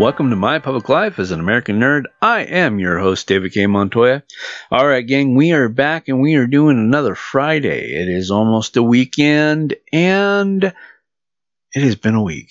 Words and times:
Welcome 0.00 0.30
to 0.30 0.36
My 0.36 0.58
Public 0.58 0.88
Life 0.88 1.18
as 1.18 1.30
an 1.30 1.40
American 1.40 1.78
Nerd. 1.78 2.04
I 2.22 2.40
am 2.40 2.78
your 2.78 2.98
host, 2.98 3.26
David 3.26 3.52
K. 3.52 3.66
Montoya. 3.66 4.22
All 4.70 4.88
right, 4.88 5.06
gang, 5.06 5.34
we 5.34 5.52
are 5.52 5.68
back 5.68 6.08
and 6.08 6.22
we 6.22 6.36
are 6.36 6.46
doing 6.46 6.78
another 6.78 7.14
Friday. 7.14 7.92
It 7.92 8.08
is 8.08 8.30
almost 8.30 8.78
a 8.78 8.82
weekend 8.82 9.76
and 9.92 10.64
it 10.64 11.82
has 11.82 11.96
been 11.96 12.14
a 12.14 12.22
week. 12.22 12.50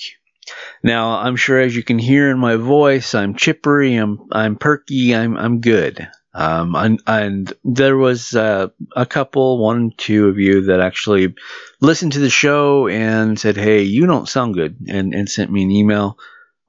Now, 0.83 1.13
I'm 1.13 1.35
sure 1.35 1.59
as 1.59 1.75
you 1.75 1.81
can 1.81 1.97
hear 1.97 2.29
in 2.29 2.37
my 2.37 2.55
voice, 2.55 3.15
I'm 3.15 3.33
chippery, 3.33 3.95
I'm, 3.95 4.27
I'm 4.31 4.55
perky, 4.55 5.15
I'm, 5.15 5.35
I'm 5.35 5.59
good. 5.59 6.07
Um, 6.35 6.75
and, 6.75 7.01
and 7.07 7.51
there 7.63 7.97
was 7.97 8.35
uh, 8.35 8.67
a 8.95 9.07
couple, 9.07 9.57
one, 9.57 9.91
two 9.97 10.27
of 10.27 10.37
you 10.37 10.65
that 10.65 10.81
actually 10.81 11.33
listened 11.81 12.11
to 12.13 12.19
the 12.19 12.29
show 12.29 12.87
and 12.87 13.39
said, 13.39 13.57
"Hey, 13.57 13.81
you 13.81 14.05
don't 14.05 14.29
sound 14.29 14.53
good," 14.53 14.77
and, 14.87 15.15
and 15.15 15.27
sent 15.27 15.51
me 15.51 15.63
an 15.63 15.71
email 15.71 16.19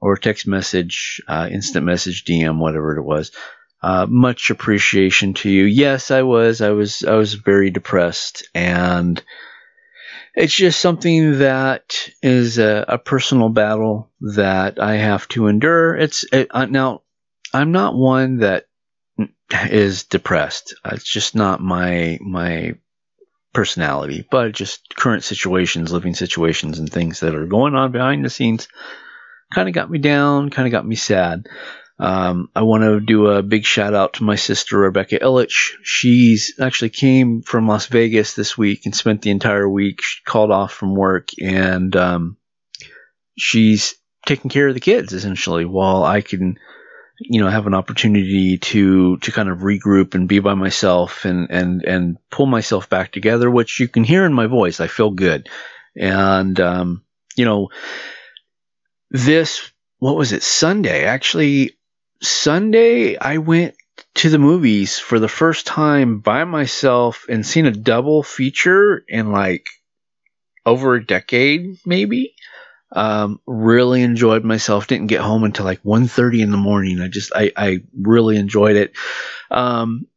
or 0.01 0.17
text 0.17 0.47
message, 0.47 1.21
uh, 1.27 1.47
instant 1.51 1.85
message, 1.85 2.25
DM, 2.25 2.57
whatever 2.57 2.97
it 2.97 3.03
was. 3.03 3.31
Uh, 3.83 4.05
much 4.09 4.49
appreciation 4.49 5.33
to 5.33 5.49
you. 5.49 5.63
Yes, 5.63 6.11
I 6.11 6.23
was. 6.23 6.61
I 6.61 6.69
was. 6.71 7.03
I 7.03 7.13
was 7.13 7.33
very 7.33 7.71
depressed, 7.71 8.47
and 8.53 9.23
it's 10.35 10.53
just 10.53 10.79
something 10.79 11.39
that 11.39 12.09
is 12.21 12.59
a, 12.59 12.85
a 12.87 12.97
personal 12.99 13.49
battle 13.49 14.11
that 14.35 14.79
I 14.79 14.97
have 14.97 15.27
to 15.29 15.47
endure. 15.47 15.95
It's 15.95 16.25
it, 16.31 16.47
uh, 16.51 16.65
now. 16.65 17.01
I'm 17.53 17.71
not 17.71 17.95
one 17.95 18.37
that 18.37 18.67
is 19.69 20.03
depressed. 20.03 20.75
It's 20.85 21.11
just 21.11 21.35
not 21.35 21.59
my 21.59 22.19
my 22.21 22.75
personality, 23.51 24.25
but 24.29 24.53
just 24.53 24.95
current 24.95 25.23
situations, 25.23 25.91
living 25.91 26.13
situations, 26.13 26.77
and 26.77 26.89
things 26.89 27.19
that 27.21 27.35
are 27.35 27.47
going 27.47 27.75
on 27.75 27.91
behind 27.91 28.23
the 28.23 28.29
scenes 28.29 28.67
kind 29.53 29.67
of 29.67 29.75
got 29.75 29.89
me 29.89 29.99
down, 29.99 30.49
kind 30.49 30.67
of 30.67 30.71
got 30.71 30.87
me 30.87 30.95
sad. 30.95 31.47
Um, 32.01 32.49
I 32.55 32.63
want 32.63 32.83
to 32.83 32.99
do 32.99 33.27
a 33.27 33.43
big 33.43 33.63
shout 33.63 33.93
out 33.93 34.13
to 34.13 34.23
my 34.23 34.35
sister 34.35 34.79
Rebecca 34.79 35.19
Illich. 35.19 35.73
She's 35.83 36.55
actually 36.59 36.89
came 36.89 37.43
from 37.43 37.67
Las 37.67 37.85
Vegas 37.85 38.33
this 38.33 38.57
week 38.57 38.85
and 38.85 38.95
spent 38.95 39.21
the 39.21 39.29
entire 39.29 39.69
week. 39.69 40.01
She 40.01 40.23
called 40.25 40.49
off 40.49 40.73
from 40.73 40.95
work 40.95 41.29
and 41.39 41.95
um, 41.95 42.37
she's 43.37 43.93
taking 44.25 44.49
care 44.49 44.67
of 44.67 44.73
the 44.73 44.79
kids 44.79 45.13
essentially 45.13 45.63
while 45.65 46.03
I 46.03 46.21
can, 46.21 46.57
you 47.19 47.39
know, 47.39 47.49
have 47.49 47.67
an 47.67 47.75
opportunity 47.75 48.57
to 48.57 49.17
to 49.17 49.31
kind 49.31 49.49
of 49.49 49.59
regroup 49.59 50.15
and 50.15 50.27
be 50.27 50.39
by 50.39 50.55
myself 50.55 51.23
and 51.25 51.51
and 51.51 51.83
and 51.83 52.17
pull 52.31 52.47
myself 52.47 52.89
back 52.89 53.11
together. 53.11 53.51
Which 53.51 53.79
you 53.79 53.87
can 53.87 54.03
hear 54.03 54.25
in 54.25 54.33
my 54.33 54.47
voice. 54.47 54.79
I 54.79 54.87
feel 54.87 55.11
good, 55.11 55.49
and 55.95 56.59
um, 56.59 57.03
you 57.35 57.45
know 57.45 57.69
this 59.11 59.71
what 59.99 60.17
was 60.17 60.31
it? 60.31 60.41
Sunday. 60.41 61.05
Actually 61.05 61.77
sunday 62.23 63.17
i 63.17 63.39
went 63.39 63.73
to 64.13 64.29
the 64.29 64.37
movies 64.37 64.99
for 64.99 65.19
the 65.19 65.27
first 65.27 65.65
time 65.65 66.19
by 66.19 66.43
myself 66.43 67.25
and 67.29 67.45
seen 67.45 67.65
a 67.65 67.71
double 67.71 68.23
feature 68.23 69.03
in 69.07 69.31
like 69.31 69.65
over 70.65 70.95
a 70.95 71.05
decade 71.05 71.77
maybe. 71.85 72.35
Um, 72.93 73.39
really 73.47 74.01
enjoyed 74.01 74.43
myself. 74.43 74.87
Didn't 74.87 75.07
get 75.07 75.21
home 75.21 75.45
until 75.45 75.63
like 75.63 75.81
1.30 75.83 76.41
in 76.41 76.51
the 76.51 76.57
morning. 76.57 76.99
I 76.99 77.07
just 77.07 77.31
i, 77.33 77.51
I 77.55 77.83
really 77.97 78.35
enjoyed 78.35 78.75
it. 78.75 78.91
Um, 79.49 80.07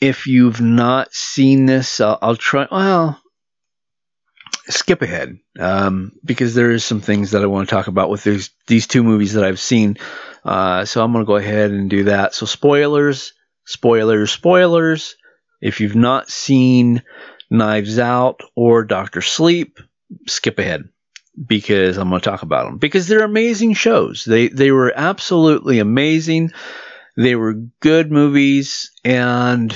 if 0.00 0.26
you've 0.26 0.60
not 0.60 1.12
seen 1.12 1.66
this 1.66 2.00
I'll, 2.00 2.18
I'll 2.22 2.36
try 2.36 2.68
well 2.70 3.20
skip 4.68 5.02
ahead 5.02 5.38
um, 5.58 6.12
because 6.24 6.54
there 6.54 6.70
is 6.70 6.84
some 6.84 7.00
things 7.00 7.30
that 7.30 7.42
I 7.42 7.46
want 7.46 7.68
to 7.68 7.74
talk 7.74 7.86
about 7.86 8.10
with 8.10 8.24
these 8.24 8.50
these 8.66 8.86
two 8.86 9.02
movies 9.02 9.34
that 9.34 9.44
I've 9.44 9.60
seen. 9.60 9.96
Uh, 10.44 10.84
so 10.84 11.02
I'm 11.02 11.12
going 11.12 11.24
to 11.24 11.26
go 11.26 11.36
ahead 11.36 11.70
and 11.70 11.90
do 11.90 12.04
that. 12.04 12.34
So 12.34 12.46
spoilers, 12.46 13.32
spoilers, 13.64 14.30
spoilers. 14.30 15.16
If 15.60 15.80
you've 15.80 15.96
not 15.96 16.30
seen 16.30 17.02
Knives 17.50 17.98
Out 17.98 18.40
or 18.54 18.84
Doctor 18.84 19.22
Sleep, 19.22 19.78
skip 20.26 20.58
ahead 20.58 20.88
because 21.46 21.96
I'm 21.96 22.08
going 22.08 22.20
to 22.20 22.30
talk 22.30 22.42
about 22.42 22.66
them 22.66 22.78
because 22.78 23.08
they're 23.08 23.24
amazing 23.24 23.74
shows. 23.74 24.24
They 24.24 24.48
they 24.48 24.70
were 24.70 24.92
absolutely 24.94 25.78
amazing. 25.78 26.52
They 27.16 27.34
were 27.34 27.54
good 27.80 28.12
movies 28.12 28.90
and 29.04 29.74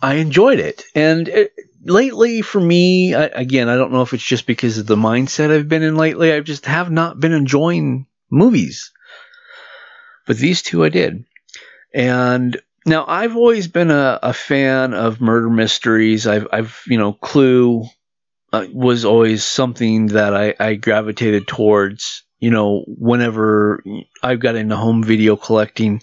I 0.00 0.14
enjoyed 0.14 0.60
it. 0.60 0.84
And 0.94 1.28
it, 1.28 1.52
lately 1.88 2.42
for 2.42 2.60
me, 2.60 3.14
I, 3.14 3.24
again, 3.26 3.68
I 3.68 3.76
don't 3.76 3.92
know 3.92 4.02
if 4.02 4.12
it's 4.12 4.24
just 4.24 4.46
because 4.46 4.78
of 4.78 4.86
the 4.86 4.96
mindset 4.96 5.50
I've 5.50 5.68
been 5.68 5.82
in 5.82 5.96
lately. 5.96 6.32
I 6.32 6.40
just 6.40 6.66
have 6.66 6.90
not 6.90 7.18
been 7.18 7.32
enjoying 7.32 8.06
movies. 8.30 8.92
But 10.26 10.36
these 10.36 10.62
two 10.62 10.84
I 10.84 10.90
did. 10.90 11.24
And 11.94 12.60
now 12.86 13.04
I've 13.08 13.36
always 13.36 13.68
been 13.68 13.90
a, 13.90 14.18
a 14.22 14.32
fan 14.32 14.94
of 14.94 15.20
murder 15.20 15.50
mysteries. 15.50 16.26
I've, 16.26 16.46
I've, 16.52 16.82
you 16.86 16.98
know, 16.98 17.14
Clue 17.14 17.84
uh, 18.52 18.66
was 18.72 19.04
always 19.04 19.44
something 19.44 20.06
that 20.08 20.34
I, 20.34 20.54
I 20.60 20.74
gravitated 20.74 21.46
towards, 21.46 22.24
you 22.38 22.50
know, 22.50 22.84
whenever 22.86 23.82
I 24.22 24.36
got 24.36 24.56
into 24.56 24.76
home 24.76 25.02
video 25.02 25.36
collecting 25.36 26.02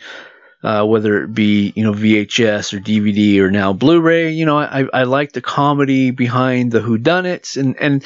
uh, 0.65 0.83
whether 0.83 1.23
it 1.23 1.33
be 1.33 1.71
you 1.75 1.83
know 1.83 1.93
VHS 1.93 2.73
or 2.73 2.79
DVD 2.79 3.39
or 3.39 3.51
now 3.51 3.71
Blu-ray. 3.71 4.31
You 4.31 4.45
know, 4.45 4.57
I, 4.57 4.87
I 4.91 5.03
like 5.03 5.31
the 5.31 5.41
comedy 5.41 6.11
behind 6.11 6.71
the 6.71 6.81
whodunits, 6.81 7.55
and 7.55 7.79
and 7.79 8.03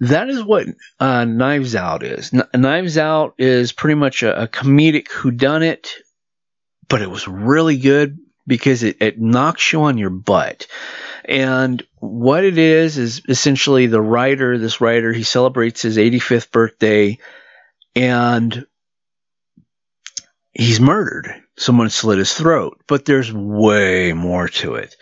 that 0.00 0.30
is 0.30 0.42
what 0.42 0.66
uh, 0.98 1.26
Knives 1.26 1.74
Out 1.76 2.02
is. 2.02 2.32
N- 2.32 2.48
Knives 2.54 2.96
Out 2.96 3.34
is 3.38 3.72
pretty 3.72 3.96
much 3.96 4.22
a, 4.22 4.44
a 4.44 4.48
comedic 4.48 5.08
whodunit, 5.08 5.90
but 6.88 7.02
it 7.02 7.10
was 7.10 7.28
really 7.28 7.76
good 7.76 8.18
because 8.46 8.82
it, 8.82 8.96
it 9.00 9.20
knocks 9.20 9.72
you 9.72 9.82
on 9.82 9.98
your 9.98 10.10
butt. 10.10 10.66
And 11.26 11.82
what 11.98 12.44
it 12.44 12.56
is 12.56 12.96
is 12.96 13.22
essentially 13.28 13.86
the 13.86 14.00
writer, 14.00 14.56
this 14.56 14.80
writer, 14.80 15.12
he 15.12 15.22
celebrates 15.22 15.82
his 15.82 15.98
85th 15.98 16.50
birthday, 16.50 17.18
and 17.94 18.66
he's 20.52 20.80
murdered. 20.80 21.30
Someone 21.60 21.90
slit 21.90 22.16
his 22.16 22.32
throat, 22.32 22.80
but 22.86 23.04
there's 23.04 23.30
way 23.30 24.14
more 24.14 24.48
to 24.48 24.76
it. 24.76 24.96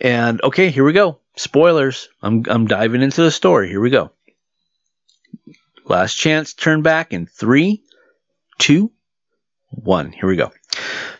And 0.00 0.40
okay, 0.42 0.70
here 0.70 0.82
we 0.82 0.94
go. 0.94 1.20
Spoilers. 1.36 2.08
I'm 2.22 2.44
I'm 2.48 2.66
diving 2.66 3.02
into 3.02 3.22
the 3.22 3.30
story. 3.30 3.68
Here 3.68 3.80
we 3.80 3.90
go. 3.90 4.10
Last 5.84 6.14
chance. 6.14 6.54
Turn 6.54 6.80
back 6.80 7.12
in 7.12 7.26
three, 7.26 7.82
two, 8.56 8.90
one. 9.68 10.10
Here 10.10 10.26
we 10.26 10.36
go. 10.36 10.50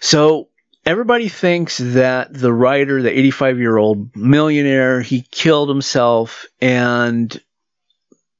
So 0.00 0.48
everybody 0.86 1.28
thinks 1.28 1.76
that 1.76 2.32
the 2.32 2.52
writer, 2.52 3.02
the 3.02 3.16
85 3.16 3.58
year 3.58 3.76
old 3.76 4.16
millionaire, 4.16 5.02
he 5.02 5.20
killed 5.20 5.68
himself 5.68 6.46
and 6.62 7.38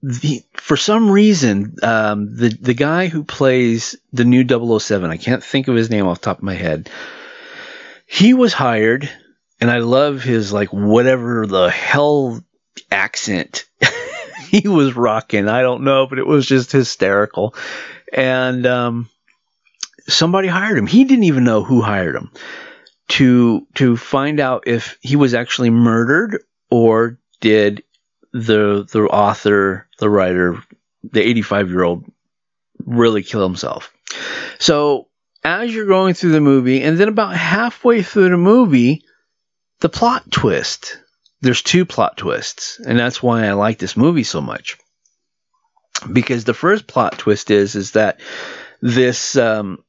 the, 0.03 0.42
for 0.54 0.76
some 0.76 1.10
reason, 1.10 1.76
um, 1.82 2.36
the 2.36 2.48
the 2.48 2.75
guy 2.75 3.09
who 3.09 3.25
plays 3.25 3.97
the 4.12 4.25
new 4.25 4.47
007, 4.47 5.10
I 5.10 5.16
can't 5.16 5.42
think 5.42 5.69
of 5.69 5.75
his 5.75 5.91
name 5.91 6.06
off 6.06 6.20
the 6.20 6.26
top 6.26 6.38
of 6.38 6.44
my 6.44 6.54
head. 6.54 6.91
He 8.06 8.32
was 8.32 8.52
hired, 8.52 9.11
and 9.61 9.70
I 9.70 9.78
love 9.78 10.23
his 10.23 10.52
like 10.52 10.73
whatever 10.73 11.46
the 11.46 11.69
hell 11.69 12.40
accent 12.90 13.64
he 14.49 14.69
was 14.69 14.96
rocking. 14.96 15.49
I 15.49 15.62
don't 15.62 15.82
know, 15.82 16.06
but 16.06 16.19
it 16.19 16.26
was 16.26 16.46
just 16.46 16.73
hysterical. 16.73 17.55
And 18.12 18.67
um, 18.67 19.11
somebody 20.06 20.49
hired 20.49 20.78
him. 20.78 20.87
He 20.87 21.05
didn't 21.05 21.25
even 21.25 21.44
know 21.44 21.62
who 21.62 21.82
hired 21.82 22.14
him 22.14 22.31
to 23.08 23.67
to 23.75 23.96
find 23.96 24.38
out 24.38 24.64
if 24.67 24.96
he 25.00 25.17
was 25.17 25.34
actually 25.34 25.70
murdered 25.70 26.43
or 26.70 27.19
did 27.40 27.82
the 28.32 28.86
the 28.90 29.02
author, 29.02 29.88
the 29.98 30.10
writer, 30.10 30.62
the 31.02 31.22
85 31.22 31.70
year 31.70 31.82
old 31.82 32.04
really 32.84 33.22
kill 33.22 33.42
himself. 33.42 33.92
So 34.58 35.08
as 35.44 35.75
you're 35.75 35.86
going 35.86 36.14
through 36.14 36.32
the 36.32 36.40
movie, 36.40 36.82
and 36.82 36.98
then 36.98 37.08
about 37.08 37.34
halfway 37.34 38.02
through 38.02 38.30
the 38.30 38.36
movie, 38.36 39.04
the 39.80 39.88
plot 39.88 40.30
twist. 40.30 40.98
There's 41.40 41.62
two 41.62 41.84
plot 41.84 42.16
twists, 42.16 42.80
and 42.80 42.98
that's 42.98 43.22
why 43.22 43.46
I 43.46 43.52
like 43.52 43.78
this 43.78 43.96
movie 43.96 44.25
so 44.25 44.40
much. 44.40 44.76
Because 46.12 46.44
the 46.44 46.54
first 46.54 46.86
plot 46.86 47.19
twist 47.19 47.50
is 47.50 47.76
is 47.76 47.92
that 47.92 48.20
this 48.82 49.36
um, 49.36 49.84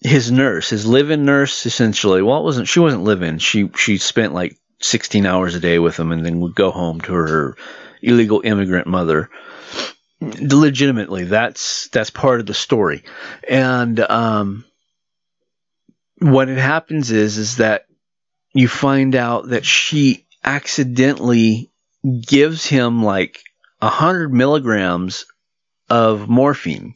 his 0.00 0.30
nurse, 0.30 0.70
his 0.70 0.86
live-in 0.86 1.24
nurse, 1.24 1.64
essentially. 1.64 2.22
Well, 2.22 2.38
it 2.38 2.44
wasn't. 2.44 2.68
She 2.68 2.80
wasn't 2.80 3.04
live-in. 3.04 3.38
She 3.38 3.70
she 3.74 3.98
spent 3.98 4.34
like 4.34 4.58
16 4.84 5.26
hours 5.26 5.54
a 5.54 5.60
day 5.60 5.78
with 5.78 5.98
him, 5.98 6.12
and 6.12 6.24
then 6.24 6.40
would 6.40 6.54
go 6.54 6.70
home 6.70 7.00
to 7.02 7.12
her 7.12 7.56
illegal 8.02 8.42
immigrant 8.44 8.86
mother. 8.86 9.30
Legitimately, 10.20 11.24
that's 11.24 11.88
that's 11.88 12.10
part 12.10 12.40
of 12.40 12.46
the 12.46 12.54
story, 12.54 13.02
and 13.48 13.98
um, 13.98 14.64
what 16.18 16.48
it 16.48 16.58
happens 16.58 17.10
is 17.10 17.38
is 17.38 17.56
that 17.56 17.86
you 18.54 18.68
find 18.68 19.16
out 19.16 19.48
that 19.48 19.64
she 19.64 20.24
accidentally 20.44 21.70
gives 22.26 22.66
him 22.66 23.02
like 23.02 23.40
a 23.80 23.88
hundred 23.88 24.32
milligrams 24.32 25.26
of 25.88 26.28
morphine 26.28 26.94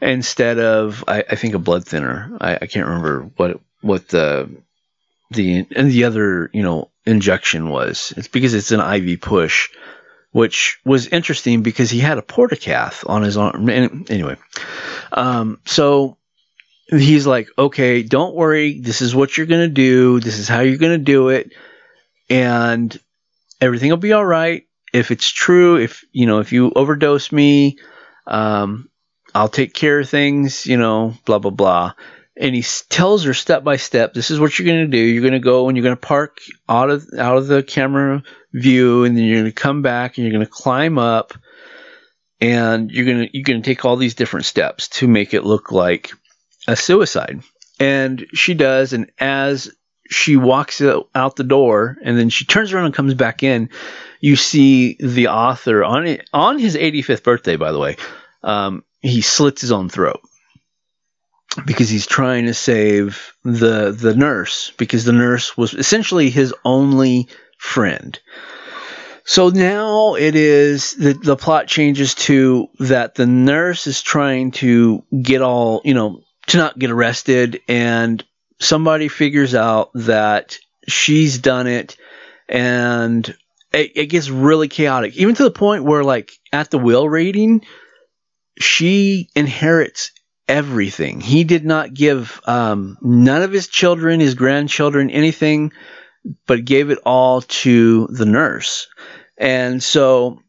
instead 0.00 0.58
of 0.58 1.04
I, 1.06 1.24
I 1.30 1.36
think 1.36 1.54
a 1.54 1.58
blood 1.58 1.86
thinner. 1.86 2.36
I, 2.40 2.56
I, 2.56 2.66
can't 2.66 2.86
remember 2.86 3.30
what 3.36 3.60
what 3.80 4.08
the 4.08 4.50
the 5.30 5.66
and 5.74 5.90
the 5.90 6.04
other 6.04 6.50
you 6.52 6.62
know 6.62 6.90
injection 7.06 7.68
was. 7.68 8.12
It's 8.16 8.28
because 8.28 8.54
it's 8.54 8.72
an 8.72 8.80
IV 8.80 9.20
push, 9.20 9.68
which 10.32 10.78
was 10.84 11.06
interesting 11.08 11.62
because 11.62 11.90
he 11.90 12.00
had 12.00 12.18
a 12.18 12.22
portacath 12.22 13.08
on 13.08 13.22
his 13.22 13.36
arm. 13.36 13.68
Anyway, 13.68 14.36
um, 15.12 15.60
so 15.64 16.16
he's 16.88 17.26
like, 17.26 17.48
okay, 17.58 18.02
don't 18.02 18.34
worry. 18.34 18.80
This 18.80 19.02
is 19.02 19.14
what 19.14 19.36
you're 19.36 19.46
gonna 19.46 19.68
do. 19.68 20.20
This 20.20 20.38
is 20.38 20.48
how 20.48 20.60
you're 20.60 20.78
gonna 20.78 20.98
do 20.98 21.28
it, 21.28 21.52
and 22.28 22.98
everything 23.60 23.90
will 23.90 23.96
be 23.96 24.12
all 24.12 24.26
right. 24.26 24.66
If 24.92 25.12
it's 25.12 25.28
true, 25.28 25.76
if 25.76 26.04
you 26.12 26.26
know, 26.26 26.40
if 26.40 26.52
you 26.52 26.72
overdose 26.74 27.30
me, 27.30 27.78
um, 28.26 28.90
I'll 29.34 29.48
take 29.48 29.74
care 29.74 30.00
of 30.00 30.08
things, 30.08 30.66
you 30.66 30.76
know, 30.76 31.14
blah, 31.24 31.38
blah, 31.38 31.50
blah. 31.50 31.92
And 32.40 32.54
he 32.54 32.64
tells 32.88 33.24
her 33.24 33.34
step 33.34 33.62
by 33.62 33.76
step, 33.76 34.14
this 34.14 34.30
is 34.30 34.40
what 34.40 34.58
you're 34.58 34.66
going 34.66 34.90
to 34.90 34.96
do. 34.96 34.98
You're 34.98 35.20
going 35.20 35.34
to 35.34 35.40
go 35.40 35.68
and 35.68 35.76
you're 35.76 35.84
going 35.84 35.96
to 35.96 36.00
park 36.00 36.38
out 36.70 36.88
of, 36.88 37.06
out 37.18 37.36
of 37.36 37.48
the 37.48 37.62
camera 37.62 38.22
view 38.54 39.04
and 39.04 39.14
then 39.14 39.24
you're 39.24 39.40
going 39.40 39.52
to 39.52 39.60
come 39.60 39.82
back 39.82 40.16
and 40.16 40.24
you're 40.24 40.32
going 40.32 40.46
to 40.46 40.50
climb 40.50 40.98
up 40.98 41.34
and 42.40 42.90
you're 42.90 43.04
going 43.04 43.28
to, 43.28 43.28
you're 43.36 43.44
going 43.44 43.60
to 43.60 43.66
take 43.66 43.84
all 43.84 43.96
these 43.96 44.14
different 44.14 44.46
steps 44.46 44.88
to 44.88 45.06
make 45.06 45.34
it 45.34 45.44
look 45.44 45.70
like 45.70 46.12
a 46.66 46.76
suicide. 46.76 47.42
And 47.78 48.26
she 48.32 48.54
does. 48.54 48.94
And 48.94 49.12
as 49.18 49.70
she 50.08 50.38
walks 50.38 50.80
out 50.80 51.36
the 51.36 51.44
door 51.44 51.98
and 52.02 52.18
then 52.18 52.30
she 52.30 52.46
turns 52.46 52.72
around 52.72 52.86
and 52.86 52.94
comes 52.94 53.12
back 53.12 53.42
in, 53.42 53.68
you 54.20 54.34
see 54.34 54.96
the 54.98 55.28
author 55.28 55.84
on 55.84 56.18
on 56.32 56.58
his 56.58 56.74
85th 56.74 57.22
birthday, 57.22 57.56
by 57.56 57.70
the 57.70 57.78
way. 57.78 57.96
Um, 58.42 58.82
he 59.02 59.20
slits 59.20 59.60
his 59.60 59.72
own 59.72 59.90
throat 59.90 60.20
because 61.66 61.88
he's 61.88 62.06
trying 62.06 62.46
to 62.46 62.54
save 62.54 63.32
the 63.44 63.90
the 63.92 64.14
nurse 64.14 64.72
because 64.76 65.04
the 65.04 65.12
nurse 65.12 65.56
was 65.56 65.74
essentially 65.74 66.30
his 66.30 66.54
only 66.64 67.28
friend. 67.58 68.18
So 69.24 69.48
now 69.48 70.14
it 70.14 70.34
is 70.34 70.94
the 70.94 71.12
the 71.12 71.36
plot 71.36 71.66
changes 71.66 72.14
to 72.16 72.68
that 72.78 73.14
the 73.14 73.26
nurse 73.26 73.86
is 73.86 74.02
trying 74.02 74.52
to 74.52 75.04
get 75.22 75.42
all, 75.42 75.82
you 75.84 75.94
know, 75.94 76.22
to 76.48 76.56
not 76.56 76.78
get 76.78 76.90
arrested 76.90 77.60
and 77.68 78.24
somebody 78.60 79.08
figures 79.08 79.54
out 79.54 79.90
that 79.94 80.58
she's 80.86 81.38
done 81.38 81.66
it 81.66 81.96
and 82.48 83.34
it, 83.72 83.92
it 83.94 84.06
gets 84.06 84.28
really 84.28 84.68
chaotic 84.68 85.16
even 85.16 85.34
to 85.34 85.44
the 85.44 85.50
point 85.50 85.84
where 85.84 86.02
like 86.02 86.32
at 86.52 86.70
the 86.70 86.78
will 86.78 87.08
reading 87.08 87.64
she 88.58 89.28
inherits 89.34 90.10
everything. 90.50 91.20
He 91.20 91.44
did 91.44 91.64
not 91.64 91.94
give 91.94 92.40
um, 92.44 92.98
none 93.00 93.42
of 93.42 93.52
his 93.52 93.68
children, 93.68 94.18
his 94.18 94.34
grandchildren, 94.34 95.08
anything, 95.08 95.72
but 96.46 96.64
gave 96.64 96.90
it 96.90 96.98
all 97.06 97.42
to 97.42 98.08
the 98.08 98.26
nurse. 98.26 98.88
And 99.38 99.80
so 99.80 100.42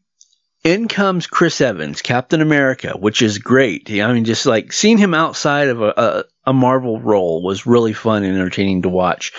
in 0.64 0.88
comes 0.88 1.28
Chris 1.28 1.60
Evans, 1.60 2.02
Captain 2.02 2.40
America, 2.40 2.96
which 2.98 3.22
is 3.22 3.38
great. 3.38 3.88
I 3.90 4.12
mean, 4.12 4.24
just 4.24 4.44
like 4.44 4.72
seeing 4.72 4.98
him 4.98 5.14
outside 5.14 5.68
of 5.68 5.80
a, 5.80 5.94
a, 5.96 6.24
a 6.46 6.52
Marvel 6.52 7.00
role 7.00 7.40
was 7.40 7.64
really 7.64 7.92
fun 7.92 8.24
and 8.24 8.34
entertaining 8.34 8.82
to 8.82 8.88
watch. 8.88 9.32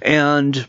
And 0.00 0.64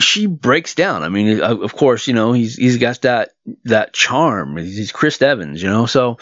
she 0.00 0.26
breaks 0.26 0.74
down. 0.74 1.04
I 1.04 1.08
mean, 1.08 1.40
of 1.40 1.72
course, 1.76 2.08
you 2.08 2.14
know 2.14 2.32
he's 2.32 2.56
he's 2.56 2.78
got 2.78 3.02
that 3.02 3.30
that 3.64 3.92
charm. 3.92 4.56
He's 4.56 4.90
Chris 4.90 5.22
Evans, 5.22 5.62
you 5.62 5.68
know. 5.68 5.86
So 5.86 6.18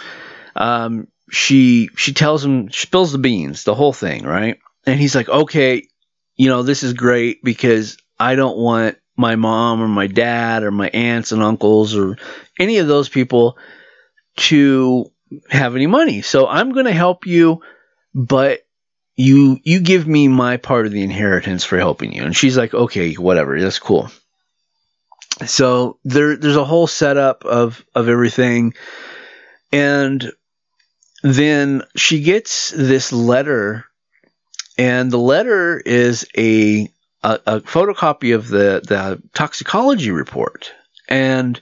um, 0.61 1.09
she 1.31 1.89
she 1.97 2.13
tells 2.13 2.45
him 2.45 2.69
she 2.69 2.87
spills 2.87 3.13
the 3.13 3.19
beans, 3.19 3.65
the 3.65 3.75
whole 3.75 3.93
thing, 3.95 4.25
right? 4.25 4.59
And 4.87 5.01
he's 5.01 5.15
like, 5.15 5.29
okay, 5.29 5.89
you 6.37 6.49
know, 6.49 6.63
this 6.63 6.83
is 6.83 6.93
great 6.93 7.43
because 7.43 7.97
I 8.19 8.35
don't 8.35 8.59
want 8.59 8.99
my 9.17 9.37
mom 9.37 9.81
or 9.81 9.89
my 9.89 10.07
dad 10.07 10.63
or 10.63 10.71
my 10.71 10.89
aunts 10.89 11.33
and 11.33 11.43
uncles 11.43 11.97
or 11.97 12.19
any 12.59 12.79
of 12.79 12.87
those 12.87 13.09
people 13.09 13.57
to 14.37 15.11
have 15.49 15.77
any 15.77 15.87
money. 15.87 16.23
So 16.23 16.47
I'm 16.47 16.73
going 16.73 16.87
to 16.87 16.93
help 16.93 17.27
you, 17.27 17.63
but 18.15 18.61
you 19.17 19.59
you 19.65 19.81
give 19.81 20.07
me 20.07 20.29
my 20.29 20.57
part 20.57 20.87
of 20.87 20.93
the 20.93 21.03
inheritance 21.03 21.63
for 21.63 21.79
helping 21.79 22.15
you 22.15 22.23
and 22.23 22.35
she's 22.35 22.57
like 22.57 22.73
okay 22.73 23.13
whatever 23.15 23.61
that's 23.61 23.79
cool 23.79 24.11
so 25.45 25.99
there 26.05 26.39
there's 26.39 26.57
a 26.57 26.65
whole 26.65 26.87
setup 26.87 27.45
of 27.45 27.85
of 27.95 28.09
everything 28.09 28.73
and 29.73 30.33
then 31.23 31.83
she 31.97 32.23
gets 32.23 32.71
this 32.71 33.13
letter 33.13 33.85
and 34.79 35.11
the 35.11 35.19
letter 35.19 35.79
is 35.79 36.27
a 36.37 36.91
a, 37.23 37.41
a 37.47 37.61
photocopy 37.61 38.35
of 38.35 38.49
the 38.49 38.81
the 38.87 39.23
toxicology 39.35 40.11
report. 40.11 40.73
And 41.09 41.61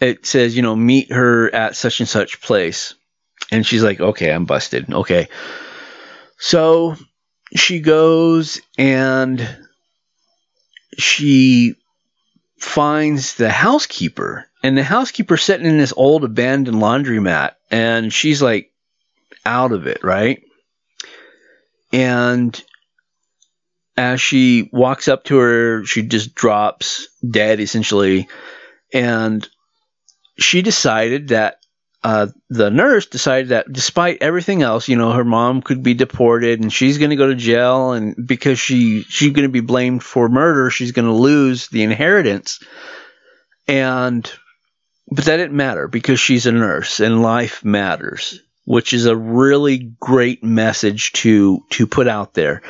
it 0.00 0.26
says 0.26 0.56
you 0.56 0.62
know 0.62 0.74
meet 0.74 1.12
her 1.12 1.54
at 1.54 1.76
such 1.76 2.00
and 2.00 2.08
such 2.08 2.40
place. 2.40 2.94
And 3.52 3.66
she's 3.66 3.82
like 3.84 4.00
okay 4.00 4.32
i'm 4.32 4.46
busted. 4.46 4.92
Okay. 4.92 5.28
So 6.38 6.96
she 7.54 7.80
goes 7.80 8.60
and 8.78 9.46
she 10.98 11.76
finds 12.58 13.34
the 13.36 13.50
housekeeper, 13.50 14.46
and 14.62 14.76
the 14.76 14.84
housekeeper's 14.84 15.42
sitting 15.42 15.66
in 15.66 15.78
this 15.78 15.94
old 15.96 16.24
abandoned 16.24 16.76
laundromat, 16.76 17.52
and 17.70 18.12
she's 18.12 18.42
like 18.42 18.69
out 19.44 19.72
of 19.72 19.86
it, 19.86 20.02
right? 20.02 20.42
And 21.92 22.62
as 23.96 24.20
she 24.20 24.70
walks 24.72 25.08
up 25.08 25.24
to 25.24 25.36
her, 25.36 25.84
she 25.84 26.02
just 26.02 26.34
drops 26.34 27.08
dead 27.28 27.60
essentially. 27.60 28.28
And 28.92 29.46
she 30.38 30.62
decided 30.62 31.28
that 31.28 31.60
uh, 32.02 32.28
the 32.48 32.70
nurse 32.70 33.06
decided 33.06 33.50
that 33.50 33.70
despite 33.70 34.22
everything 34.22 34.62
else, 34.62 34.88
you 34.88 34.96
know, 34.96 35.12
her 35.12 35.24
mom 35.24 35.60
could 35.60 35.82
be 35.82 35.92
deported 35.92 36.60
and 36.60 36.72
she's 36.72 36.96
going 36.96 37.10
to 37.10 37.16
go 37.16 37.28
to 37.28 37.34
jail, 37.34 37.92
and 37.92 38.14
because 38.26 38.58
she 38.58 39.02
she's 39.02 39.32
going 39.32 39.46
to 39.46 39.52
be 39.52 39.60
blamed 39.60 40.02
for 40.02 40.28
murder, 40.30 40.70
she's 40.70 40.92
going 40.92 41.06
to 41.06 41.12
lose 41.12 41.68
the 41.68 41.82
inheritance. 41.82 42.60
And 43.68 44.30
but 45.10 45.26
that 45.26 45.36
didn't 45.36 45.56
matter 45.56 45.88
because 45.88 46.18
she's 46.18 46.46
a 46.46 46.52
nurse 46.52 47.00
and 47.00 47.22
life 47.22 47.64
matters, 47.64 48.40
which 48.64 48.92
is 48.92 49.06
a 49.06 49.16
really 49.16 49.78
great 50.00 50.42
message 50.44 51.12
to 51.12 51.64
to 51.70 51.86
put 51.86 52.08
out 52.08 52.34
there. 52.34 52.62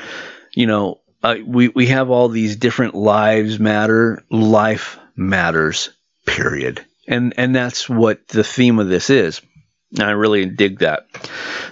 You 0.55 0.67
know, 0.67 1.01
uh, 1.23 1.37
we 1.45 1.69
we 1.69 1.87
have 1.89 2.11
all 2.11 2.29
these 2.29 2.57
different 2.57 2.95
lives 2.95 3.59
matter, 3.59 4.25
life 4.31 4.99
matters. 5.17 5.91
Period 6.27 6.85
and 7.11 7.35
and 7.37 7.55
that's 7.55 7.89
what 7.89 8.27
the 8.29 8.45
theme 8.45 8.79
of 8.79 8.89
this 8.89 9.11
is. 9.11 9.43
And 9.99 10.05
I 10.05 10.13
really 10.13 10.47
dig 10.47 10.79
that. 10.79 11.07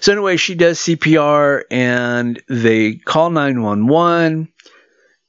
So 0.01 0.13
anyway, 0.13 0.37
she 0.37 0.57
does 0.57 0.81
CPR 0.81 1.63
and 1.71 2.43
they 2.49 2.97
call 2.97 3.31
911 3.31 4.53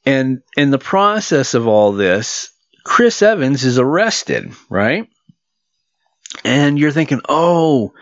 and 0.06 0.42
in 0.58 0.72
the 0.72 0.80
process 0.80 1.54
of 1.54 1.68
all 1.68 1.92
this, 1.92 2.50
Chris 2.84 3.22
Evans 3.22 3.64
is 3.64 3.78
arrested, 3.78 4.52
right? 4.70 5.08
And 6.44 6.80
you're 6.80 6.92
thinking, 6.92 7.22
"Oh, 7.30 7.94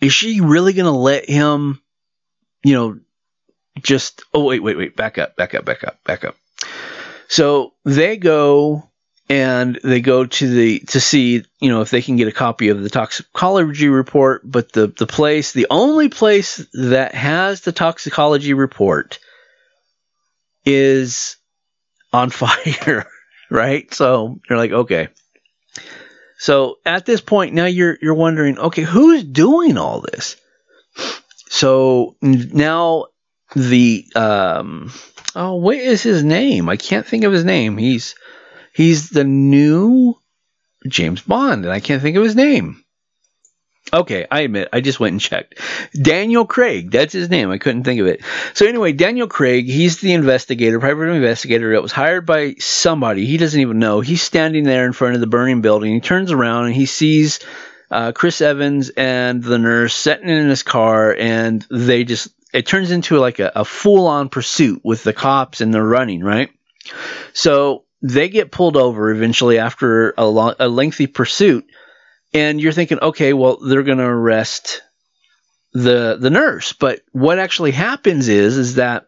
is 0.00 0.12
she 0.12 0.40
really 0.40 0.72
going 0.72 0.92
to 0.92 0.98
let 0.98 1.28
him, 1.28 1.80
you 2.64 2.74
know, 2.74 3.00
just 3.82 4.22
oh 4.34 4.44
wait, 4.44 4.62
wait, 4.62 4.76
wait, 4.76 4.96
back 4.96 5.18
up, 5.18 5.36
back 5.36 5.54
up, 5.54 5.64
back 5.64 5.84
up, 5.84 6.02
back 6.04 6.24
up." 6.24 6.36
So 7.28 7.74
they 7.84 8.16
go 8.16 8.88
and 9.28 9.78
they 9.84 10.00
go 10.00 10.24
to 10.24 10.48
the 10.48 10.80
to 10.80 11.00
see 11.00 11.44
you 11.60 11.68
know 11.68 11.80
if 11.82 11.90
they 11.90 12.02
can 12.02 12.16
get 12.16 12.28
a 12.28 12.32
copy 12.32 12.68
of 12.68 12.82
the 12.82 12.90
toxicology 12.90 13.88
report 13.88 14.42
but 14.44 14.72
the 14.72 14.86
the 14.86 15.06
place 15.06 15.52
the 15.52 15.66
only 15.70 16.08
place 16.08 16.66
that 16.72 17.14
has 17.14 17.60
the 17.60 17.72
toxicology 17.72 18.54
report 18.54 19.18
is 20.64 21.36
on 22.12 22.30
fire 22.30 23.06
right 23.50 23.92
so 23.92 24.40
you're 24.48 24.58
like 24.58 24.72
okay 24.72 25.08
so 26.38 26.78
at 26.86 27.04
this 27.04 27.20
point 27.20 27.54
now 27.54 27.66
you're 27.66 27.98
you're 28.00 28.14
wondering 28.14 28.58
okay 28.58 28.82
who's 28.82 29.24
doing 29.24 29.76
all 29.76 30.00
this 30.00 30.36
so 31.48 32.16
now 32.22 33.06
the 33.54 34.06
um 34.14 34.92
oh 35.34 35.54
what 35.56 35.76
is 35.76 36.02
his 36.02 36.22
name? 36.22 36.68
I 36.68 36.76
can't 36.76 37.06
think 37.06 37.24
of 37.24 37.32
his 37.32 37.44
name. 37.44 37.76
He's 37.76 38.14
he's 38.72 39.10
the 39.10 39.24
new 39.24 40.14
James 40.86 41.22
Bond, 41.22 41.64
and 41.64 41.72
I 41.72 41.80
can't 41.80 42.02
think 42.02 42.16
of 42.16 42.22
his 42.22 42.36
name. 42.36 42.84
Okay, 43.92 44.26
I 44.30 44.40
admit, 44.40 44.68
I 44.72 44.80
just 44.80 45.00
went 45.00 45.12
and 45.12 45.20
checked. 45.20 45.60
Daniel 45.94 46.44
Craig, 46.44 46.90
that's 46.90 47.12
his 47.12 47.30
name. 47.30 47.50
I 47.50 47.58
couldn't 47.58 47.84
think 47.84 48.00
of 48.00 48.06
it. 48.06 48.22
So 48.52 48.66
anyway, 48.66 48.92
Daniel 48.92 49.28
Craig, 49.28 49.66
he's 49.66 50.00
the 50.00 50.12
investigator, 50.12 50.78
private 50.78 51.08
investigator 51.08 51.72
that 51.72 51.82
was 51.82 51.92
hired 51.92 52.26
by 52.26 52.54
somebody. 52.58 53.24
He 53.24 53.38
doesn't 53.38 53.60
even 53.60 53.78
know. 53.78 54.00
He's 54.00 54.22
standing 54.22 54.64
there 54.64 54.84
in 54.84 54.92
front 54.92 55.14
of 55.14 55.20
the 55.20 55.26
burning 55.26 55.62
building. 55.62 55.94
He 55.94 56.00
turns 56.00 56.32
around 56.32 56.66
and 56.66 56.74
he 56.74 56.86
sees 56.86 57.40
uh, 57.90 58.12
Chris 58.12 58.40
Evans 58.40 58.90
and 58.90 59.42
the 59.42 59.58
nurse 59.58 59.94
sitting 59.94 60.28
in 60.28 60.48
his 60.48 60.62
car, 60.62 61.14
and 61.14 61.64
they 61.70 62.04
just 62.04 62.28
it 62.52 62.66
turns 62.66 62.90
into 62.90 63.18
like 63.18 63.38
a, 63.38 63.52
a 63.54 63.64
full 63.64 64.06
on 64.06 64.28
pursuit 64.28 64.80
with 64.84 65.02
the 65.02 65.12
cops 65.12 65.60
and 65.60 65.72
they're 65.72 65.84
running 65.84 66.22
right. 66.22 66.50
So 67.32 67.84
they 68.02 68.28
get 68.28 68.50
pulled 68.50 68.76
over 68.76 69.10
eventually 69.10 69.58
after 69.58 70.14
a, 70.16 70.54
a 70.58 70.68
lengthy 70.68 71.06
pursuit 71.06 71.66
and 72.32 72.60
you're 72.60 72.72
thinking, 72.72 72.98
okay, 73.00 73.32
well, 73.32 73.56
they're 73.56 73.82
going 73.82 73.98
to 73.98 74.04
arrest 74.04 74.82
the 75.72 76.16
the 76.20 76.30
nurse. 76.30 76.72
But 76.72 77.00
what 77.12 77.38
actually 77.38 77.72
happens 77.72 78.28
is 78.28 78.56
is 78.56 78.74
that 78.76 79.06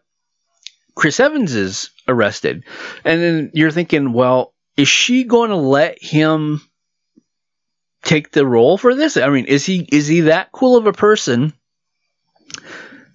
Chris 0.95 1.19
Evans 1.19 1.55
is 1.55 1.89
arrested, 2.07 2.63
and 3.03 3.21
then 3.21 3.51
you're 3.53 3.71
thinking, 3.71 4.13
well, 4.13 4.53
is 4.77 4.87
she 4.87 5.23
going 5.23 5.49
to 5.49 5.55
let 5.55 6.01
him 6.01 6.61
take 8.03 8.31
the 8.31 8.45
role 8.45 8.77
for 8.77 8.95
this? 8.95 9.17
I 9.17 9.29
mean, 9.29 9.45
is 9.45 9.65
he 9.65 9.87
is 9.91 10.07
he 10.07 10.21
that 10.21 10.51
cool 10.51 10.77
of 10.77 10.87
a 10.87 10.93
person 10.93 11.53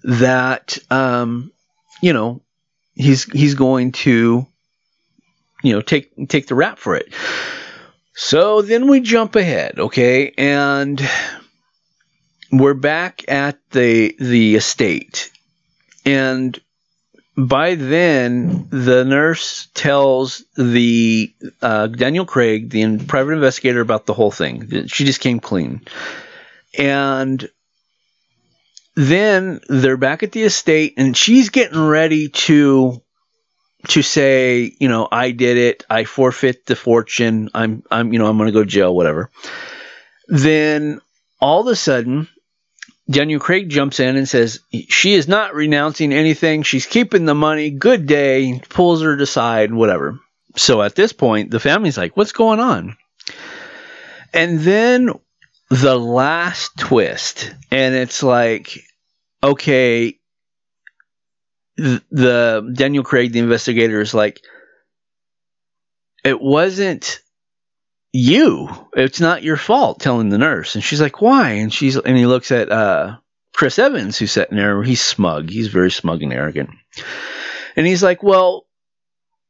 that 0.03 0.77
um, 0.89 1.51
you 2.01 2.13
know 2.13 2.41
he's 2.95 3.25
he's 3.25 3.55
going 3.55 3.91
to 3.91 4.47
you 5.63 5.73
know 5.73 5.81
take 5.81 6.11
take 6.29 6.47
the 6.47 6.55
rap 6.55 6.79
for 6.79 6.95
it? 6.95 7.13
So 8.19 8.63
then 8.63 8.87
we 8.87 9.01
jump 9.01 9.35
ahead, 9.35 9.77
okay, 9.77 10.33
and 10.39 10.99
we're 12.51 12.73
back 12.73 13.23
at 13.27 13.59
the 13.69 14.15
the 14.17 14.55
estate, 14.55 15.29
and 16.03 16.59
by 17.37 17.75
then 17.75 18.69
the 18.71 19.05
nurse 19.05 19.67
tells 19.75 20.43
the 20.55 21.31
uh, 21.61 21.85
Daniel 21.85 22.25
Craig, 22.25 22.71
the 22.71 22.97
private 23.05 23.33
investigator, 23.33 23.81
about 23.81 24.07
the 24.07 24.15
whole 24.15 24.31
thing. 24.31 24.87
She 24.87 25.05
just 25.05 25.21
came 25.21 25.39
clean, 25.39 25.81
and 26.75 27.47
then 28.95 29.61
they're 29.69 29.95
back 29.95 30.23
at 30.23 30.31
the 30.31 30.41
estate, 30.41 30.95
and 30.97 31.15
she's 31.15 31.49
getting 31.49 31.85
ready 31.85 32.29
to 32.29 32.99
to 33.89 34.01
say, 34.01 34.75
you 34.79 34.87
know, 34.87 35.07
I 35.11 35.31
did 35.31 35.57
it, 35.57 35.85
I 35.89 36.03
forfeit 36.03 36.65
the 36.65 36.75
fortune, 36.75 37.49
I'm, 37.53 37.83
I'm, 37.89 38.11
you 38.11 38.19
know, 38.19 38.27
I'm 38.27 38.37
to 38.37 38.51
go 38.51 38.63
jail, 38.63 38.95
whatever. 38.95 39.29
Then 40.27 40.99
all 41.39 41.61
of 41.61 41.67
a 41.67 41.75
sudden, 41.75 42.27
Daniel 43.09 43.39
Craig 43.39 43.69
jumps 43.69 43.99
in 43.99 44.17
and 44.17 44.27
says 44.27 44.59
she 44.89 45.13
is 45.13 45.27
not 45.27 45.55
renouncing 45.55 46.11
anything. 46.11 46.63
She's 46.63 46.85
keeping 46.85 47.25
the 47.25 47.35
money. 47.35 47.69
Good 47.69 48.05
day. 48.05 48.61
Pulls 48.67 49.01
her 49.01 49.17
aside, 49.17 49.73
whatever. 49.73 50.19
So 50.57 50.81
at 50.81 50.95
this 50.95 51.13
point, 51.13 51.51
the 51.51 51.59
family's 51.59 51.97
like, 51.97 52.17
"What's 52.17 52.33
going 52.33 52.59
on?" 52.59 52.97
And 54.33 54.59
then 54.59 55.11
the 55.69 55.97
last 55.97 56.71
twist, 56.77 57.53
and 57.71 57.95
it's 57.95 58.23
like, 58.23 58.77
okay, 59.43 60.16
the 61.77 62.73
Daniel 62.73 63.03
Craig, 63.03 63.31
the 63.31 63.39
investigator, 63.39 64.01
is 64.01 64.13
like, 64.13 64.41
it 66.23 66.41
wasn't 66.41 67.21
you. 68.11 68.69
It's 68.93 69.19
not 69.19 69.43
your 69.43 69.57
fault. 69.57 69.99
Telling 69.99 70.29
the 70.29 70.37
nurse, 70.37 70.75
and 70.75 70.83
she's 70.83 71.01
like, 71.01 71.21
why? 71.21 71.51
And 71.51 71.73
she's 71.73 71.95
and 71.95 72.17
he 72.17 72.25
looks 72.25 72.51
at 72.51 72.71
uh, 72.71 73.17
Chris 73.53 73.79
Evans, 73.79 74.17
who's 74.17 74.31
sitting 74.31 74.57
there. 74.57 74.81
He's 74.83 75.01
smug. 75.01 75.49
He's 75.49 75.67
very 75.67 75.91
smug 75.91 76.21
and 76.23 76.33
arrogant. 76.33 76.71
And 77.75 77.85
he's 77.85 78.03
like, 78.03 78.23
well, 78.23 78.65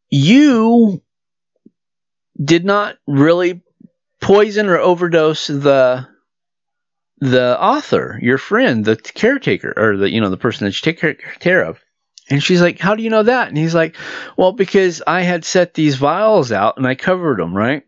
you 0.09 1.01
did 2.43 2.65
not 2.65 2.97
really 3.07 3.61
poison 4.21 4.67
or 4.67 4.77
overdose 4.77 5.47
the 5.47 6.07
the 7.19 7.59
author, 7.59 8.19
your 8.21 8.37
friend, 8.37 8.85
the 8.85 8.95
caretaker, 8.95 9.73
or 9.75 9.97
the 9.97 10.11
you 10.11 10.21
know 10.21 10.29
the 10.29 10.37
person 10.37 10.65
that 10.65 10.75
you 10.75 10.91
take 10.91 10.99
care, 10.99 11.15
care 11.15 11.63
of. 11.63 11.79
And 12.29 12.43
she's 12.43 12.61
like, 12.61 12.79
How 12.79 12.95
do 12.95 13.03
you 13.03 13.09
know 13.09 13.23
that? 13.23 13.47
And 13.47 13.57
he's 13.57 13.75
like, 13.75 13.95
Well, 14.37 14.51
because 14.51 15.01
I 15.05 15.21
had 15.21 15.45
set 15.45 15.73
these 15.73 15.95
vials 15.95 16.51
out 16.51 16.77
and 16.77 16.85
I 16.85 16.95
covered 16.95 17.39
them, 17.39 17.55
right? 17.55 17.83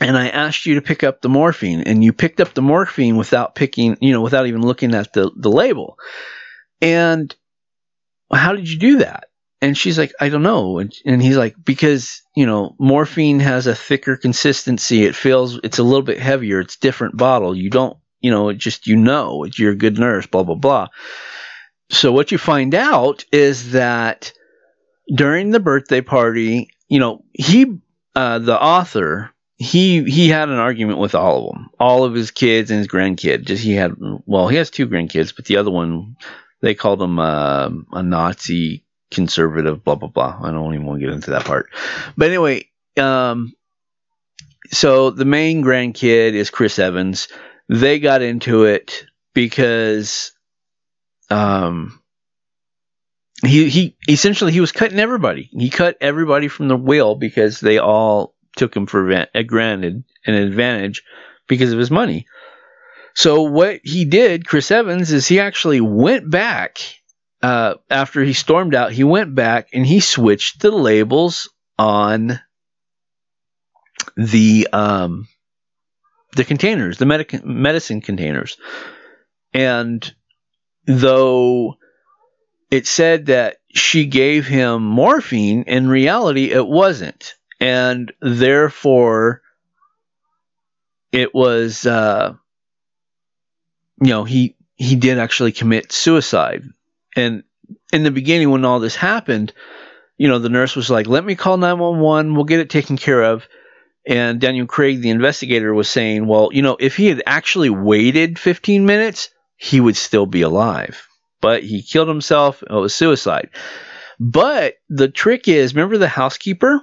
And 0.00 0.16
I 0.16 0.28
asked 0.28 0.66
you 0.66 0.74
to 0.74 0.82
pick 0.82 1.02
up 1.02 1.22
the 1.22 1.30
morphine, 1.30 1.80
and 1.80 2.04
you 2.04 2.12
picked 2.12 2.40
up 2.40 2.52
the 2.52 2.60
morphine 2.60 3.16
without 3.16 3.54
picking, 3.54 3.96
you 4.00 4.12
know, 4.12 4.20
without 4.20 4.46
even 4.46 4.60
looking 4.60 4.94
at 4.94 5.14
the, 5.14 5.30
the 5.34 5.50
label. 5.50 5.96
And 6.82 7.34
how 8.30 8.52
did 8.52 8.70
you 8.70 8.78
do 8.78 8.98
that? 8.98 9.28
And 9.62 9.76
she's 9.76 9.98
like, 9.98 10.12
I 10.20 10.28
don't 10.28 10.42
know. 10.42 10.78
And, 10.78 10.94
and 11.06 11.22
he's 11.22 11.38
like, 11.38 11.56
because, 11.64 12.22
you 12.34 12.44
know, 12.44 12.74
morphine 12.78 13.40
has 13.40 13.66
a 13.66 13.74
thicker 13.74 14.16
consistency. 14.16 15.04
It 15.04 15.16
feels, 15.16 15.58
it's 15.64 15.78
a 15.78 15.82
little 15.82 16.02
bit 16.02 16.20
heavier. 16.20 16.60
It's 16.60 16.76
different 16.76 17.16
bottle. 17.16 17.56
You 17.56 17.70
don't, 17.70 17.96
you 18.20 18.30
know, 18.30 18.50
it 18.50 18.58
just, 18.58 18.86
you 18.86 18.96
know, 18.96 19.46
you're 19.56 19.72
a 19.72 19.76
good 19.76 19.98
nurse, 19.98 20.26
blah, 20.26 20.42
blah, 20.42 20.56
blah. 20.56 20.88
So 21.90 22.12
what 22.12 22.32
you 22.32 22.38
find 22.38 22.74
out 22.74 23.24
is 23.32 23.72
that 23.72 24.32
during 25.14 25.50
the 25.50 25.60
birthday 25.60 26.00
party, 26.00 26.70
you 26.88 26.98
know, 26.98 27.24
he, 27.32 27.78
uh, 28.14 28.38
the 28.40 28.60
author, 28.60 29.30
he 29.58 30.04
he 30.04 30.28
had 30.28 30.48
an 30.48 30.58
argument 30.58 30.98
with 30.98 31.14
all 31.14 31.48
of 31.48 31.54
them, 31.54 31.70
all 31.80 32.04
of 32.04 32.12
his 32.12 32.30
kids 32.30 32.70
and 32.70 32.78
his 32.78 32.88
grandkid. 32.88 33.44
Just 33.44 33.62
he 33.62 33.72
had, 33.72 33.94
well, 34.26 34.48
he 34.48 34.56
has 34.56 34.70
two 34.70 34.86
grandkids, 34.86 35.34
but 35.34 35.46
the 35.46 35.56
other 35.56 35.70
one, 35.70 36.16
they 36.60 36.74
called 36.74 37.00
him 37.00 37.18
uh, 37.18 37.70
a 37.92 38.02
Nazi 38.02 38.84
conservative, 39.10 39.82
blah 39.84 39.94
blah 39.94 40.08
blah. 40.08 40.38
I 40.42 40.50
don't 40.50 40.74
even 40.74 40.86
want 40.86 41.00
to 41.00 41.06
get 41.06 41.14
into 41.14 41.30
that 41.30 41.44
part. 41.44 41.70
But 42.16 42.28
anyway, 42.28 42.68
um, 42.98 43.54
so 44.70 45.10
the 45.10 45.24
main 45.24 45.62
grandkid 45.62 46.34
is 46.34 46.50
Chris 46.50 46.78
Evans. 46.78 47.28
They 47.68 47.98
got 47.98 48.22
into 48.22 48.64
it 48.64 49.06
because 49.32 50.32
um, 51.30 52.00
he 53.44 53.68
he 53.68 53.96
essentially 54.08 54.52
he 54.52 54.60
was 54.60 54.72
cutting 54.72 54.98
everybody. 54.98 55.50
He 55.52 55.70
cut 55.70 55.96
everybody 56.00 56.48
from 56.48 56.68
the 56.68 56.76
will 56.76 57.14
because 57.14 57.60
they 57.60 57.78
all 57.78 58.34
took 58.56 58.74
him 58.74 58.86
for 58.86 59.26
a 59.34 59.44
granted 59.44 60.04
an 60.24 60.34
advantage 60.34 61.02
because 61.46 61.72
of 61.72 61.78
his 61.78 61.90
money. 61.90 62.26
So 63.14 63.42
what 63.42 63.80
he 63.82 64.04
did, 64.04 64.46
Chris 64.46 64.70
Evans, 64.70 65.12
is 65.12 65.26
he 65.26 65.40
actually 65.40 65.80
went 65.80 66.28
back 66.28 66.78
uh, 67.42 67.74
after 67.90 68.22
he 68.22 68.32
stormed 68.32 68.74
out. 68.74 68.92
He 68.92 69.04
went 69.04 69.34
back 69.34 69.68
and 69.72 69.86
he 69.86 70.00
switched 70.00 70.60
the 70.60 70.70
labels 70.70 71.48
on 71.78 72.40
the 74.16 74.68
um, 74.72 75.28
the 76.34 76.44
containers, 76.44 76.98
the 76.98 77.06
medic- 77.06 77.44
medicine 77.44 78.00
containers, 78.00 78.56
and 79.52 80.14
though 80.86 81.76
it 82.70 82.86
said 82.86 83.26
that 83.26 83.58
she 83.68 84.06
gave 84.06 84.46
him 84.46 84.82
morphine, 84.82 85.64
in 85.66 85.88
reality, 85.88 86.50
it 86.50 86.66
wasn't. 86.66 87.34
And 87.60 88.12
therefore, 88.20 89.42
it 91.12 91.34
was, 91.34 91.86
uh, 91.86 92.34
you 94.02 94.10
know, 94.10 94.24
he, 94.24 94.56
he 94.74 94.96
did 94.96 95.18
actually 95.18 95.52
commit 95.52 95.92
suicide. 95.92 96.64
And 97.14 97.44
in 97.92 98.02
the 98.02 98.10
beginning, 98.10 98.50
when 98.50 98.64
all 98.64 98.80
this 98.80 98.96
happened, 98.96 99.52
you 100.18 100.28
know, 100.28 100.38
the 100.38 100.48
nurse 100.48 100.76
was 100.76 100.90
like, 100.90 101.06
let 101.06 101.24
me 101.24 101.34
call 101.34 101.56
911, 101.56 102.34
we'll 102.34 102.44
get 102.44 102.60
it 102.60 102.70
taken 102.70 102.96
care 102.96 103.22
of. 103.22 103.46
And 104.06 104.40
Daniel 104.40 104.66
Craig, 104.66 105.00
the 105.00 105.10
investigator, 105.10 105.74
was 105.74 105.88
saying, 105.88 106.26
well, 106.26 106.50
you 106.52 106.62
know, 106.62 106.76
if 106.78 106.96
he 106.96 107.06
had 107.06 107.22
actually 107.26 107.70
waited 107.70 108.38
15 108.38 108.86
minutes, 108.86 109.30
he 109.56 109.80
would 109.80 109.96
still 109.96 110.26
be 110.26 110.42
alive. 110.42 111.06
But 111.40 111.62
he 111.62 111.82
killed 111.82 112.08
himself. 112.08 112.62
It 112.62 112.72
was 112.72 112.94
suicide. 112.94 113.50
But 114.18 114.74
the 114.88 115.08
trick 115.08 115.48
is, 115.48 115.74
remember 115.74 115.98
the 115.98 116.08
housekeeper? 116.08 116.80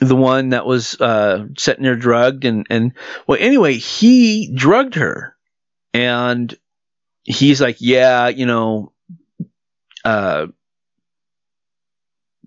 The 0.00 0.16
one 0.16 0.50
that 0.50 0.66
was 0.66 1.00
uh, 1.00 1.46
sitting 1.56 1.84
there 1.84 1.96
drugged 1.96 2.44
and, 2.44 2.66
and 2.68 2.92
well, 3.26 3.38
anyway, 3.40 3.74
he 3.74 4.52
drugged 4.54 4.96
her. 4.96 5.36
And 5.94 6.54
he's 7.24 7.60
like, 7.60 7.76
yeah, 7.80 8.28
you 8.28 8.46
know, 8.46 8.92
uh, 10.04 10.46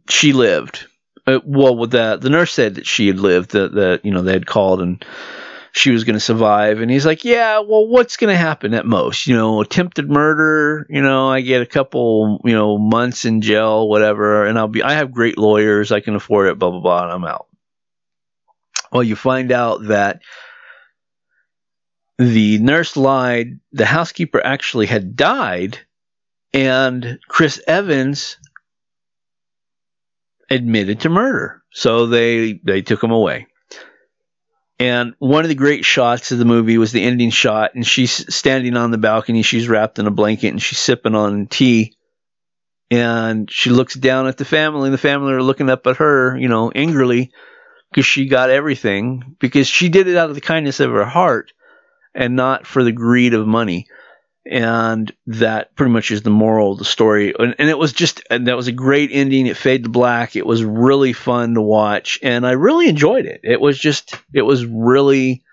she 0.09 0.33
lived. 0.33 0.85
Uh, 1.27 1.39
well, 1.43 1.87
the 1.87 2.17
the 2.21 2.29
nurse 2.29 2.51
said 2.51 2.75
that 2.75 2.85
she 2.85 3.07
had 3.07 3.19
lived. 3.19 3.51
That 3.51 3.73
the 3.73 3.99
you 4.03 4.11
know 4.11 4.21
they 4.21 4.33
had 4.33 4.45
called 4.45 4.81
and 4.81 5.03
she 5.75 5.91
was 5.91 6.05
going 6.05 6.13
to 6.13 6.21
survive. 6.21 6.79
And 6.79 6.89
he's 6.89 7.05
like, 7.05 7.25
yeah, 7.25 7.59
well, 7.59 7.85
what's 7.85 8.15
going 8.15 8.31
to 8.31 8.37
happen 8.37 8.73
at 8.73 8.85
most? 8.85 9.27
You 9.27 9.35
know, 9.35 9.59
attempted 9.59 10.09
murder, 10.09 10.87
you 10.89 11.01
know, 11.01 11.29
I 11.29 11.41
get 11.41 11.61
a 11.61 11.65
couple, 11.65 12.39
you 12.45 12.53
know, 12.53 12.77
months 12.77 13.25
in 13.25 13.41
jail, 13.41 13.89
whatever. 13.89 14.45
And 14.45 14.57
I'll 14.57 14.69
be, 14.69 14.81
I 14.81 14.93
have 14.93 15.11
great 15.11 15.37
lawyers. 15.37 15.91
I 15.91 15.99
can 15.99 16.15
afford 16.15 16.47
it, 16.47 16.57
blah, 16.57 16.71
blah, 16.71 16.79
blah. 16.79 17.03
And 17.03 17.11
I'm 17.11 17.25
out. 17.25 17.47
Well, 18.93 19.03
you 19.03 19.17
find 19.17 19.51
out 19.51 19.87
that 19.87 20.21
the 22.17 22.57
nurse 22.59 22.95
lied. 22.95 23.59
The 23.73 23.85
housekeeper 23.85 24.43
actually 24.43 24.85
had 24.85 25.17
died. 25.17 25.77
And 26.53 27.19
Chris 27.27 27.61
Evans 27.67 28.37
admitted 30.49 31.01
to 31.01 31.09
murder. 31.09 31.63
So 31.73 32.05
they, 32.05 32.61
they 32.63 32.81
took 32.81 33.03
him 33.03 33.11
away. 33.11 33.47
And 34.77 35.13
one 35.19 35.45
of 35.45 35.49
the 35.49 35.55
great 35.55 35.85
shots 35.85 36.31
of 36.31 36.37
the 36.37 36.45
movie 36.45 36.77
was 36.77 36.91
the 36.91 37.03
ending 37.03 37.29
shot, 37.29 37.75
and 37.75 37.85
she's 37.85 38.33
standing 38.33 38.75
on 38.75 38.91
the 38.91 38.97
balcony. 38.97 39.41
She's 39.41 39.69
wrapped 39.69 39.99
in 39.99 40.07
a 40.07 40.11
blanket 40.11 40.49
and 40.49 40.61
she's 40.61 40.79
sipping 40.79 41.15
on 41.15 41.47
tea. 41.47 41.93
And 42.91 43.49
she 43.49 43.69
looks 43.69 43.95
down 43.95 44.27
at 44.27 44.37
the 44.37 44.45
family, 44.45 44.87
and 44.87 44.93
the 44.93 44.99
family 44.99 45.33
are 45.33 45.41
looking 45.41 45.69
up 45.69 45.87
at 45.87 45.97
her, 45.97 46.37
you 46.37 46.49
know, 46.49 46.71
angrily 46.71 47.31
because 47.89 48.05
she 48.05 48.27
got 48.27 48.49
everything 48.49 49.37
because 49.39 49.67
she 49.67 49.89
did 49.89 50.07
it 50.07 50.17
out 50.17 50.29
of 50.29 50.35
the 50.35 50.41
kindness 50.41 50.81
of 50.81 50.91
her 50.91 51.05
heart 51.05 51.53
and 52.13 52.35
not 52.35 52.67
for 52.67 52.83
the 52.83 52.91
greed 52.91 53.33
of 53.33 53.47
money 53.47 53.87
and 54.45 55.11
that 55.27 55.75
pretty 55.75 55.91
much 55.91 56.11
is 56.11 56.21
the 56.21 56.29
moral 56.29 56.73
of 56.73 56.77
the 56.77 56.85
story. 56.85 57.33
And, 57.37 57.55
and, 57.57 57.69
it 57.69 57.77
was 57.77 57.93
just, 57.93 58.21
that 58.29 58.55
was 58.55 58.67
a 58.67 58.71
great 58.71 59.09
ending. 59.11 59.47
It 59.47 59.57
faded 59.57 59.85
to 59.85 59.89
black. 59.89 60.35
It 60.35 60.45
was 60.45 60.63
really 60.63 61.13
fun 61.13 61.55
to 61.55 61.61
watch, 61.61 62.19
and 62.21 62.45
I 62.45 62.51
really 62.51 62.87
enjoyed 62.87 63.25
it. 63.25 63.41
It 63.43 63.59
was 63.59 63.79
just, 63.79 64.15
it 64.33 64.43
was 64.43 64.65
really, 64.65 65.43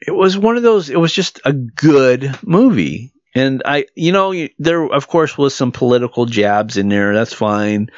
it 0.00 0.12
was 0.12 0.38
one 0.38 0.56
of 0.56 0.62
those. 0.62 0.90
It 0.90 0.98
was 0.98 1.12
just 1.12 1.40
a 1.44 1.52
good 1.52 2.38
movie. 2.42 3.12
And 3.34 3.62
I, 3.64 3.86
you 3.94 4.12
know, 4.12 4.32
there 4.58 4.84
of 4.84 5.08
course 5.08 5.36
was 5.36 5.54
some 5.54 5.72
political 5.72 6.26
jabs 6.26 6.76
in 6.76 6.88
there. 6.88 7.14
That's 7.14 7.34
fine. 7.34 7.90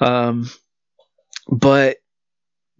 Um, 0.00 0.50
but 1.48 1.98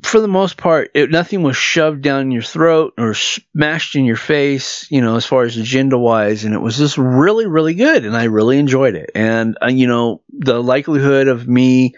for 0.02 0.20
the 0.20 0.28
most 0.28 0.56
part, 0.56 0.90
it, 0.94 1.10
nothing 1.10 1.42
was 1.42 1.56
shoved 1.56 2.02
down 2.02 2.32
your 2.32 2.42
throat 2.42 2.94
or 2.98 3.14
smashed 3.14 3.94
in 3.94 4.04
your 4.04 4.16
face, 4.16 4.86
you 4.90 5.00
know, 5.00 5.16
as 5.16 5.24
far 5.24 5.44
as 5.44 5.56
agenda 5.56 5.96
wise. 5.96 6.44
And 6.44 6.54
it 6.54 6.60
was 6.60 6.76
just 6.76 6.98
really, 6.98 7.46
really 7.46 7.74
good. 7.74 8.04
And 8.04 8.16
I 8.16 8.24
really 8.24 8.58
enjoyed 8.58 8.96
it. 8.96 9.10
And, 9.14 9.56
uh, 9.62 9.68
you 9.68 9.86
know, 9.86 10.22
the 10.28 10.62
likelihood 10.62 11.28
of 11.28 11.46
me 11.46 11.94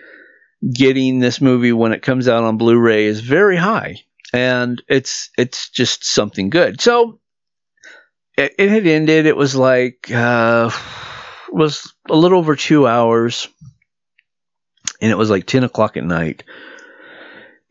getting 0.71 1.19
this 1.19 1.41
movie 1.41 1.73
when 1.73 1.93
it 1.93 2.03
comes 2.03 2.29
out 2.29 2.45
on 2.45 2.59
Blu 2.59 2.79
ray 2.79 3.07
is 3.07 3.21
very 3.21 3.57
high. 3.57 3.97
And 4.33 4.83
it's, 4.89 5.31
it's 5.39 5.71
just 5.71 6.05
something 6.05 6.51
good. 6.51 6.81
So 6.81 7.21
it, 8.37 8.55
it 8.59 8.71
had 8.71 8.87
ended. 8.87 9.27
It 9.27 9.37
was 9.37 9.57
like, 9.57 10.11
uh, 10.11 10.71
was 11.51 11.95
a 12.11 12.17
little 12.17 12.39
over 12.39 12.55
two 12.55 12.87
hours. 12.87 13.49
And 15.01 15.11
it 15.11 15.19
was 15.19 15.31
like 15.31 15.47
10 15.47 15.65
o'clock 15.65 15.97
at 15.97 16.05
night 16.05 16.43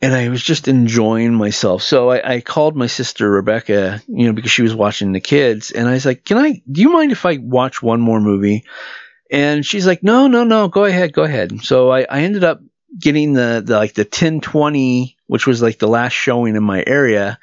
and 0.03 0.13
I 0.13 0.27
was 0.27 0.43
just 0.43 0.67
enjoying 0.67 1.33
myself. 1.33 1.81
So 1.81 2.09
I, 2.09 2.35
I, 2.35 2.41
called 2.41 2.75
my 2.75 2.87
sister 2.87 3.31
Rebecca, 3.31 4.01
you 4.09 4.27
know, 4.27 4.33
because 4.33 4.51
she 4.51 4.61
was 4.61 4.75
watching 4.75 5.13
the 5.13 5.21
kids, 5.21 5.71
and 5.71 5.87
I 5.87 5.93
was 5.93 6.05
like, 6.05 6.25
"Can 6.25 6.37
I? 6.37 6.61
Do 6.69 6.81
you 6.81 6.91
mind 6.91 7.13
if 7.13 7.25
I 7.25 7.37
watch 7.37 7.81
one 7.81 8.01
more 8.01 8.19
movie?" 8.19 8.65
And 9.31 9.65
she's 9.65 9.87
like, 9.87 10.03
"No, 10.03 10.27
no, 10.27 10.43
no, 10.43 10.67
go 10.67 10.83
ahead, 10.83 11.13
go 11.13 11.23
ahead." 11.23 11.63
So 11.63 11.89
I, 11.89 12.01
I 12.01 12.23
ended 12.23 12.43
up 12.43 12.59
getting 12.99 13.31
the, 13.31 13.63
the 13.65 13.77
like 13.77 13.93
the 13.93 14.03
1020, 14.03 15.15
which 15.27 15.47
was 15.47 15.61
like 15.61 15.79
the 15.79 15.87
last 15.87 16.11
showing 16.11 16.57
in 16.57 16.63
my 16.63 16.83
area 16.85 17.39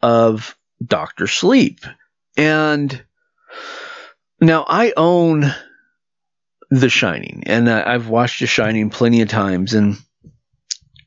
of 0.00 0.56
Doctor 0.82 1.26
Sleep, 1.26 1.84
and 2.34 3.04
now 4.40 4.64
I 4.66 4.94
own 4.96 5.54
The 6.70 6.88
Shining, 6.88 7.42
and 7.44 7.68
I've 7.68 8.08
watched 8.08 8.40
The 8.40 8.46
Shining 8.46 8.88
plenty 8.88 9.20
of 9.20 9.28
times, 9.28 9.74
and 9.74 9.98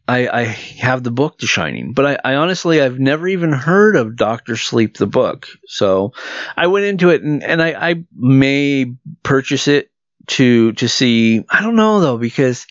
I, 0.08 0.28
I 0.28 0.44
have 0.44 1.04
the 1.04 1.12
book 1.12 1.38
The 1.38 1.48
Shining, 1.48 1.94
but 1.94 2.06
I, 2.06 2.34
I, 2.34 2.36
honestly 2.36 2.82
I've 2.82 3.00
never 3.00 3.28
even 3.28 3.54
heard 3.54 3.96
of 3.96 4.18
Doctor 4.18 4.58
Sleep 4.58 4.98
the 4.98 5.08
book. 5.08 5.48
So 5.66 6.14
I 6.58 6.68
went 6.68 6.86
into 6.86 7.10
it 7.10 7.22
and, 7.22 7.42
and 7.42 7.62
I, 7.62 7.92
I 7.92 8.04
may 8.14 8.94
purchase 9.24 9.68
it 9.68 9.92
to 10.28 10.74
to 10.74 10.90
see. 10.90 11.44
I 11.50 11.62
don't 11.62 11.76
know 11.76 12.00
though 12.02 12.18
because 12.18 12.68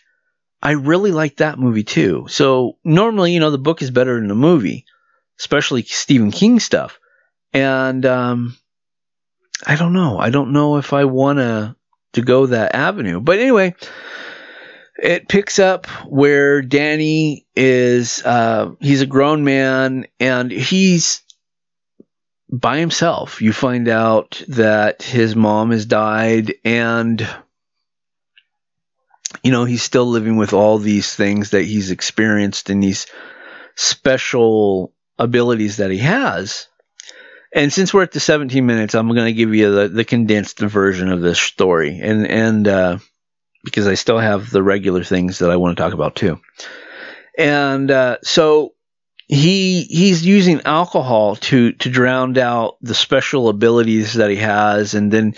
I 0.62 0.73
really 0.73 1.12
like 1.12 1.38
that 1.38 1.59
movie 1.59 1.85
too. 1.85 2.27
So 2.29 2.79
normally 2.85 3.33
you 3.33 3.40
know 3.40 3.51
the 3.51 3.59
book 3.59 3.83
is 3.83 3.90
better 3.90 4.16
than 4.16 4.29
the 4.29 4.35
movie, 4.35 4.85
especially 5.38 5.83
Stephen 5.83 6.33
King 6.33 6.61
stuff. 6.61 6.99
And 7.55 8.05
um, 8.07 8.57
I 9.66 9.77
don't 9.77 9.92
know. 9.92 10.18
I 10.18 10.31
don't 10.31 10.53
know 10.53 10.77
if 10.77 10.92
I 10.92 11.05
want 11.05 11.38
to 11.38 11.77
to 12.12 12.23
go 12.23 12.47
that 12.47 12.75
avenue. 12.75 13.21
But 13.21 13.38
anyway, 13.38 13.75
it 14.98 15.28
picks 15.28 15.59
up 15.59 15.87
where 16.07 16.62
Danny 16.62 17.46
is 17.57 18.22
uh, 18.24 18.72
he's 18.81 19.02
a 19.02 19.07
grown 19.07 19.44
man 19.44 20.07
and 20.20 20.50
he's 20.50 21.22
by 22.50 22.78
himself. 22.78 23.40
You 23.40 23.52
find 23.52 23.88
out 23.88 24.42
that 24.48 25.02
his 25.02 25.35
mom 25.35 25.70
has 25.70 25.87
died 25.87 26.55
and 26.64 27.26
you 29.42 29.50
know 29.50 29.64
he's 29.64 29.83
still 29.83 30.07
living 30.07 30.37
with 30.37 30.52
all 30.52 30.78
these 30.78 31.14
things 31.14 31.50
that 31.50 31.62
he's 31.62 31.90
experienced 31.90 32.68
and 32.68 32.83
these 32.83 33.07
special 33.74 34.92
abilities 35.18 35.78
that 35.78 35.90
he 35.90 35.98
has. 35.98 36.68
And 37.55 37.72
since 37.72 37.92
we're 37.92 38.02
at 38.02 38.12
the 38.12 38.20
17 38.20 38.64
minutes, 38.64 38.94
I'm 38.94 39.09
going 39.09 39.26
to 39.26 39.33
give 39.33 39.55
you 39.55 39.74
the, 39.74 39.88
the 39.88 40.05
condensed 40.05 40.59
version 40.59 41.11
of 41.11 41.20
this 41.20 41.38
story. 41.38 42.00
And 42.00 42.26
and 42.26 42.68
uh, 42.68 42.98
because 43.64 43.87
I 43.87 43.94
still 43.94 44.18
have 44.18 44.51
the 44.51 44.62
regular 44.62 45.05
things 45.05 45.38
that 45.38 45.51
I 45.51 45.57
want 45.57 45.77
to 45.77 45.83
talk 45.83 45.92
about 45.92 46.16
too. 46.16 46.40
And 47.38 47.90
uh, 47.90 48.18
so 48.22 48.75
he 49.29 49.83
he's 49.85 50.25
using 50.25 50.62
alcohol 50.64 51.37
to 51.37 51.72
to 51.72 51.90
drown 51.90 52.37
out 52.38 52.77
the 52.83 52.94
special 52.94 53.48
abilities 53.48 54.14
that 54.14 54.31
he 54.31 54.37
has, 54.37 54.94
and 54.94 55.11
then 55.11 55.35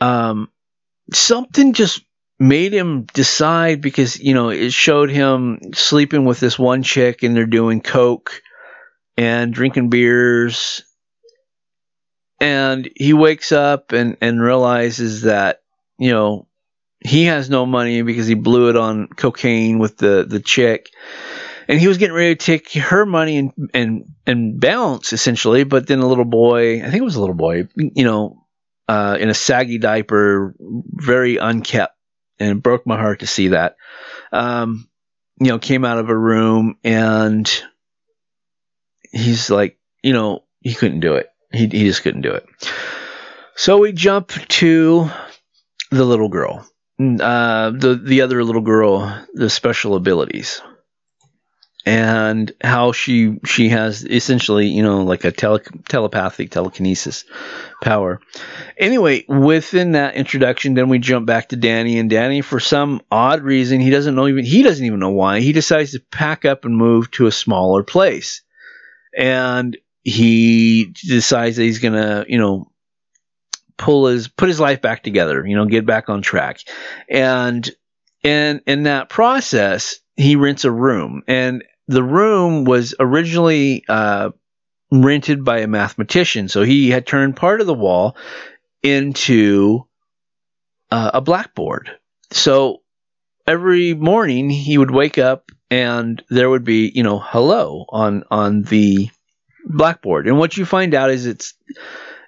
um, 0.00 0.48
something 1.12 1.72
just 1.72 2.02
made 2.38 2.72
him 2.72 3.04
decide 3.14 3.80
because 3.80 4.18
you 4.18 4.34
know 4.34 4.48
it 4.48 4.72
showed 4.72 5.10
him 5.10 5.60
sleeping 5.72 6.24
with 6.24 6.40
this 6.40 6.58
one 6.58 6.82
chick 6.82 7.22
and 7.22 7.36
they're 7.36 7.46
doing 7.46 7.80
coke 7.80 8.42
and 9.16 9.54
drinking 9.54 9.88
beers 9.88 10.82
and 12.40 12.90
he 12.96 13.12
wakes 13.12 13.52
up 13.52 13.92
and 13.92 14.16
and 14.20 14.42
realizes 14.42 15.22
that 15.22 15.62
you 15.98 16.10
know 16.10 16.48
he 17.04 17.26
has 17.26 17.50
no 17.50 17.66
money 17.66 18.00
because 18.00 18.26
he 18.26 18.34
blew 18.34 18.70
it 18.70 18.76
on 18.76 19.08
cocaine 19.08 19.78
with 19.78 19.98
the 19.98 20.24
the 20.26 20.40
chick. 20.40 20.90
And 21.68 21.80
he 21.80 21.88
was 21.88 21.96
getting 21.96 22.16
ready 22.16 22.34
to 22.34 22.44
take 22.44 22.72
her 22.72 23.06
money 23.06 23.36
and 23.36 23.52
and 23.74 24.04
and 24.26 24.58
bounce 24.60 25.12
essentially. 25.12 25.64
But 25.64 25.86
then 25.86 26.00
a 26.00 26.06
little 26.06 26.24
boy 26.24 26.78
i 26.78 26.84
think 26.84 26.96
it 26.96 27.04
was 27.04 27.16
a 27.16 27.20
little 27.20 27.34
boy 27.34 27.68
you 27.76 28.04
know 28.04 28.40
uh, 28.86 29.16
in 29.18 29.30
a 29.30 29.34
saggy 29.34 29.78
diaper 29.78 30.54
very 30.58 31.36
unkept. 31.36 31.94
And 32.40 32.50
it 32.58 32.62
broke 32.62 32.86
my 32.86 32.96
heart 32.98 33.20
to 33.20 33.26
see 33.26 33.48
that. 33.48 33.76
Um, 34.32 34.88
you 35.40 35.48
know 35.48 35.58
came 35.58 35.84
out 35.84 35.98
of 35.98 36.08
a 36.08 36.16
room 36.16 36.78
and 36.84 37.50
he's 39.10 39.50
like 39.50 39.78
you 40.02 40.12
know 40.12 40.44
he 40.60 40.74
couldn't 40.74 41.00
do 41.00 41.14
it. 41.14 41.28
He, 41.52 41.66
he 41.66 41.84
just 41.84 42.02
couldn't 42.02 42.22
do 42.22 42.32
it. 42.32 42.46
So 43.56 43.78
we 43.78 43.92
jump 43.92 44.30
to 44.30 45.10
the 45.90 46.04
little 46.04 46.28
girl 46.28 46.66
uh, 46.98 47.70
the 47.70 48.00
the 48.02 48.20
other 48.22 48.44
little 48.44 48.62
girl 48.62 49.26
the 49.34 49.50
special 49.50 49.96
abilities. 49.96 50.60
And 51.86 52.50
how 52.62 52.92
she 52.92 53.40
she 53.44 53.68
has 53.68 54.06
essentially 54.06 54.68
you 54.68 54.82
know 54.82 55.02
like 55.02 55.24
a 55.24 55.32
tele, 55.32 55.60
telepathic 55.86 56.50
telekinesis 56.50 57.24
power. 57.82 58.20
Anyway 58.78 59.24
within 59.28 59.92
that 59.92 60.14
introduction 60.14 60.74
then 60.74 60.88
we 60.88 60.98
jump 60.98 61.26
back 61.26 61.50
to 61.50 61.56
danny 61.56 61.98
and 61.98 62.08
danny 62.08 62.40
for 62.40 62.58
some 62.58 63.02
odd 63.10 63.42
reason 63.42 63.80
he 63.80 63.90
doesn't 63.90 64.14
know 64.14 64.28
even 64.28 64.46
he 64.46 64.62
doesn't 64.62 64.86
even 64.86 65.00
know 65.00 65.10
why 65.10 65.40
he 65.40 65.52
decides 65.52 65.92
to 65.92 66.00
pack 66.10 66.46
up 66.46 66.64
and 66.64 66.74
move 66.74 67.10
to 67.10 67.26
a 67.26 67.32
smaller 67.32 67.82
place. 67.82 68.40
And 69.14 69.76
he 70.04 70.94
decides 71.06 71.56
that 71.56 71.64
he's 71.64 71.80
gonna 71.80 72.24
you 72.28 72.38
know 72.38 72.70
pull 73.76 74.06
his 74.06 74.28
put 74.28 74.48
his 74.48 74.60
life 74.60 74.80
back 74.80 75.02
together, 75.02 75.44
you 75.46 75.56
know, 75.56 75.66
get 75.66 75.86
back 75.86 76.08
on 76.08 76.22
track. 76.22 76.60
And 77.08 77.68
and 78.22 78.62
in 78.66 78.84
that 78.84 79.10
process, 79.10 79.96
he 80.16 80.36
rents 80.36 80.64
a 80.64 80.70
room, 80.70 81.22
and 81.26 81.64
the 81.88 82.02
room 82.02 82.64
was 82.64 82.94
originally 82.98 83.84
uh, 83.88 84.30
rented 84.90 85.44
by 85.44 85.58
a 85.60 85.66
mathematician. 85.66 86.48
So 86.48 86.62
he 86.62 86.90
had 86.90 87.06
turned 87.06 87.36
part 87.36 87.60
of 87.60 87.66
the 87.66 87.74
wall 87.74 88.16
into 88.82 89.86
uh, 90.90 91.10
a 91.14 91.20
blackboard. 91.20 91.90
So 92.30 92.82
every 93.46 93.94
morning 93.94 94.48
he 94.50 94.78
would 94.78 94.90
wake 94.90 95.18
up 95.18 95.50
and 95.70 96.22
there 96.30 96.48
would 96.48 96.64
be 96.64 96.90
you 96.94 97.02
know 97.02 97.18
hello 97.18 97.84
on 97.88 98.24
on 98.30 98.62
the 98.62 99.08
blackboard 99.66 100.26
and 100.26 100.38
what 100.38 100.56
you 100.56 100.64
find 100.64 100.94
out 100.94 101.10
is 101.10 101.26
it's 101.26 101.54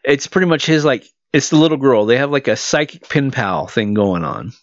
it's 0.04 0.26
pretty 0.26 0.46
much 0.46 0.66
his 0.66 0.85
like 0.85 1.06
it's 1.37 1.51
the 1.51 1.57
little 1.57 1.77
girl. 1.77 2.07
They 2.07 2.16
have 2.16 2.31
like 2.31 2.49
a 2.49 2.57
psychic 2.57 3.11
pen 3.11 3.31
pal 3.31 3.66
thing 3.66 3.92
going 3.92 4.25
on. 4.25 4.55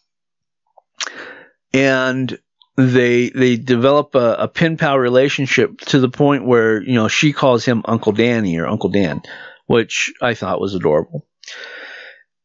And 1.72 2.36
they 2.76 3.30
they 3.30 3.58
develop 3.58 4.16
a, 4.16 4.34
a 4.40 4.48
pen 4.48 4.78
pal 4.78 4.98
relationship 4.98 5.80
to 5.82 6.00
the 6.00 6.10
point 6.10 6.46
where 6.46 6.82
you 6.82 6.96
know 6.96 7.08
she 7.08 7.32
calls 7.32 7.64
him 7.64 7.84
uncle 7.86 8.12
danny 8.12 8.58
or 8.58 8.66
uncle 8.66 8.90
dan 8.90 9.22
which 9.68 10.12
i 10.20 10.34
thought 10.34 10.60
was 10.60 10.74
adorable. 10.74 11.28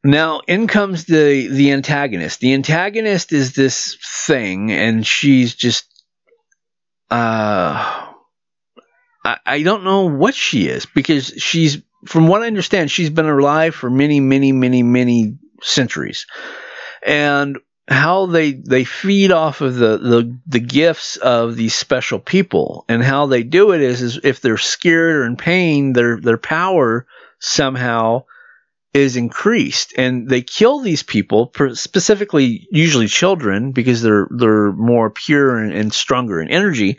Now 0.05 0.43
in 0.47 0.67
comes 0.67 1.07
the 1.07 1.49
the 1.49 1.73
antagonist. 1.73 2.41
The 2.41 2.53
antagonist 2.53 3.33
is 3.33 3.55
this 3.55 3.97
thing 4.27 4.71
and 4.71 5.07
she's 5.07 5.55
just 5.55 5.87
uh 7.11 8.13
I, 9.25 9.39
I 9.47 9.63
don't 9.63 9.85
know 9.85 10.05
what 10.05 10.35
she 10.35 10.69
is 10.69 10.85
because 10.85 11.29
she's 11.39 11.79
from 12.05 12.29
what 12.29 12.43
I 12.43 12.47
understand, 12.47 12.91
she's 12.91 13.11
been 13.11 13.29
alive 13.29 13.75
for 13.75 13.91
many, 13.91 14.21
many, 14.21 14.53
many, 14.53 14.83
many 14.83 15.39
centuries. 15.63 16.27
And 17.05 17.59
how 17.89 18.27
they 18.27 18.53
they 18.53 18.85
feed 18.85 19.33
off 19.33 19.63
of 19.63 19.77
the, 19.77 19.97
the 19.97 20.39
the 20.47 20.61
gifts 20.61 21.17
of 21.17 21.57
these 21.57 21.75
special 21.75 22.19
people. 22.19 22.85
And 22.89 23.03
how 23.03 23.27
they 23.27 23.43
do 23.43 23.73
it 23.73 23.81
is, 23.81 24.03
is 24.03 24.21
if 24.23 24.41
they're 24.41 24.59
scared 24.59 25.17
or 25.17 25.25
in 25.25 25.37
pain, 25.37 25.93
their 25.95 26.21
their 26.21 26.39
power 26.39 27.07
somehow 27.39 28.25
is 28.93 29.17
increased. 29.17 29.95
And 29.97 30.29
they 30.29 30.43
kill 30.43 30.81
these 30.81 31.03
people 31.03 31.53
specifically 31.75 32.69
usually 32.71 33.09
children 33.09 33.73
because 33.73 34.03
they're 34.03 34.29
they're 34.31 34.73
more 34.73 35.11
pure 35.11 35.59
and, 35.59 35.73
and 35.73 35.93
stronger 35.93 36.41
in 36.41 36.49
energy. 36.51 36.99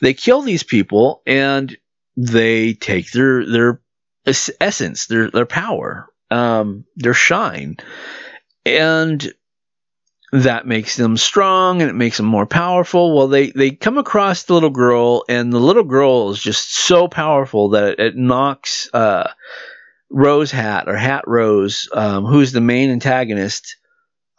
They 0.00 0.14
kill 0.14 0.42
these 0.42 0.62
people 0.62 1.22
and 1.26 1.76
they 2.16 2.74
take 2.74 3.12
their 3.12 3.44
their 3.44 3.80
essence 4.26 5.06
their 5.06 5.30
their 5.30 5.46
power 5.46 6.08
um, 6.30 6.84
their 6.96 7.14
shine 7.14 7.76
and 8.64 9.32
that 10.32 10.66
makes 10.66 10.96
them 10.96 11.16
strong 11.16 11.80
and 11.82 11.90
it 11.90 11.94
makes 11.94 12.16
them 12.16 12.26
more 12.26 12.46
powerful 12.46 13.16
well 13.16 13.26
they 13.26 13.50
they 13.50 13.70
come 13.72 13.98
across 13.98 14.44
the 14.44 14.54
little 14.54 14.70
girl 14.70 15.24
and 15.28 15.52
the 15.52 15.58
little 15.58 15.82
girl 15.84 16.30
is 16.30 16.40
just 16.40 16.72
so 16.72 17.08
powerful 17.08 17.70
that 17.70 17.84
it, 17.84 18.00
it 18.00 18.16
knocks 18.16 18.88
uh, 18.94 19.28
Rose 20.10 20.50
Hat 20.50 20.88
or 20.88 20.96
Hat 20.96 21.24
Rose, 21.26 21.88
um, 21.92 22.26
who's 22.26 22.52
the 22.52 22.60
main 22.60 22.90
antagonist. 22.90 23.76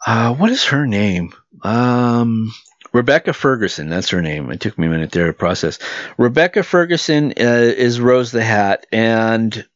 Uh, 0.06 0.34
what 0.34 0.50
is 0.50 0.64
her 0.64 0.86
name? 0.86 1.32
Um, 1.62 2.52
Rebecca 2.92 3.32
Ferguson. 3.32 3.88
That's 3.88 4.10
her 4.10 4.20
name. 4.20 4.50
It 4.50 4.60
took 4.60 4.78
me 4.78 4.86
a 4.86 4.90
minute 4.90 5.12
there 5.12 5.28
to 5.28 5.32
process. 5.32 5.78
Rebecca 6.18 6.62
Ferguson 6.62 7.32
uh, 7.32 7.72
is 7.76 8.00
Rose 8.00 8.32
the 8.32 8.44
Hat, 8.44 8.86
and 8.92 9.66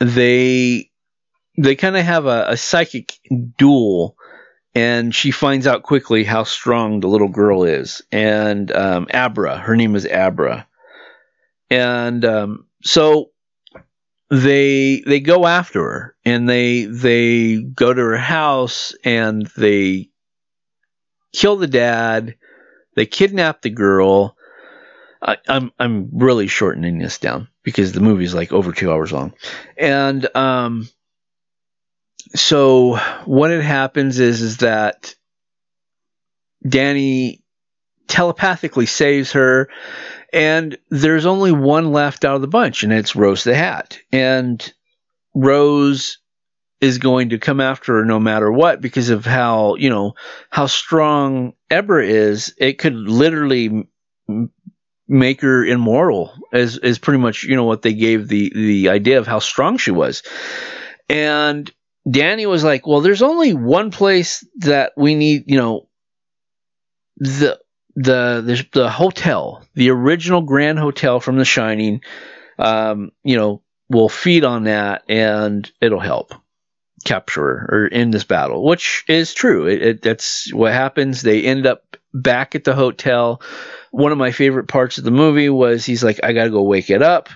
they 0.00 0.90
they 1.58 1.76
kind 1.76 1.96
of 1.96 2.04
have 2.04 2.26
a, 2.26 2.46
a 2.48 2.56
psychic 2.56 3.18
duel 3.58 4.16
and 4.74 5.14
she 5.14 5.30
finds 5.30 5.66
out 5.66 5.82
quickly 5.82 6.24
how 6.24 6.44
strong 6.44 7.00
the 7.00 7.08
little 7.08 7.28
girl 7.28 7.64
is. 7.64 8.02
And 8.12 8.70
um, 8.72 9.08
Abra, 9.12 9.58
her 9.58 9.76
name 9.76 9.96
is 9.96 10.06
Abra, 10.06 10.66
and 11.68 12.24
um, 12.24 12.66
so 12.82 13.30
they 14.30 15.02
they 15.06 15.20
go 15.20 15.46
after 15.46 15.82
her 15.82 16.16
and 16.24 16.48
they 16.48 16.84
they 16.84 17.60
go 17.60 17.92
to 17.92 18.00
her 18.00 18.16
house 18.16 18.94
and 19.04 19.46
they 19.56 20.08
kill 21.32 21.56
the 21.56 21.66
dad. 21.66 22.36
They 22.96 23.06
kidnap 23.06 23.62
the 23.62 23.70
girl. 23.70 24.36
I, 25.20 25.36
I'm 25.48 25.72
I'm 25.78 26.08
really 26.12 26.46
shortening 26.46 26.98
this 26.98 27.18
down 27.18 27.49
because 27.62 27.92
the 27.92 28.00
movie's 28.00 28.34
like 28.34 28.52
over 28.52 28.72
two 28.72 28.90
hours 28.90 29.12
long, 29.12 29.34
and 29.76 30.34
um, 30.36 30.88
so 32.34 32.96
what 33.24 33.50
it 33.50 33.62
happens 33.62 34.18
is 34.18 34.40
is 34.40 34.56
that 34.58 35.14
Danny 36.66 37.42
telepathically 38.08 38.86
saves 38.86 39.32
her 39.32 39.68
and 40.32 40.78
there's 40.90 41.26
only 41.26 41.52
one 41.52 41.92
left 41.92 42.24
out 42.24 42.36
of 42.36 42.40
the 42.40 42.48
bunch, 42.48 42.82
and 42.82 42.92
it's 42.92 43.16
Rose 43.16 43.44
the 43.44 43.54
Hat. 43.54 43.98
And 44.12 44.72
Rose 45.34 46.18
is 46.80 46.98
going 46.98 47.30
to 47.30 47.38
come 47.38 47.60
after 47.60 47.96
her 47.96 48.04
no 48.04 48.18
matter 48.18 48.50
what 48.50 48.80
because 48.80 49.10
of 49.10 49.26
how, 49.26 49.74
you 49.74 49.90
know, 49.90 50.14
how 50.50 50.66
strong 50.66 51.54
Ebra 51.70 52.06
is. 52.06 52.54
It 52.58 52.78
could 52.78 52.94
literally 52.94 53.88
make 55.10 55.40
her 55.40 55.64
immortal 55.64 56.32
as 56.52 56.78
is 56.78 57.00
pretty 57.00 57.18
much, 57.18 57.42
you 57.42 57.56
know, 57.56 57.64
what 57.64 57.82
they 57.82 57.92
gave 57.92 58.28
the 58.28 58.52
the 58.54 58.88
idea 58.88 59.18
of 59.18 59.26
how 59.26 59.40
strong 59.40 59.76
she 59.76 59.90
was. 59.90 60.22
And 61.08 61.70
Danny 62.08 62.46
was 62.46 62.62
like, 62.62 62.86
"Well, 62.86 63.00
there's 63.00 63.20
only 63.20 63.52
one 63.52 63.90
place 63.90 64.46
that 64.58 64.92
we 64.96 65.16
need, 65.16 65.50
you 65.50 65.58
know, 65.58 65.88
the 67.16 67.58
the, 67.96 68.40
the 68.44 68.66
the 68.72 68.90
hotel, 68.90 69.64
the 69.74 69.90
original 69.90 70.42
Grand 70.42 70.78
Hotel 70.78 71.18
from 71.18 71.36
The 71.36 71.44
Shining, 71.44 72.02
um, 72.58 73.10
you 73.24 73.36
know, 73.36 73.62
will 73.88 74.08
feed 74.08 74.44
on 74.44 74.64
that 74.64 75.02
and 75.08 75.70
it'll 75.80 75.98
help 75.98 76.32
capture 77.04 77.40
her 77.40 77.68
or 77.70 77.86
in 77.86 78.12
this 78.12 78.24
battle, 78.24 78.64
which 78.64 79.04
is 79.08 79.34
true. 79.34 79.66
It, 79.66 79.82
it, 79.82 80.02
that's 80.02 80.52
what 80.52 80.72
happens. 80.72 81.22
They 81.22 81.42
end 81.42 81.66
up 81.66 81.89
back 82.12 82.54
at 82.54 82.64
the 82.64 82.74
hotel. 82.74 83.42
One 83.90 84.12
of 84.12 84.18
my 84.18 84.32
favorite 84.32 84.68
parts 84.68 84.98
of 84.98 85.04
the 85.04 85.10
movie 85.10 85.50
was 85.50 85.84
he's 85.84 86.04
like, 86.04 86.20
I 86.22 86.32
got 86.32 86.44
to 86.44 86.50
go 86.50 86.62
wake 86.62 86.90
it 86.90 87.02
up. 87.02 87.28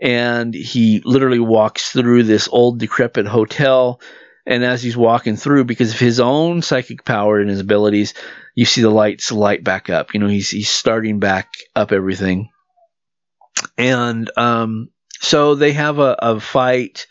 And 0.00 0.52
he 0.52 1.00
literally 1.04 1.38
walks 1.38 1.90
through 1.90 2.24
this 2.24 2.48
old 2.48 2.78
decrepit 2.78 3.26
hotel. 3.26 4.00
And 4.46 4.62
as 4.62 4.82
he's 4.82 4.96
walking 4.96 5.36
through, 5.36 5.64
because 5.64 5.92
of 5.92 5.98
his 5.98 6.20
own 6.20 6.62
psychic 6.62 7.04
power 7.04 7.40
and 7.40 7.50
his 7.50 7.60
abilities, 7.60 8.14
you 8.56 8.64
see 8.64 8.80
the 8.80 8.90
lights 8.90 9.30
light 9.30 9.62
back 9.62 9.90
up. 9.90 10.14
You 10.14 10.20
know, 10.20 10.26
he's 10.28 10.50
he's 10.50 10.70
starting 10.70 11.20
back 11.20 11.52
up 11.76 11.92
everything, 11.92 12.50
and 13.76 14.30
um, 14.36 14.88
so 15.20 15.54
they 15.54 15.72
have 15.72 15.98
a, 15.98 16.16
a 16.18 16.40
fight. 16.40 17.06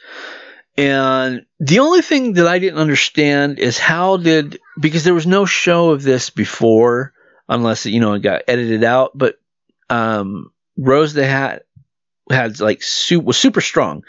And 0.78 1.46
the 1.60 1.80
only 1.80 2.02
thing 2.02 2.34
that 2.34 2.48
I 2.48 2.60
didn't 2.60 2.80
understand 2.80 3.60
is 3.60 3.80
how 3.80 4.18
did 4.18 4.60
because 4.80 5.04
there 5.04 5.14
was 5.14 5.28
no 5.28 5.46
show 5.46 5.92
of 5.92 6.04
this 6.04 6.30
before, 6.30 7.14
unless 7.48 7.86
you 7.86 8.00
know 8.00 8.14
it 8.14 8.22
got 8.22 8.44
edited 8.48 8.84
out. 8.84 9.12
But 9.18 9.40
um, 9.90 10.52
Rose 10.78 11.14
the 11.14 11.26
Hat 11.26 11.64
had 12.30 12.60
like 12.60 12.84
su- 12.84 13.22
was 13.22 13.38
super 13.38 13.62
strong, 13.62 14.04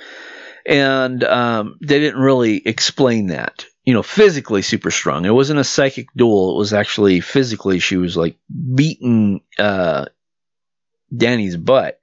and 0.65 1.23
um, 1.23 1.79
they 1.81 2.01
didn't 2.01 2.21
really 2.21 2.67
explain 2.67 3.29
that 3.29 3.67
you 3.87 3.95
know, 3.95 4.03
physically 4.03 4.63
super 4.63 4.91
strong. 4.91 5.25
It 5.25 5.31
wasn't 5.31 5.61
a 5.61 5.65
psychic 5.65 6.09
duel. 6.15 6.57
It 6.57 6.59
was 6.59 6.73
actually 6.75 7.21
physically 7.21 7.79
she 7.79 7.97
was 7.97 8.17
like 8.17 8.37
beating 8.75 9.43
uh, 9.59 10.07
Danny's 11.17 11.57
butt. 11.57 12.01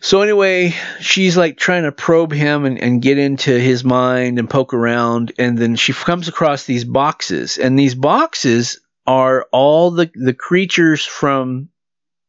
So 0.00 0.22
anyway, 0.22 0.74
she's 1.00 1.36
like 1.36 1.58
trying 1.58 1.82
to 1.82 1.92
probe 1.92 2.32
him 2.32 2.64
and, 2.64 2.78
and 2.78 3.02
get 3.02 3.18
into 3.18 3.58
his 3.58 3.84
mind 3.84 4.38
and 4.38 4.48
poke 4.48 4.72
around, 4.72 5.32
and 5.38 5.58
then 5.58 5.76
she 5.76 5.92
comes 5.92 6.26
across 6.26 6.64
these 6.64 6.84
boxes, 6.84 7.58
and 7.58 7.78
these 7.78 7.94
boxes 7.94 8.80
are 9.06 9.46
all 9.52 9.90
the 9.90 10.10
the 10.14 10.32
creatures 10.32 11.04
from 11.04 11.68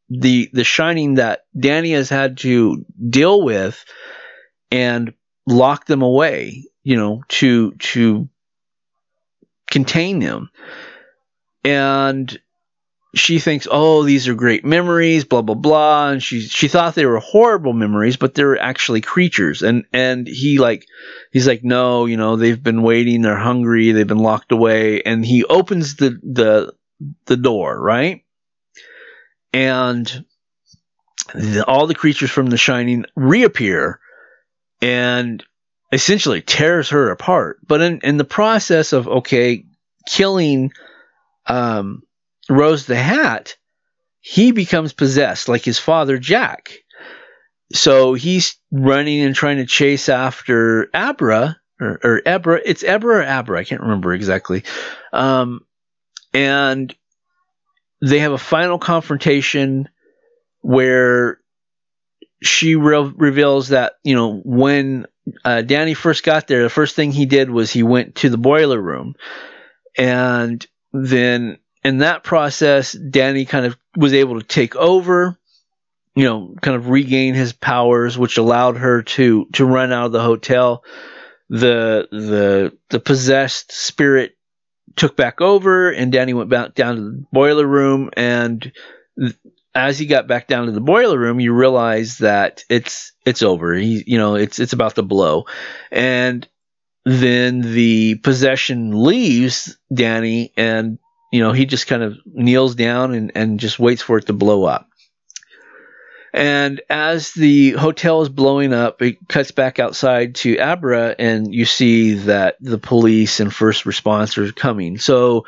the 0.09 0.49
the 0.51 0.65
shining 0.65 1.15
that 1.15 1.45
Danny 1.57 1.91
has 1.91 2.09
had 2.09 2.37
to 2.39 2.85
deal 3.09 3.41
with 3.41 3.83
and 4.69 5.13
lock 5.47 5.85
them 5.85 6.01
away, 6.01 6.65
you 6.83 6.97
know, 6.97 7.23
to 7.29 7.71
to 7.71 8.27
contain 9.69 10.19
them. 10.19 10.49
And 11.63 12.37
she 13.13 13.39
thinks, 13.39 13.67
oh, 13.69 14.03
these 14.03 14.27
are 14.27 14.35
great 14.35 14.63
memories, 14.63 15.25
blah 15.25 15.41
blah 15.41 15.55
blah, 15.55 16.09
and 16.09 16.23
she 16.23 16.41
she 16.41 16.67
thought 16.67 16.95
they 16.95 17.05
were 17.05 17.19
horrible 17.19 17.73
memories, 17.73 18.17
but 18.17 18.33
they're 18.33 18.59
actually 18.59 19.01
creatures. 19.01 19.63
And 19.63 19.85
and 19.91 20.27
he 20.27 20.59
like 20.59 20.85
he's 21.31 21.47
like, 21.47 21.63
no, 21.63 22.05
you 22.05 22.17
know, 22.17 22.37
they've 22.37 22.61
been 22.61 22.83
waiting, 22.83 23.21
they're 23.21 23.35
hungry, 23.37 23.91
they've 23.91 24.07
been 24.07 24.17
locked 24.17 24.51
away, 24.51 25.01
and 25.01 25.25
he 25.25 25.43
opens 25.43 25.95
the 25.95 26.19
the 26.23 26.73
the 27.25 27.37
door, 27.37 27.79
right? 27.79 28.23
And 29.53 30.25
the, 31.33 31.65
all 31.65 31.87
the 31.87 31.95
creatures 31.95 32.31
from 32.31 32.47
The 32.47 32.57
Shining 32.57 33.05
reappear, 33.15 33.99
and 34.81 35.43
essentially 35.91 36.41
tears 36.41 36.89
her 36.89 37.11
apart. 37.11 37.59
But 37.67 37.81
in, 37.81 37.99
in 38.03 38.17
the 38.17 38.23
process 38.23 38.93
of, 38.93 39.07
okay, 39.07 39.65
killing 40.07 40.71
um, 41.45 42.03
Rose 42.51 42.85
the 42.85 42.95
Hat, 42.95 43.55
he 44.19 44.51
becomes 44.51 44.93
possessed 44.93 45.47
like 45.47 45.63
his 45.63 45.79
father, 45.79 46.17
Jack. 46.17 46.73
So 47.73 48.13
he's 48.13 48.57
running 48.71 49.21
and 49.21 49.33
trying 49.33 49.57
to 49.57 49.65
chase 49.65 50.09
after 50.09 50.89
Abra, 50.93 51.57
or, 51.79 51.99
or 52.03 52.21
Ebra. 52.25 52.61
It's 52.65 52.83
Ebra 52.83 53.03
or 53.03 53.23
Abra. 53.23 53.59
I 53.59 53.63
can't 53.63 53.81
remember 53.81 54.13
exactly. 54.13 54.63
Um, 55.13 55.61
and 56.33 56.93
they 58.01 58.19
have 58.19 58.33
a 58.33 58.37
final 58.37 58.79
confrontation 58.79 59.87
where 60.59 61.39
she 62.43 62.75
re- 62.75 63.13
reveals 63.15 63.69
that 63.69 63.93
you 64.03 64.15
know 64.15 64.41
when 64.43 65.05
uh, 65.45 65.61
Danny 65.61 65.93
first 65.93 66.23
got 66.23 66.47
there, 66.47 66.63
the 66.63 66.69
first 66.69 66.95
thing 66.95 67.11
he 67.11 67.25
did 67.25 67.49
was 67.49 67.71
he 67.71 67.83
went 67.83 68.15
to 68.15 68.29
the 68.29 68.37
boiler 68.37 68.81
room, 68.81 69.15
and 69.97 70.65
then 70.91 71.57
in 71.83 71.99
that 71.99 72.23
process, 72.23 72.93
Danny 72.93 73.45
kind 73.45 73.65
of 73.65 73.77
was 73.95 74.13
able 74.13 74.39
to 74.39 74.45
take 74.45 74.75
over, 74.75 75.37
you 76.15 76.25
know, 76.25 76.55
kind 76.61 76.77
of 76.77 76.89
regain 76.89 77.33
his 77.33 77.53
powers, 77.53 78.17
which 78.17 78.37
allowed 78.37 78.77
her 78.77 79.03
to 79.03 79.45
to 79.53 79.65
run 79.65 79.91
out 79.91 80.07
of 80.07 80.11
the 80.11 80.21
hotel. 80.21 80.83
The 81.49 82.07
the 82.11 82.77
the 82.89 82.99
possessed 82.99 83.71
spirit 83.71 84.37
took 84.95 85.15
back 85.15 85.41
over, 85.41 85.89
and 85.89 86.11
Danny 86.11 86.33
went 86.33 86.49
back 86.49 86.75
down 86.75 86.95
to 86.95 87.01
the 87.01 87.25
boiler 87.31 87.65
room. 87.65 88.09
And 88.15 88.71
th- 89.19 89.35
as 89.73 89.97
he 89.97 90.05
got 90.05 90.27
back 90.27 90.47
down 90.47 90.65
to 90.65 90.71
the 90.71 90.81
boiler 90.81 91.17
room, 91.17 91.39
you 91.39 91.53
realize 91.53 92.19
that 92.19 92.63
it's 92.69 93.13
it's 93.25 93.41
over. 93.41 93.73
He, 93.73 94.03
you 94.05 94.17
know, 94.17 94.35
it's 94.35 94.59
it's 94.59 94.73
about 94.73 94.95
to 94.95 95.03
blow, 95.03 95.45
and 95.91 96.47
then 97.05 97.61
the 97.61 98.15
possession 98.15 99.03
leaves 99.03 99.77
Danny, 99.93 100.53
and 100.55 100.99
you 101.31 101.41
know 101.41 101.51
he 101.53 101.65
just 101.65 101.87
kind 101.87 102.03
of 102.03 102.17
kneels 102.25 102.75
down 102.75 103.13
and 103.13 103.31
and 103.35 103.59
just 103.59 103.79
waits 103.79 104.01
for 104.01 104.17
it 104.17 104.27
to 104.27 104.33
blow 104.33 104.65
up. 104.65 104.87
And 106.33 106.81
as 106.89 107.33
the 107.33 107.71
hotel 107.71 108.21
is 108.21 108.29
blowing 108.29 108.71
up, 108.71 109.01
it 109.01 109.17
cuts 109.27 109.51
back 109.51 109.79
outside 109.79 110.35
to 110.35 110.57
Abra, 110.57 111.13
and 111.19 111.53
you 111.53 111.65
see 111.65 112.13
that 112.13 112.55
the 112.61 112.77
police 112.77 113.41
and 113.41 113.53
first 113.53 113.83
responders 113.83 114.49
are 114.49 114.53
coming. 114.53 114.97
So 114.97 115.45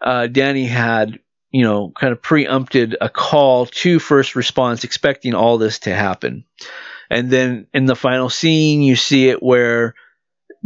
uh, 0.00 0.28
Danny 0.28 0.66
had, 0.66 1.18
you 1.50 1.64
know, 1.64 1.92
kind 1.94 2.12
of 2.12 2.22
preempted 2.22 2.96
a 2.98 3.10
call 3.10 3.66
to 3.66 3.98
first 3.98 4.34
response, 4.34 4.84
expecting 4.84 5.34
all 5.34 5.58
this 5.58 5.80
to 5.80 5.94
happen. 5.94 6.44
And 7.10 7.30
then 7.30 7.66
in 7.74 7.84
the 7.84 7.94
final 7.94 8.30
scene, 8.30 8.80
you 8.80 8.96
see 8.96 9.28
it 9.28 9.42
where 9.42 9.94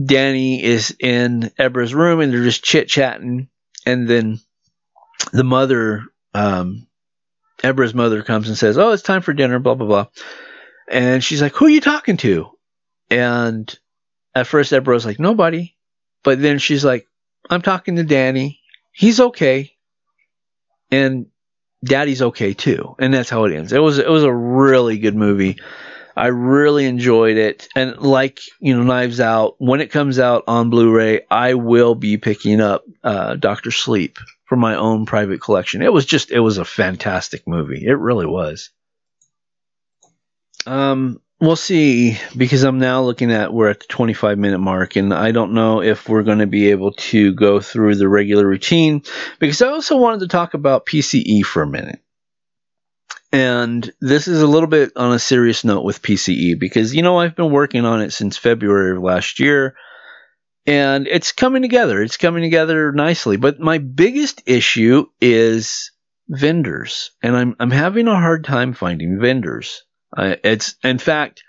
Danny 0.01 0.63
is 0.63 0.95
in 1.01 1.51
Ebra's 1.59 1.93
room 1.93 2.21
and 2.21 2.33
they're 2.33 2.45
just 2.45 2.63
chit 2.63 2.87
chatting, 2.87 3.49
and 3.85 4.07
then 4.07 4.39
the 5.33 5.45
mother 5.45 6.05
um, 6.35 6.87
Ebra's 7.63 7.95
mother 7.95 8.23
comes 8.23 8.49
and 8.49 8.59
says, 8.59 8.79
"Oh, 8.79 8.91
it's 8.91 9.03
time 9.03 9.23
for 9.23 9.33
dinner." 9.33 9.59
Blah 9.59 9.75
blah 9.75 9.87
blah, 9.87 10.07
and 10.89 11.25
she's 11.25 11.41
like, 11.41 11.55
"Who 11.55 11.67
are 11.67 11.71
you 11.71 11.81
talking 11.81 12.17
to?" 12.19 12.51
And 13.11 13.79
at 14.35 14.47
first, 14.47 14.73
Ebra's 14.73 15.07
like, 15.07 15.19
"Nobody," 15.19 15.75
but 16.23 16.41
then 16.41 16.59
she's 16.59 16.85
like, 16.85 17.09
"I'm 17.49 17.63
talking 17.63 17.97
to 17.97 18.05
Danny. 18.05 18.61
He's 18.93 19.21
okay, 19.21 19.73
and 20.91 21.27
Daddy's 21.85 22.23
okay 22.23 22.53
too." 22.53 22.95
And 22.99 23.13
that's 23.15 23.31
how 23.31 23.45
it 23.45 23.55
ends. 23.55 23.73
It 23.73 23.83
was 23.83 23.99
it 23.99 24.11
was 24.11 24.25
a 24.25 24.33
really 24.33 24.99
good 24.99 25.17
movie. 25.17 25.59
I 26.19 26.29
really 26.29 26.87
enjoyed 26.87 27.37
it, 27.37 27.69
and 27.75 27.99
like 27.99 28.41
you 28.61 28.77
know, 28.77 28.83
Knives 28.83 29.21
Out, 29.21 29.57
when 29.59 29.81
it 29.81 29.91
comes 29.91 30.19
out 30.19 30.45
on 30.47 30.71
Blu-ray, 30.71 31.23
I 31.31 31.55
will 31.55 31.95
be 31.95 32.17
picking 32.17 32.61
up 32.61 32.85
uh, 33.03 33.37
Doctor 33.37 33.71
Sleep 33.71 34.19
for 34.47 34.57
my 34.57 34.77
own 34.77 35.07
private 35.07 35.41
collection. 35.41 35.83
It 35.83 35.93
was 35.93 36.07
just, 36.07 36.31
it 36.31 36.41
was 36.41 36.59
a 36.59 36.65
fantastic 36.65 37.47
movie. 37.47 37.85
It 37.85 37.99
really 37.99 38.27
was. 38.27 38.71
Um, 40.67 41.21
we'll 41.41 41.57
see 41.57 42.19
because 42.37 42.63
I'm 42.63 42.79
now 42.79 43.03
looking 43.03 43.31
at 43.31 43.53
we're 43.53 43.69
at 43.71 43.81
the 43.81 43.87
25 43.87 44.39
minute 44.39 44.59
mark, 44.59 44.97
and 44.97 45.13
I 45.13 45.33
don't 45.33 45.53
know 45.53 45.83
if 45.83 46.09
we're 46.09 46.23
going 46.23 46.39
to 46.39 46.47
be 46.47 46.71
able 46.71 46.93
to 46.93 47.35
go 47.35 47.61
through 47.61 47.97
the 47.97 48.09
regular 48.09 48.47
routine 48.47 49.03
because 49.39 49.63
I 49.63 49.69
also 49.69 49.97
wanted 49.97 50.21
to 50.21 50.29
talk 50.29 50.55
about 50.55 50.87
PCE 50.87 51.45
for 51.45 51.63
a 51.63 51.67
minute. 51.67 52.01
And 53.33 53.91
this 54.01 54.29
is 54.29 54.41
a 54.41 54.47
little 54.47 54.69
bit 54.69 54.93
on 54.97 55.13
a 55.13 55.19
serious 55.19 55.65
note 55.65 55.85
with 55.85 56.03
PCE 56.03 56.59
because 56.59 56.95
you 56.95 57.03
know 57.03 57.19
I've 57.19 57.37
been 57.37 57.51
working 57.51 57.85
on 57.85 58.01
it 58.01 58.13
since 58.13 58.37
February 58.37 58.97
of 58.97 59.03
last 59.03 59.41
year 59.41 59.75
and 60.67 61.07
it's 61.07 61.33
coming 61.33 61.63
together. 61.63 62.03
It's 62.03 62.17
coming 62.17 62.43
together 62.43 62.93
nicely. 62.93 63.37
But 63.37 63.61
my 63.61 63.79
biggest 63.79 64.43
issue 64.47 65.07
is 65.21 65.93
vendors, 66.29 67.13
and 67.23 67.37
I'm 67.37 67.57
I'm 67.61 67.71
having 67.71 68.09
a 68.09 68.15
hard 68.15 68.45
time 68.45 68.73
finding 68.73 69.21
vendors. 69.21 69.83
Uh, 70.17 70.37
it's 70.45 70.77
in 70.83 70.99
fact 70.99 71.43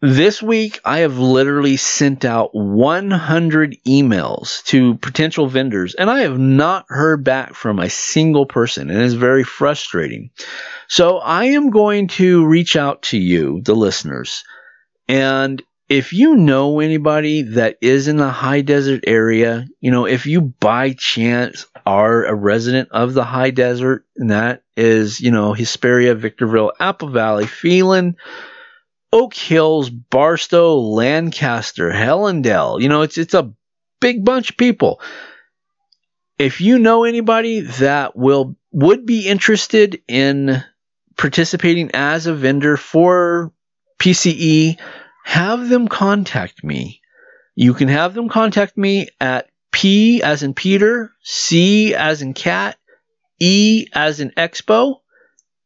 this 0.00 0.42
week 0.42 0.80
I 0.84 0.98
have 0.98 1.18
literally 1.18 1.78
sent 1.78 2.26
out 2.26 2.50
100 2.52 3.76
emails 3.86 4.62
to 4.64 4.96
potential 4.96 5.46
vendors, 5.46 5.94
and 5.94 6.10
I 6.10 6.20
have 6.20 6.38
not 6.38 6.84
heard 6.88 7.24
back 7.24 7.54
from 7.54 7.78
a 7.78 7.88
single 7.88 8.44
person, 8.44 8.90
and 8.90 9.00
it's 9.00 9.14
very 9.14 9.44
frustrating. 9.44 10.30
So 10.88 11.18
I 11.18 11.46
am 11.46 11.70
going 11.70 12.08
to 12.08 12.44
reach 12.44 12.76
out 12.76 13.02
to 13.04 13.18
you, 13.18 13.62
the 13.62 13.74
listeners, 13.74 14.44
and 15.08 15.62
if 15.88 16.12
you 16.12 16.36
know 16.36 16.80
anybody 16.80 17.42
that 17.42 17.76
is 17.80 18.08
in 18.08 18.16
the 18.16 18.30
high 18.30 18.62
desert 18.62 19.04
area, 19.06 19.66
you 19.80 19.90
know, 19.90 20.06
if 20.06 20.26
you 20.26 20.40
by 20.40 20.94
chance 20.96 21.66
are 21.84 22.24
a 22.24 22.34
resident 22.34 22.88
of 22.90 23.12
the 23.12 23.24
high 23.24 23.50
desert, 23.50 24.06
and 24.16 24.30
that 24.30 24.62
is, 24.76 25.20
you 25.20 25.30
know, 25.30 25.52
Hesperia, 25.52 26.14
Victorville, 26.14 26.72
Apple 26.80 27.08
Valley, 27.08 27.46
Phelan, 27.46 28.16
Oak 29.12 29.34
Hills, 29.34 29.90
Barstow, 29.90 30.76
Lancaster, 30.76 31.90
Helendale, 31.90 32.80
you 32.80 32.88
know, 32.88 33.02
it's 33.02 33.18
it's 33.18 33.34
a 33.34 33.52
big 34.00 34.24
bunch 34.24 34.50
of 34.50 34.56
people. 34.56 35.00
If 36.38 36.60
you 36.60 36.78
know 36.78 37.04
anybody 37.04 37.60
that 37.60 38.16
will 38.16 38.56
would 38.72 39.06
be 39.06 39.28
interested 39.28 40.02
in 40.08 40.64
participating 41.16 41.90
as 41.94 42.26
a 42.26 42.34
vendor 42.34 42.76
for 42.76 43.52
PCE 44.00 44.78
have 45.24 45.68
them 45.68 45.88
contact 45.88 46.62
me. 46.62 47.00
You 47.56 47.74
can 47.74 47.88
have 47.88 48.14
them 48.14 48.28
contact 48.28 48.76
me 48.76 49.08
at 49.20 49.48
P 49.72 50.22
as 50.22 50.42
in 50.42 50.54
Peter, 50.54 51.12
C 51.22 51.94
as 51.94 52.22
in 52.22 52.34
cat, 52.34 52.76
E 53.40 53.86
as 53.92 54.20
in 54.20 54.30
expo 54.32 55.00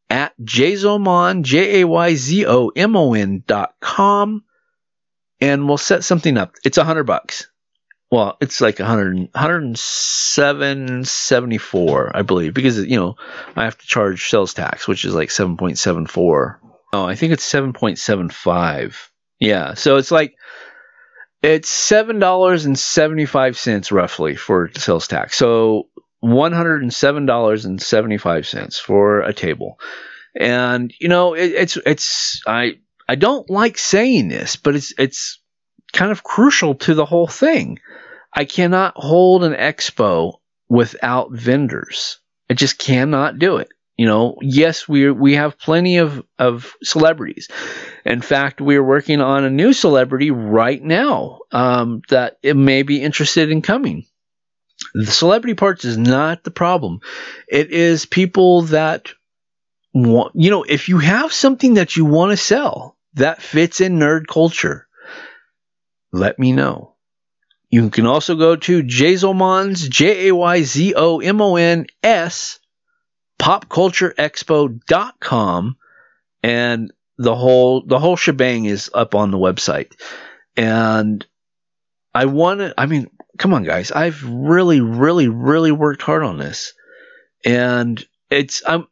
at 0.09 0.33
jayzomon, 0.41 1.43
J 1.43 1.81
A 1.81 1.87
Y 1.87 2.15
Z 2.15 2.47
O 2.47 2.69
M 2.69 2.97
O 2.97 3.15
N 3.15 3.43
dot 3.47 3.75
com, 3.81 4.45
and 5.41 5.69
we'll 5.69 5.77
set 5.77 6.05
something 6.05 6.39
up. 6.39 6.55
It's 6.65 6.79
a 6.79 6.85
hundred 6.85 7.05
bucks. 7.05 7.49
Well, 8.11 8.39
it's 8.41 8.63
like 8.63 8.79
100, 8.79 9.33
107.74, 9.33 12.11
I 12.15 12.23
believe, 12.23 12.55
because 12.55 12.79
you 12.79 12.97
know 12.97 13.17
I 13.55 13.65
have 13.65 13.77
to 13.77 13.87
charge 13.87 14.31
sales 14.31 14.55
tax, 14.55 14.89
which 14.89 15.05
is 15.05 15.15
like 15.15 15.29
7.74. 15.29 16.57
Oh, 16.95 17.05
I 17.05 17.17
think 17.17 17.35
it's 17.35 17.53
7.75. 17.53 19.08
Yeah, 19.41 19.75
so 19.75 19.97
it's 19.97 20.11
like 20.11 20.35
it's 21.43 21.69
seven 21.69 22.19
dollars 22.19 22.67
and 22.67 22.79
seventy 22.79 23.27
five 23.27 23.57
cents 23.57 23.93
roughly 23.93 24.37
for 24.37 24.71
sales 24.75 25.07
tax. 25.09 25.37
So 25.37 25.89
one 26.21 26.53
hundred 26.53 26.83
and 26.83 26.93
seven 26.93 27.27
dollars 27.27 27.65
and 27.65 27.81
seventy 27.81 28.19
five 28.19 28.47
cents 28.47 28.79
for 28.79 29.21
a 29.21 29.33
table, 29.33 29.79
and 30.35 30.93
you 31.01 31.09
know 31.09 31.35
it, 31.35 31.53
it's 31.53 31.77
it's 31.87 32.43
I 32.47 32.79
I 33.09 33.15
don't 33.15 33.49
like 33.49 33.79
saying 33.79 34.29
this, 34.29 34.57
but 34.57 34.75
it's 34.75 34.93
it's 34.99 35.41
kind 35.93 36.11
of 36.11 36.25
crucial 36.25 36.75
to 36.75 36.95
the 36.95 37.07
whole 37.07 37.29
thing. 37.29 37.79
I 38.35 38.45
cannot 38.45 38.95
hold 38.97 39.45
an 39.45 39.55
expo 39.55 40.39
without 40.69 41.33
vendors. 41.33 42.19
I 42.51 42.55
just 42.55 42.79
cannot 42.79 43.39
do 43.39 43.59
it. 43.59 43.69
You 43.99 44.07
know, 44.07 44.37
yes, 44.41 44.89
we 44.89 45.11
we 45.11 45.35
have 45.35 45.59
plenty 45.59 45.97
of 45.97 46.25
of 46.39 46.77
celebrities. 46.85 47.49
In 48.07 48.21
fact, 48.21 48.61
we 48.61 48.77
are 48.77 48.83
working 48.83 49.21
on 49.21 49.43
a 49.43 49.51
new 49.51 49.73
celebrity 49.73 50.31
right 50.31 50.81
now 50.81 51.41
um, 51.51 52.03
that 52.09 52.39
it 52.41 52.57
may 52.57 52.85
be 52.85 53.03
interested 53.03 53.51
in 53.51 53.61
coming. 53.61 54.07
The 54.95 55.11
celebrity 55.11 55.55
parts 55.55 55.85
is 55.85 55.99
not 55.99 56.45
the 56.45 56.53
problem. 56.53 57.01
It 57.49 57.73
is 57.73 58.07
people 58.07 58.63
that 58.63 59.11
want, 59.93 60.33
you 60.37 60.51
know, 60.51 60.63
if 60.63 60.89
you 60.89 60.99
have 60.99 61.33
something 61.33 61.75
that 61.75 61.97
you 61.97 62.05
want 62.05 62.31
to 62.31 62.37
sell 62.37 62.97
that 63.15 63.43
fits 63.43 63.81
in 63.81 63.99
nerd 63.99 64.29
culture, 64.29 64.87
let 66.13 66.39
me 66.39 66.53
know. 66.53 66.95
You 67.69 67.91
can 67.91 68.07
also 68.07 68.37
go 68.37 68.55
to 68.55 68.85
Jayzomons, 68.85 69.91
J 69.91 70.29
A 70.29 70.35
Y 70.37 70.63
Z 70.63 70.95
O 70.95 71.19
M 71.19 71.41
O 71.41 71.57
N 71.57 71.87
S 72.01 72.61
popcultureexpo.com 73.39 75.77
and 76.43 76.93
the 77.17 77.35
whole 77.35 77.83
the 77.87 77.99
whole 77.99 78.17
shebang 78.17 78.65
is 78.65 78.91
up 78.95 79.15
on 79.15 79.31
the 79.31 79.39
website. 79.39 79.93
And 80.57 81.25
I 82.15 82.25
want 82.27 82.61
to 82.61 82.75
I 82.77 82.87
mean, 82.87 83.09
come 83.39 83.55
on 83.55 83.65
guys, 83.65 83.93
I've 83.93 84.23
really 84.29 84.81
really 84.81 85.29
really 85.29 85.73
worked 85.73 86.03
hard 86.03 86.23
on 86.23 86.39
this. 86.39 86.75
And 87.45 88.05
it's 88.31 88.63
I'm 88.67 88.87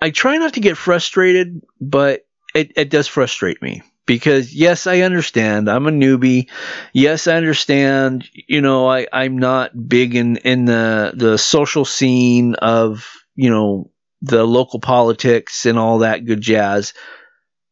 I 0.00 0.10
try 0.10 0.36
not 0.36 0.54
to 0.54 0.60
get 0.60 0.76
frustrated, 0.76 1.62
but 1.80 2.26
it, 2.54 2.72
it 2.76 2.90
does 2.90 3.06
frustrate 3.06 3.62
me 3.62 3.82
because 4.04 4.54
yes, 4.54 4.88
I 4.88 5.00
understand. 5.00 5.70
I'm 5.70 5.86
a 5.86 5.92
newbie. 5.92 6.50
Yes, 6.92 7.28
I 7.28 7.36
understand. 7.36 8.28
You 8.32 8.60
know, 8.60 8.88
I, 8.88 9.06
I'm 9.12 9.38
not 9.38 9.88
big 9.88 10.16
in, 10.16 10.38
in 10.38 10.64
the, 10.64 11.12
the 11.14 11.38
social 11.38 11.84
scene 11.84 12.56
of 12.56 13.08
you 13.34 13.50
know, 13.50 13.90
the 14.22 14.44
local 14.44 14.80
politics 14.80 15.66
and 15.66 15.78
all 15.78 15.98
that 15.98 16.24
good 16.24 16.40
jazz. 16.40 16.94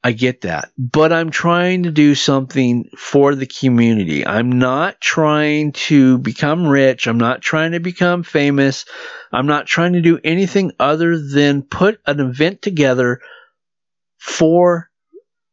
I 0.02 0.12
get 0.12 0.42
that. 0.42 0.70
But 0.78 1.12
I'm 1.12 1.30
trying 1.30 1.82
to 1.82 1.90
do 1.90 2.14
something 2.14 2.88
for 2.96 3.34
the 3.34 3.46
community. 3.46 4.26
I'm 4.26 4.58
not 4.58 5.00
trying 5.00 5.72
to 5.72 6.18
become 6.18 6.66
rich. 6.66 7.06
I'm 7.06 7.18
not 7.18 7.42
trying 7.42 7.72
to 7.72 7.80
become 7.80 8.22
famous. 8.22 8.86
I'm 9.30 9.46
not 9.46 9.66
trying 9.66 9.92
to 9.92 10.00
do 10.00 10.18
anything 10.24 10.72
other 10.80 11.18
than 11.18 11.62
put 11.62 12.00
an 12.06 12.18
event 12.18 12.62
together 12.62 13.20
for 14.18 14.90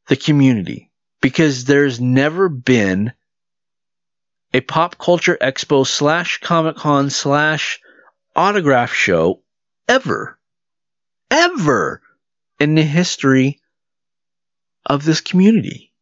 the 0.08 0.16
community 0.16 0.92
because 1.22 1.66
there's 1.66 2.00
never 2.00 2.48
been 2.48 3.12
a 4.54 4.62
pop 4.62 4.98
culture 4.98 5.38
expo 5.42 5.86
slash 5.86 6.40
comic 6.40 6.78
con 6.78 7.10
slash 7.10 7.80
autograph 8.36 8.94
show 8.94 9.42
ever, 9.88 10.37
ever 11.30 12.02
in 12.60 12.76
the 12.76 12.84
history 12.84 13.60
of 14.86 15.04
this 15.04 15.22
community. 15.22 15.94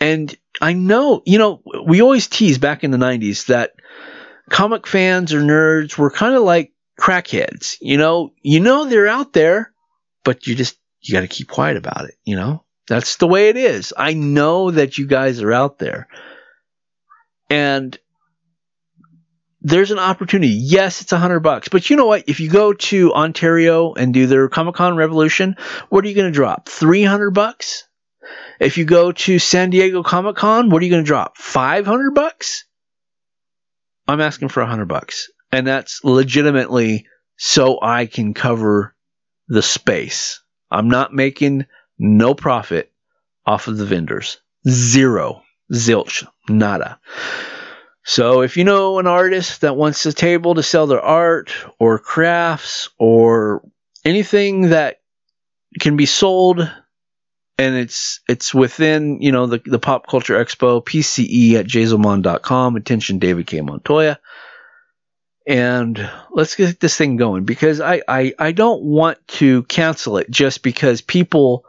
And 0.00 0.34
I 0.60 0.72
know, 0.72 1.22
you 1.24 1.38
know, 1.38 1.62
we 1.86 2.02
always 2.02 2.26
tease 2.26 2.58
back 2.58 2.84
in 2.84 2.90
the 2.90 2.98
90s 2.98 3.46
that 3.46 3.72
comic 4.50 4.86
fans 4.86 5.32
or 5.32 5.40
nerds 5.40 5.96
were 5.96 6.10
kind 6.10 6.34
of 6.34 6.42
like 6.42 6.72
crackheads. 7.00 7.76
You 7.80 7.96
know, 7.96 8.32
you 8.42 8.60
know 8.60 8.86
they're 8.86 9.08
out 9.08 9.32
there, 9.32 9.72
but 10.24 10.46
you 10.46 10.54
just 10.54 10.76
you 11.00 11.14
got 11.14 11.22
to 11.22 11.28
keep 11.28 11.48
quiet 11.48 11.76
about 11.76 12.04
it, 12.04 12.14
you 12.24 12.36
know? 12.36 12.64
That's 12.88 13.16
the 13.16 13.26
way 13.26 13.48
it 13.48 13.56
is. 13.56 13.92
I 13.96 14.14
know 14.14 14.70
that 14.70 14.98
you 14.98 15.06
guys 15.06 15.40
are 15.40 15.52
out 15.52 15.78
there. 15.78 16.08
And 17.48 17.96
there's 19.62 19.92
an 19.92 19.98
opportunity. 19.98 20.52
Yes, 20.52 21.00
it's 21.00 21.12
a 21.12 21.18
hundred 21.18 21.40
bucks, 21.40 21.68
but 21.68 21.88
you 21.88 21.96
know 21.96 22.06
what? 22.06 22.28
If 22.28 22.40
you 22.40 22.50
go 22.50 22.72
to 22.72 23.14
Ontario 23.14 23.94
and 23.94 24.12
do 24.12 24.26
their 24.26 24.48
Comic 24.48 24.74
Con 24.74 24.96
Revolution, 24.96 25.56
what 25.88 26.04
are 26.04 26.08
you 26.08 26.14
going 26.14 26.30
to 26.30 26.36
drop? 26.36 26.68
300 26.68 27.30
bucks? 27.30 27.84
If 28.60 28.78
you 28.78 28.84
go 28.84 29.12
to 29.12 29.38
San 29.38 29.70
Diego 29.70 30.02
Comic 30.02 30.36
Con, 30.36 30.70
what 30.70 30.82
are 30.82 30.84
you 30.84 30.90
going 30.90 31.04
to 31.04 31.06
drop? 31.06 31.36
500 31.36 32.14
bucks? 32.14 32.64
I'm 34.08 34.20
asking 34.20 34.48
for 34.48 34.60
a 34.60 34.66
hundred 34.66 34.88
bucks. 34.88 35.30
And 35.52 35.66
that's 35.66 36.02
legitimately 36.02 37.06
so 37.36 37.78
I 37.80 38.06
can 38.06 38.34
cover 38.34 38.94
the 39.48 39.62
space. 39.62 40.42
I'm 40.70 40.88
not 40.88 41.12
making 41.12 41.66
no 41.98 42.34
profit 42.34 42.90
off 43.46 43.68
of 43.68 43.76
the 43.76 43.84
vendors. 43.84 44.38
Zero. 44.68 45.42
Zilch. 45.72 46.26
Nada. 46.48 46.98
So 48.04 48.42
if 48.42 48.56
you 48.56 48.64
know 48.64 48.98
an 48.98 49.06
artist 49.06 49.60
that 49.60 49.76
wants 49.76 50.04
a 50.06 50.12
table 50.12 50.54
to 50.54 50.62
sell 50.62 50.86
their 50.86 51.00
art 51.00 51.52
or 51.78 51.98
crafts 51.98 52.88
or 52.98 53.62
anything 54.04 54.70
that 54.70 55.00
can 55.80 55.96
be 55.96 56.06
sold 56.06 56.68
and 57.58 57.74
it's 57.76 58.20
it's 58.28 58.52
within, 58.52 59.22
you 59.22 59.30
know, 59.30 59.46
the, 59.46 59.62
the 59.64 59.78
pop 59.78 60.08
culture 60.08 60.42
expo, 60.42 60.84
PCE 60.84 61.54
at 61.54 61.66
jayzomon.com. 61.66 62.76
Attention 62.76 63.18
David 63.18 63.46
K. 63.46 63.60
Montoya 63.60 64.18
and 65.46 66.10
let's 66.30 66.54
get 66.54 66.78
this 66.80 66.96
thing 66.96 67.16
going 67.16 67.44
because 67.44 67.80
I, 67.80 68.02
I, 68.06 68.34
I 68.38 68.52
don't 68.52 68.82
want 68.82 69.18
to 69.28 69.64
cancel 69.64 70.18
it 70.18 70.30
just 70.30 70.62
because 70.62 71.00
people 71.00 71.64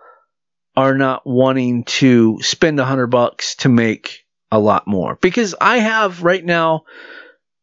are 0.76 0.96
not 0.98 1.26
wanting 1.26 1.84
to 1.84 2.40
spend 2.42 2.80
a 2.80 2.86
hundred 2.86 3.08
bucks 3.08 3.56
to 3.58 3.70
make 3.70 4.23
a 4.54 4.60
lot 4.60 4.86
more. 4.86 5.18
Because 5.20 5.56
I 5.60 5.80
have 5.80 6.22
right 6.22 6.46
now 6.46 6.86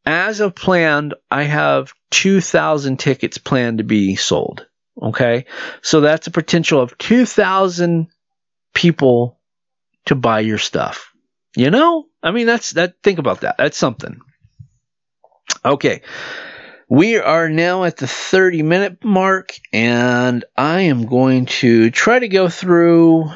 as 0.05 0.41
of 0.41 0.57
planned 0.57 1.15
I 1.31 1.45
have 1.45 1.93
2000 2.11 2.99
tickets 2.99 3.39
planned 3.39 3.79
to 3.79 3.85
be 3.85 4.17
sold. 4.17 4.67
Okay? 5.01 5.47
So 5.83 6.01
that's 6.01 6.27
a 6.27 6.33
potential 6.33 6.81
of 6.81 6.99
2000 6.99 8.09
people 8.75 9.39
to 10.07 10.17
buy 10.17 10.41
your 10.41 10.59
stuff. 10.59 11.13
You 11.57 11.71
know? 11.71 12.07
I 12.25 12.33
mean 12.33 12.47
that's 12.49 12.73
that 12.73 12.97
think 13.05 13.21
about 13.21 13.43
that. 13.43 13.57
That's 13.57 13.79
something. 13.79 14.21
Okay. 15.65 16.03
We 16.89 17.19
are 17.19 17.49
now 17.49 17.85
at 17.85 17.99
the 17.99 18.09
30 18.09 18.65
minute 18.65 19.05
mark, 19.05 19.53
and 19.73 20.45
I 20.57 20.81
am 20.81 21.07
going 21.07 21.47
to 21.47 21.91
try 21.93 22.19
to 22.19 22.27
go 22.27 22.49
through 22.49 23.31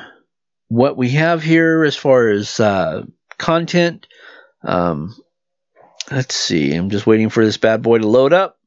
what 0.67 0.97
we 0.97 1.11
have 1.11 1.41
here 1.41 1.85
as 1.85 1.95
far 1.95 2.31
as 2.31 2.59
uh, 2.59 3.05
content. 3.39 4.07
Um, 4.63 5.15
let's 6.11 6.35
see, 6.35 6.75
I'm 6.75 6.91
just 6.91 7.07
waiting 7.07 7.29
for 7.29 7.45
this 7.45 7.57
bad 7.57 7.83
boy 7.83 7.99
to 7.99 8.07
load 8.07 8.33
up. 8.33 8.59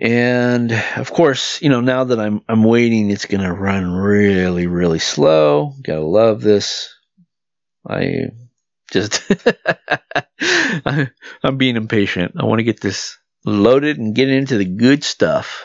And 0.00 0.72
of 0.96 1.12
course, 1.12 1.60
you 1.62 1.68
know, 1.68 1.80
now 1.80 2.04
that 2.04 2.20
I'm 2.20 2.42
I'm 2.48 2.64
waiting, 2.64 3.10
it's 3.10 3.26
gonna 3.26 3.52
run 3.52 3.90
really, 3.90 4.66
really 4.66 4.98
slow. 4.98 5.72
Gotta 5.82 6.02
love 6.02 6.40
this. 6.42 6.94
I 7.88 8.30
just 8.90 9.22
I'm 10.84 11.56
being 11.56 11.76
impatient. 11.76 12.34
I 12.38 12.44
want 12.44 12.60
to 12.60 12.64
get 12.64 12.80
this 12.80 13.18
loaded 13.44 13.98
and 13.98 14.14
get 14.14 14.28
into 14.28 14.58
the 14.58 14.64
good 14.64 15.04
stuff. 15.04 15.64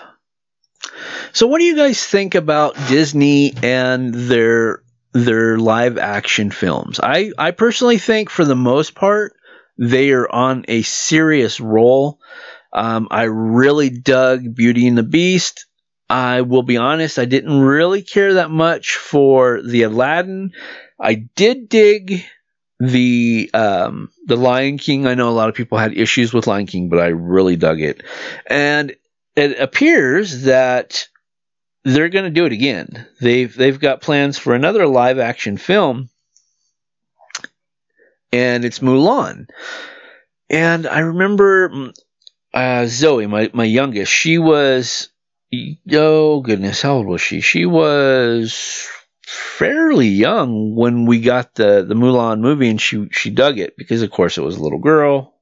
So 1.31 1.47
what 1.47 1.59
do 1.59 1.65
you 1.65 1.75
guys 1.75 2.05
think 2.05 2.35
about 2.35 2.75
Disney 2.88 3.53
and 3.62 4.13
their 4.13 4.81
their 5.25 5.58
live 5.58 5.97
action 5.97 6.51
films? 6.51 6.99
I 7.01 7.32
I 7.38 7.51
personally 7.51 7.97
think 7.97 8.29
for 8.29 8.45
the 8.45 8.55
most 8.55 8.95
part 8.95 9.34
they 9.77 10.12
are 10.12 10.29
on 10.29 10.65
a 10.67 10.82
serious 10.82 11.60
roll. 11.60 12.19
Um, 12.73 13.08
I 13.10 13.23
really 13.23 13.89
dug 13.89 14.53
Beauty 14.53 14.88
and 14.88 14.97
the 14.97 15.03
Beast. 15.03 15.65
I 16.10 16.41
will 16.41 16.63
be 16.63 16.77
honest, 16.77 17.19
I 17.19 17.25
didn't 17.25 17.62
really 17.62 18.01
care 18.01 18.36
that 18.36 18.49
much 18.49 18.95
for 18.95 19.62
the 19.62 19.84
Aladdin. 19.84 20.51
I 20.99 21.13
did 21.13 21.69
dig 21.69 22.25
the 22.79 23.49
um, 23.53 24.12
the 24.25 24.36
Lion 24.36 24.77
King. 24.77 25.05
I 25.05 25.15
know 25.15 25.29
a 25.29 25.32
lot 25.32 25.49
of 25.49 25.55
people 25.55 25.77
had 25.77 25.97
issues 25.97 26.34
with 26.34 26.47
Lion 26.47 26.65
King, 26.65 26.89
but 26.89 26.99
I 26.99 27.08
really 27.08 27.55
dug 27.55 27.82
it, 27.82 28.03
and 28.47 28.95
it 29.36 29.60
appears 29.60 30.43
that 30.43 31.08
they're 31.83 32.09
going 32.09 32.25
to 32.25 32.31
do 32.31 32.45
it 32.45 32.51
again. 32.51 33.07
They've 33.21 33.53
they've 33.53 33.79
got 33.79 34.01
plans 34.01 34.37
for 34.37 34.53
another 34.53 34.87
live 34.87 35.19
action 35.19 35.57
film, 35.57 36.09
and 38.31 38.65
it's 38.65 38.79
Mulan. 38.79 39.49
And 40.49 40.87
I 40.87 40.99
remember 40.99 41.69
mm, 41.69 41.93
uh, 42.53 42.85
Zoe, 42.87 43.27
my 43.27 43.49
my 43.53 43.65
youngest, 43.65 44.11
she 44.11 44.37
was 44.37 45.09
oh 45.91 46.41
goodness, 46.41 46.81
how 46.81 46.95
old 46.95 47.07
was 47.07 47.21
she? 47.21 47.41
She 47.41 47.65
was 47.65 48.87
fairly 49.25 50.07
young 50.07 50.75
when 50.75 51.05
we 51.05 51.21
got 51.21 51.55
the 51.55 51.85
the 51.87 51.95
Mulan 51.95 52.39
movie, 52.39 52.69
and 52.69 52.81
she 52.81 53.07
she 53.11 53.29
dug 53.29 53.59
it 53.59 53.77
because, 53.77 54.01
of 54.01 54.11
course, 54.11 54.37
it 54.37 54.43
was 54.43 54.57
a 54.57 54.63
little 54.63 54.79
girl 54.79 55.38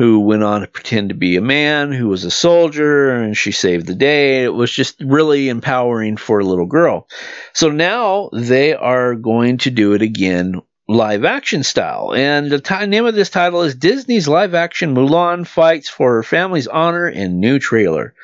who 0.00 0.20
went 0.20 0.42
on 0.42 0.62
to 0.62 0.66
pretend 0.66 1.10
to 1.10 1.14
be 1.14 1.36
a 1.36 1.42
man 1.42 1.92
who 1.92 2.08
was 2.08 2.24
a 2.24 2.30
soldier, 2.30 3.10
and 3.10 3.36
she 3.36 3.52
saved 3.52 3.84
the 3.84 3.94
day. 3.94 4.42
It 4.42 4.54
was 4.54 4.72
just 4.72 4.98
really 4.98 5.50
empowering 5.50 6.16
for 6.16 6.38
a 6.38 6.44
little 6.44 6.64
girl. 6.64 7.06
So 7.52 7.70
now 7.70 8.30
they 8.32 8.72
are 8.72 9.14
going 9.14 9.58
to 9.58 9.70
do 9.70 9.92
it 9.92 10.00
again 10.00 10.62
live 10.88 11.26
action 11.26 11.62
style. 11.62 12.14
And 12.14 12.50
the 12.50 12.62
t- 12.62 12.86
name 12.86 13.04
of 13.04 13.14
this 13.14 13.28
title 13.28 13.60
is 13.60 13.74
Disney's 13.74 14.26
live 14.26 14.54
action 14.54 14.94
Mulan 14.94 15.46
Fights 15.46 15.90
for 15.90 16.14
Her 16.14 16.22
Family's 16.22 16.66
Honor 16.66 17.06
in 17.06 17.38
New 17.38 17.58
Trailer. 17.58 18.14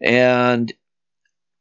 And, 0.00 0.72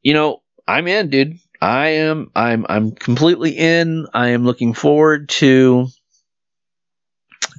you 0.02 0.16
know, 0.16 0.42
I'm 0.68 0.88
in, 0.88 1.12
dude. 1.12 1.38
I 1.62 1.90
am 1.90 2.32
I'm 2.36 2.66
I'm 2.68 2.92
completely 2.94 3.52
in. 3.52 4.08
I 4.16 4.30
am 4.30 4.46
looking 4.46 4.74
forward 4.74 5.30
to 5.30 5.90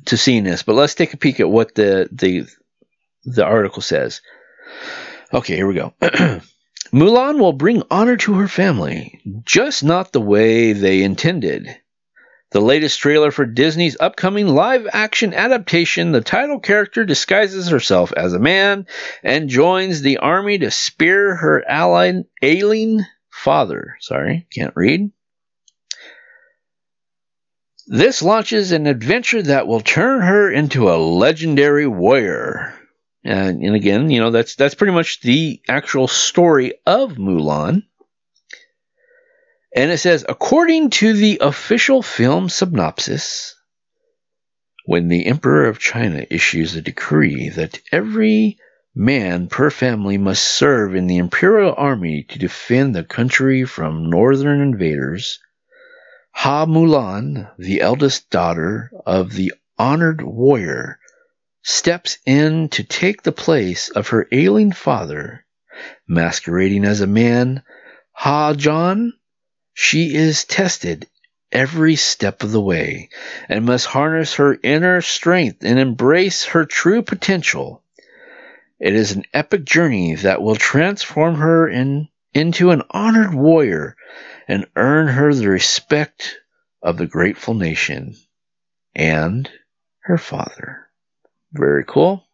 to 0.06 0.16
seeing 0.16 0.44
this. 0.44 0.62
But 0.62 0.74
let's 0.74 0.94
take 0.94 1.14
a 1.14 1.18
peek 1.18 1.40
at 1.40 1.50
what 1.50 1.74
the 1.74 2.08
the 2.12 2.46
the 3.24 3.44
article 3.44 3.82
says. 3.82 4.20
Okay, 5.32 5.56
here 5.56 5.66
we 5.66 5.74
go. 5.74 5.94
Mulan 6.92 7.40
will 7.40 7.52
bring 7.52 7.82
honor 7.90 8.16
to 8.18 8.34
her 8.34 8.48
family, 8.48 9.20
just 9.44 9.82
not 9.82 10.12
the 10.12 10.20
way 10.20 10.72
they 10.72 11.02
intended. 11.02 11.68
The 12.52 12.60
latest 12.60 13.00
trailer 13.00 13.32
for 13.32 13.46
Disney's 13.46 13.96
upcoming 13.98 14.46
live 14.46 14.86
action 14.92 15.34
adaptation, 15.34 16.12
the 16.12 16.20
title 16.20 16.60
character 16.60 17.04
disguises 17.04 17.68
herself 17.68 18.12
as 18.12 18.32
a 18.32 18.38
man 18.38 18.86
and 19.24 19.48
joins 19.48 20.02
the 20.02 20.18
army 20.18 20.58
to 20.58 20.70
spear 20.70 21.34
her 21.34 21.68
ally, 21.68 22.12
ailing 22.42 23.04
father. 23.28 23.96
Sorry, 23.98 24.46
can't 24.54 24.76
read. 24.76 25.10
This 27.86 28.22
launches 28.22 28.72
an 28.72 28.86
adventure 28.86 29.42
that 29.42 29.66
will 29.66 29.80
turn 29.80 30.22
her 30.22 30.50
into 30.50 30.90
a 30.90 30.96
legendary 30.96 31.86
warrior. 31.86 32.74
And, 33.24 33.62
and 33.62 33.74
again, 33.74 34.10
you 34.10 34.20
know, 34.20 34.30
that's 34.30 34.54
that's 34.54 34.74
pretty 34.74 34.92
much 34.92 35.20
the 35.20 35.60
actual 35.68 36.08
story 36.08 36.74
of 36.86 37.16
Mulan. 37.16 37.82
And 39.76 39.90
it 39.90 39.98
says, 39.98 40.24
according 40.28 40.90
to 40.90 41.12
the 41.12 41.38
official 41.40 42.00
film 42.00 42.48
synopsis, 42.48 43.54
when 44.86 45.08
the 45.08 45.26
Emperor 45.26 45.66
of 45.66 45.78
China 45.78 46.24
issues 46.30 46.76
a 46.76 46.82
decree 46.82 47.48
that 47.50 47.80
every 47.90 48.58
man 48.94 49.48
per 49.48 49.70
family 49.70 50.16
must 50.18 50.44
serve 50.44 50.94
in 50.94 51.06
the 51.06 51.16
Imperial 51.16 51.74
Army 51.76 52.22
to 52.28 52.38
defend 52.38 52.94
the 52.94 53.02
country 53.02 53.64
from 53.64 54.08
northern 54.08 54.60
invaders. 54.60 55.40
Hua 56.36 56.66
Mulan, 56.66 57.48
the 57.58 57.80
eldest 57.80 58.28
daughter 58.28 58.90
of 59.06 59.32
the 59.32 59.54
honored 59.78 60.20
warrior, 60.20 60.98
steps 61.62 62.18
in 62.26 62.68
to 62.70 62.84
take 62.84 63.22
the 63.22 63.32
place 63.32 63.88
of 63.88 64.08
her 64.08 64.26
ailing 64.30 64.72
father. 64.72 65.46
Masquerading 66.06 66.84
as 66.84 67.00
a 67.00 67.06
man, 67.06 67.62
Hua 68.12 68.54
Jun, 68.54 69.14
she 69.72 70.14
is 70.14 70.44
tested 70.44 71.06
every 71.50 71.96
step 71.96 72.42
of 72.42 72.52
the 72.52 72.60
way 72.60 73.08
and 73.48 73.64
must 73.64 73.86
harness 73.86 74.34
her 74.34 74.58
inner 74.62 75.00
strength 75.00 75.64
and 75.64 75.78
embrace 75.78 76.44
her 76.46 76.64
true 76.64 77.02
potential. 77.02 77.82
It 78.80 78.92
is 78.92 79.12
an 79.12 79.24
epic 79.32 79.64
journey 79.64 80.16
that 80.16 80.42
will 80.42 80.56
transform 80.56 81.36
her 81.36 81.68
in, 81.68 82.08
into 82.34 82.70
an 82.70 82.82
honored 82.90 83.34
warrior 83.34 83.96
and 84.48 84.66
earn 84.76 85.08
her 85.08 85.32
the 85.32 85.48
respect 85.48 86.38
of 86.82 86.98
the 86.98 87.06
grateful 87.06 87.54
nation 87.54 88.14
and 88.94 89.50
her 90.00 90.18
father. 90.18 90.88
Very 91.52 91.84
cool. 91.84 92.24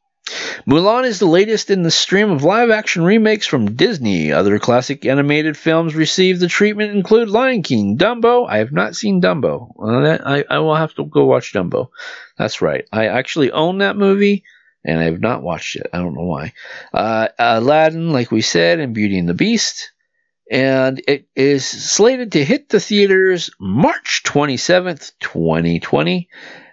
Mulan 0.66 1.06
is 1.06 1.18
the 1.18 1.26
latest 1.26 1.70
in 1.70 1.82
the 1.82 1.90
stream 1.90 2.30
of 2.30 2.44
live 2.44 2.70
action 2.70 3.02
remakes 3.02 3.46
from 3.46 3.74
Disney. 3.74 4.32
Other 4.32 4.58
classic 4.58 5.04
animated 5.04 5.56
films 5.56 5.94
received 5.94 6.40
the 6.40 6.46
treatment 6.46 6.94
include 6.94 7.28
Lion 7.28 7.62
King, 7.62 7.96
Dumbo. 7.98 8.46
I 8.48 8.58
have 8.58 8.70
not 8.70 8.94
seen 8.94 9.20
Dumbo. 9.20 9.72
I, 10.24 10.44
I 10.48 10.58
will 10.58 10.76
have 10.76 10.94
to 10.94 11.04
go 11.04 11.24
watch 11.24 11.52
Dumbo. 11.52 11.90
That's 12.36 12.62
right. 12.62 12.86
I 12.92 13.06
actually 13.06 13.50
own 13.50 13.78
that 13.78 13.96
movie 13.96 14.44
and 14.84 14.98
I 14.98 15.04
have 15.04 15.20
not 15.20 15.42
watched 15.42 15.76
it. 15.76 15.88
I 15.92 15.98
don't 15.98 16.14
know 16.14 16.24
why. 16.24 16.52
Uh, 16.92 17.28
Aladdin, 17.38 18.10
like 18.10 18.30
we 18.30 18.40
said, 18.40 18.80
and 18.80 18.94
Beauty 18.94 19.18
and 19.18 19.28
the 19.28 19.34
Beast. 19.34 19.92
And 20.50 21.00
it 21.06 21.28
is 21.36 21.64
slated 21.64 22.32
to 22.32 22.44
hit 22.44 22.68
the 22.68 22.80
theaters 22.80 23.50
March 23.60 24.22
27th, 24.24 25.12
2020. 25.20 26.28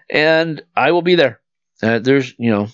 And 0.09 0.61
I 0.75 0.91
will 0.91 1.03
be 1.03 1.15
there. 1.15 1.41
Uh, 1.83 1.99
there's, 1.99 2.33
you 2.39 2.49
know, 2.49 2.69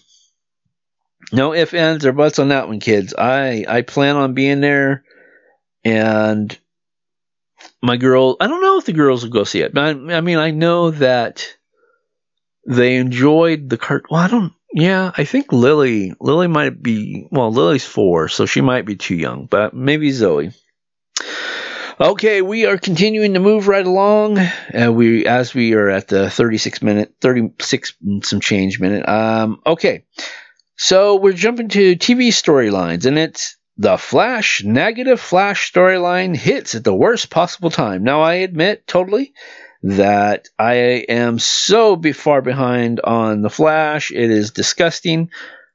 no 1.34 1.54
ifs, 1.54 1.74
ands, 1.74 2.06
or 2.06 2.14
buts 2.14 2.40
on 2.40 2.50
that 2.50 2.68
one, 2.68 2.80
kids. 2.80 3.14
I, 3.14 3.66
I 3.68 3.82
plan 3.82 4.16
on 4.16 4.34
being 4.34 4.62
there. 4.62 5.04
And 5.84 6.58
my 7.82 7.98
girl, 7.98 8.38
I 8.40 8.48
don't 8.48 8.62
know 8.62 8.78
if 8.78 8.86
the 8.86 8.94
girls 8.94 9.24
will 9.24 9.32
go 9.32 9.44
see 9.44 9.62
it. 9.62 9.74
But 9.74 9.84
I, 9.84 10.18
I 10.18 10.22
mean, 10.22 10.38
I 10.38 10.52
know 10.52 10.92
that 10.92 11.46
they 12.66 12.96
enjoyed 12.96 13.70
the 13.70 13.78
cart. 13.78 14.06
Well, 14.10 14.22
I 14.22 14.30
don't, 14.30 14.54
yeah, 14.74 15.12
I 15.16 15.24
think 15.24 15.54
Lily, 15.54 16.14
Lily 16.20 16.48
might 16.48 16.82
be, 16.82 17.28
well, 17.32 17.52
Lily's 17.52 17.86
four, 17.86 18.28
so 18.28 18.46
she 18.46 18.62
might 18.62 18.86
be 18.86 18.96
too 18.96 19.16
young, 19.16 19.46
but 19.46 19.74
maybe 19.74 20.12
Zoe. 20.12 20.52
Okay, 22.00 22.42
we 22.42 22.66
are 22.66 22.80
continuing 22.80 23.36
to 23.36 23.40
move 23.40 23.68
right 23.68 23.86
along. 23.86 24.40
Uh, 24.40 24.92
we 24.92 25.28
as 25.28 25.54
we 25.54 25.74
are 25.74 25.90
at 25.90 26.08
the 26.08 26.28
36 26.28 26.82
minute, 26.82 27.14
36 27.22 27.94
some 28.24 28.40
change 28.40 28.80
minute. 28.80 29.08
Um, 29.08 29.62
okay, 29.64 30.06
so 30.76 31.18
we're 31.18 31.34
jumping 31.34 31.70
to 31.70 31.96
TV 31.96 32.30
storylines, 32.30 33.06
and 33.06 33.20
it's 33.20 33.58
the 33.78 33.98
Flash 33.98 34.64
negative 34.64 35.20
Flash 35.20 35.72
storyline 35.72 36.36
hits 36.36 36.74
at 36.74 36.84
the 36.84 36.96
worst 36.96 37.30
possible 37.30 37.70
time. 37.70 38.04
Now, 38.04 38.22
I 38.22 38.36
admit 38.36 38.88
totally 38.88 39.34
that 39.84 40.48
I 40.58 40.76
am 41.10 41.40
so 41.40 41.96
be 41.96 42.14
far 42.14 42.42
behind 42.42 43.02
on 43.02 43.42
the 43.42 43.50
Flash. 43.50 44.12
It 44.12 44.32
is 44.32 44.52
disgusting, 44.52 45.30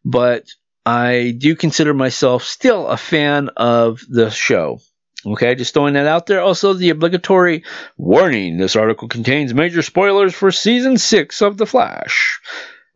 but 0.05 0.49
I 0.85 1.35
do 1.37 1.55
consider 1.55 1.93
myself 1.93 2.45
still 2.45 2.87
a 2.87 2.97
fan 2.97 3.51
of 3.57 4.01
the 4.09 4.31
show. 4.31 4.81
Okay, 5.27 5.55
just 5.55 5.75
throwing 5.75 5.95
that 5.95 6.07
out 6.07 6.27
there. 6.27 6.41
Also, 6.41 6.73
the 6.73 6.91
obligatory 6.91 7.65
warning 7.99 8.57
this 8.57 8.77
article 8.77 9.09
contains 9.09 9.53
major 9.53 9.83
spoilers 9.83 10.35
for 10.35 10.51
season 10.51 10.97
six 10.97 11.43
of 11.43 11.59
The 11.59 11.67
Flash. 11.67 12.41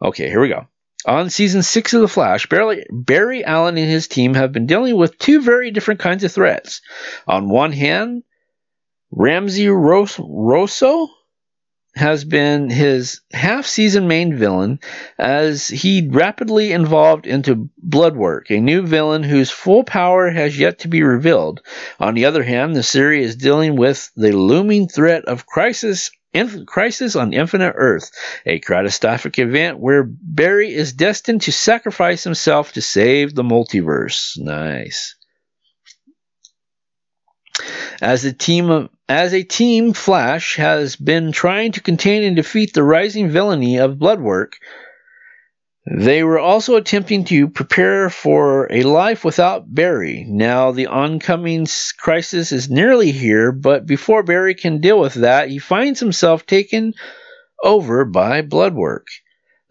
Okay, 0.01 0.29
here 0.29 0.41
we 0.41 0.49
go. 0.49 0.67
On 1.05 1.29
season 1.29 1.63
six 1.63 1.93
of 1.93 2.01
The 2.01 2.09
Flash, 2.09 2.47
Barry, 2.47 2.87
Barry 2.91 3.45
Allen 3.45 3.77
and 3.77 3.91
his 3.91 4.09
team 4.09 4.35
have 4.35 4.53
been 4.53 4.67
dealing 4.67 4.97
with 4.97 5.19
two 5.19 5.43
very 5.43 5.73
different 5.73 6.01
kinds 6.01 6.25
of 6.25 6.33
threats. 6.33 6.81
On 7.27 7.51
one 7.51 7.73
hand, 7.73 8.23
Ramsey 9.15 9.69
Rosso 9.69 11.09
has 11.95 12.25
been 12.25 12.71
his 12.71 13.21
half 13.33 13.67
season 13.67 14.09
main 14.09 14.39
villain 14.39 14.81
as 15.19 15.69
he 15.69 16.09
rapidly 16.09 16.73
evolved 16.73 17.27
into 17.27 17.69
Bloodwork, 17.77 18.51
a 18.51 18.59
new 18.59 18.87
villain 18.87 19.23
whose 19.23 19.51
full 19.51 19.85
power 19.85 20.31
has 20.31 20.59
yet 20.59 20.79
to 20.81 20.89
be 20.89 21.03
revealed. 21.03 21.61
On 22.01 22.15
the 22.15 22.25
other 22.25 22.43
hand, 22.43 22.75
the 22.75 22.83
series 22.83 23.31
is 23.31 23.37
dealing 23.37 23.77
with 23.77 24.11
the 24.17 24.33
looming 24.33 24.89
threat 24.89 25.27
of 25.27 25.47
Crisis 25.47 26.11
Inf- 26.33 26.65
Crisis 26.65 27.15
on 27.15 27.35
Infinite 27.35 27.75
Earth, 27.77 28.11
a 28.47 28.59
catastrophic 28.61 29.39
event 29.39 29.79
where 29.79 30.05
Barry 30.09 30.73
is 30.73 30.95
destined 30.95 31.43
to 31.43 31.53
sacrifice 31.53 32.25
himself 32.25 32.73
to 32.73 32.81
save 32.81 33.35
the 33.35 33.43
multiverse. 33.43 34.39
Nice. 34.39 35.15
As 38.01 38.25
a 38.25 38.33
team 38.33 38.71
of 38.71 38.89
as 39.09 39.35
a 39.35 39.43
team, 39.43 39.93
Flash 39.93 40.57
has 40.57 40.97
been 40.97 41.33
trying 41.33 41.73
to 41.73 41.83
contain 41.83 42.23
and 42.23 42.35
defeat 42.35 42.73
the 42.73 42.83
rising 42.83 43.29
villainy 43.29 43.79
of 43.79 43.99
Bloodwork. 43.99 44.57
They 45.85 46.23
were 46.23 46.39
also 46.39 46.77
attempting 46.77 47.25
to 47.25 47.49
prepare 47.49 48.09
for 48.09 48.69
a 48.71 48.83
life 48.85 49.25
without 49.25 49.73
Barry. 49.75 50.25
Now 50.29 50.71
the 50.71 50.87
oncoming 50.87 51.67
crisis 51.99 52.53
is 52.53 52.71
nearly 52.71 53.11
here, 53.11 53.53
but 53.53 53.85
before 53.85 54.23
Barry 54.23 54.55
can 54.55 54.81
deal 54.81 54.99
with 54.99 55.15
that, 55.15 55.49
he 55.49 55.59
finds 55.59 56.01
himself 56.01 56.47
taken 56.47 56.95
over 57.63 58.05
by 58.05 58.43
Bloodwork 58.43 59.07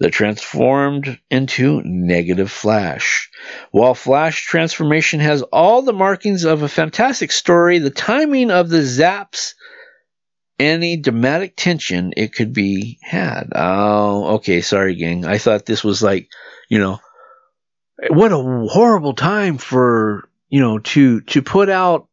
that 0.02 0.12
transformed 0.12 1.20
into 1.30 1.80
negative 1.86 2.52
Flash. 2.52 3.30
While 3.70 3.94
Flash 3.94 4.48
transformation 4.48 5.20
has 5.20 5.44
all 5.44 5.84
the 5.84 5.94
markings 5.94 6.44
of 6.44 6.64
a 6.64 6.68
fantastic 6.68 7.32
story, 7.32 7.78
the 7.78 7.92
timing 7.92 8.50
of 8.50 8.68
the 8.68 8.80
zaps 8.80 9.54
any 10.58 10.98
dramatic 10.98 11.56
tension 11.56 12.14
it 12.18 12.34
could 12.34 12.52
be 12.52 12.98
had. 13.04 13.50
Oh, 13.54 14.38
okay, 14.38 14.62
sorry, 14.62 14.96
gang. 14.96 15.24
I 15.24 15.38
thought 15.38 15.68
this 15.68 15.84
was 15.84 16.02
like, 16.02 16.30
you 16.68 16.80
know, 16.80 17.00
what 18.10 18.32
a 18.32 18.68
horrible 18.72 19.14
time 19.14 19.60
for 19.60 20.28
you 20.50 20.62
know 20.62 20.80
to 20.80 21.22
to 21.22 21.44
put 21.44 21.70
out, 21.70 22.08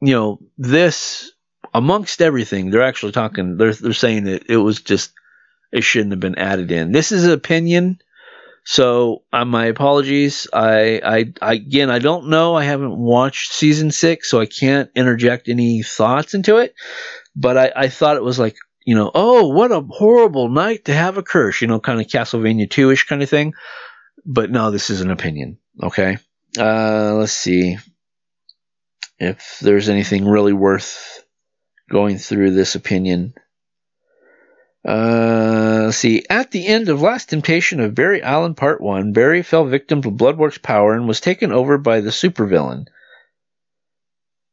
you 0.00 0.14
know, 0.14 0.40
this 0.58 1.30
amongst 1.72 2.22
everything. 2.22 2.70
They're 2.70 2.82
actually 2.82 3.12
talking. 3.12 3.56
They're 3.56 3.72
they're 3.72 3.92
saying 3.92 4.24
that 4.24 4.50
it 4.50 4.56
was 4.56 4.80
just 4.80 5.12
it 5.72 5.84
shouldn't 5.84 6.12
have 6.12 6.20
been 6.20 6.38
added 6.38 6.70
in. 6.70 6.92
This 6.92 7.12
is 7.12 7.24
an 7.24 7.32
opinion, 7.32 8.00
so 8.64 9.22
uh, 9.32 9.44
my 9.44 9.66
apologies. 9.66 10.46
I, 10.52 11.00
I, 11.04 11.32
I 11.40 11.54
again, 11.54 11.90
I 11.90 11.98
don't 11.98 12.28
know. 12.28 12.54
I 12.54 12.64
haven't 12.64 12.96
watched 12.96 13.52
season 13.52 13.90
six, 13.90 14.30
so 14.30 14.40
I 14.40 14.46
can't 14.46 14.90
interject 14.94 15.48
any 15.48 15.82
thoughts 15.82 16.34
into 16.34 16.58
it. 16.58 16.74
But 17.34 17.56
I, 17.56 17.72
I 17.74 17.88
thought 17.88 18.16
it 18.16 18.22
was 18.22 18.38
like, 18.38 18.56
you 18.84 18.94
know, 18.94 19.10
oh, 19.14 19.48
what 19.48 19.72
a 19.72 19.80
horrible 19.80 20.48
night 20.48 20.86
to 20.86 20.94
have 20.94 21.16
a 21.16 21.22
curse, 21.22 21.60
you 21.60 21.68
know, 21.68 21.80
kind 21.80 22.00
of 22.00 22.06
Castlevania 22.06 22.68
2 22.68 22.90
ish 22.90 23.06
kind 23.06 23.22
of 23.22 23.30
thing. 23.30 23.54
But 24.26 24.50
no, 24.50 24.70
this 24.70 24.90
is 24.90 25.00
an 25.00 25.10
opinion. 25.10 25.58
Okay. 25.82 26.18
Uh, 26.58 27.14
let's 27.14 27.32
see 27.32 27.78
if 29.18 29.58
there's 29.60 29.88
anything 29.88 30.26
really 30.26 30.52
worth 30.52 31.24
going 31.90 32.18
through 32.18 32.52
this 32.52 32.74
opinion. 32.74 33.34
Uh, 34.84 35.90
see, 35.90 36.24
at 36.30 36.50
the 36.50 36.66
end 36.66 36.88
of 36.88 37.02
Last 37.02 37.28
Temptation 37.28 37.80
of 37.80 37.94
Barry 37.94 38.22
Allen 38.22 38.54
Part 38.54 38.80
1, 38.80 39.12
Barry 39.12 39.42
fell 39.42 39.66
victim 39.66 40.02
to 40.02 40.10
Bloodwork's 40.10 40.58
power 40.58 40.94
and 40.94 41.06
was 41.06 41.20
taken 41.20 41.52
over 41.52 41.76
by 41.76 42.00
the 42.00 42.10
supervillain. 42.10 42.86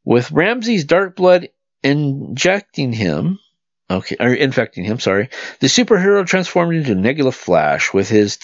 With 0.03 0.31
Ramsey's 0.31 0.85
dark 0.85 1.15
blood 1.15 1.49
injecting 1.83 2.91
him, 2.91 3.39
okay, 3.89 4.17
or 4.19 4.33
infecting 4.33 4.83
him, 4.83 4.99
sorry, 4.99 5.29
the 5.59 5.67
superhero 5.67 6.25
transformed 6.25 6.75
into 6.75 6.95
Nebula 6.95 7.31
Flash 7.31 7.93
with 7.93 8.09
his 8.09 8.37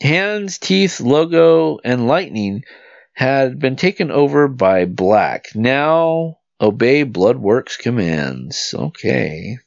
hands, 0.00 0.58
teeth, 0.58 1.00
logo, 1.00 1.78
and 1.84 2.08
lightning 2.08 2.64
had 3.12 3.58
been 3.58 3.76
taken 3.76 4.10
over 4.10 4.48
by 4.48 4.84
Black. 4.84 5.46
Now 5.54 6.38
obey 6.60 7.04
Bloodworks 7.04 7.78
commands. 7.78 8.74
Okay. 8.76 9.58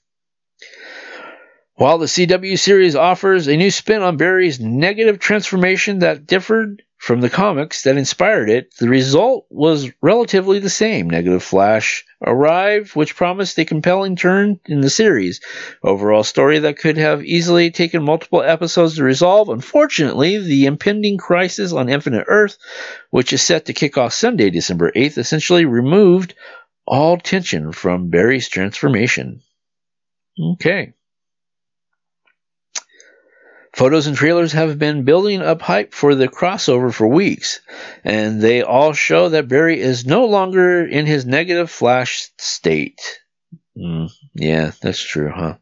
While 1.76 1.98
the 1.98 2.06
CW 2.06 2.60
series 2.60 2.96
offers 2.96 3.48
a 3.48 3.58
new 3.58 3.72
spin 3.72 4.04
on 4.04 4.16
Barry's 4.16 4.60
negative 4.60 5.18
transformation 5.18 6.00
that 6.00 6.28
differed 6.28 6.84
from 6.98 7.20
the 7.20 7.32
comics 7.32 7.84
that 7.84 7.98
inspired 7.98 8.50
it, 8.50 8.76
the 8.78 8.88
result 8.88 9.48
was 9.50 9.90
relatively 10.00 10.60
the 10.60 10.70
same. 10.70 11.10
Negative 11.10 11.42
Flash 11.42 12.06
arrived, 12.24 12.96
which 12.96 13.16
promised 13.16 13.58
a 13.58 13.66
compelling 13.66 14.16
turn 14.16 14.60
in 14.68 14.82
the 14.82 14.90
series. 14.90 15.42
Overall 15.84 16.24
story 16.24 16.60
that 16.60 16.78
could 16.78 16.96
have 16.98 17.26
easily 17.26 17.72
taken 17.72 18.04
multiple 18.04 18.44
episodes 18.44 18.96
to 18.96 19.04
resolve. 19.04 19.50
Unfortunately, 19.50 20.38
the 20.38 20.68
impending 20.68 21.18
crisis 21.18 21.74
on 21.74 21.90
Infinite 21.90 22.26
Earth, 22.28 22.56
which 23.10 23.34
is 23.34 23.42
set 23.42 23.66
to 23.66 23.74
kick 23.74 23.98
off 23.98 24.14
Sunday, 24.14 24.52
December 24.52 24.92
8th, 24.92 25.18
essentially 25.18 25.66
removed 25.66 26.36
all 26.86 27.18
tension 27.18 27.72
from 27.72 28.10
Barry's 28.10 28.48
transformation. 28.48 29.42
Okay. 30.40 30.94
Photos 33.74 34.06
and 34.06 34.16
trailers 34.16 34.52
have 34.52 34.78
been 34.78 35.04
building 35.04 35.42
up 35.42 35.62
hype 35.62 35.94
for 35.94 36.14
the 36.14 36.28
crossover 36.28 36.94
for 36.94 37.08
weeks, 37.08 37.60
and 38.04 38.40
they 38.40 38.62
all 38.62 38.94
show 38.94 39.30
that 39.30 39.48
Barry 39.48 39.82
is 39.82 40.06
no 40.06 40.26
longer 40.26 40.86
in 40.86 41.08
his 41.08 41.26
negative 41.26 41.72
flash 41.72 42.30
state. 42.38 43.02
Mm, 43.76 44.12
yeah, 44.36 44.72
that's 44.82 45.04
true, 45.04 45.32
huh? 45.34 45.56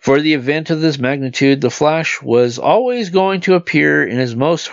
For 0.00 0.20
the 0.20 0.34
event 0.34 0.70
of 0.70 0.80
this 0.80 0.98
magnitude, 0.98 1.60
the 1.60 1.70
Flash 1.70 2.20
was 2.20 2.58
always 2.58 3.10
going 3.10 3.42
to 3.42 3.54
appear 3.54 4.04
in 4.04 4.18
his 4.18 4.34
most 4.34 4.68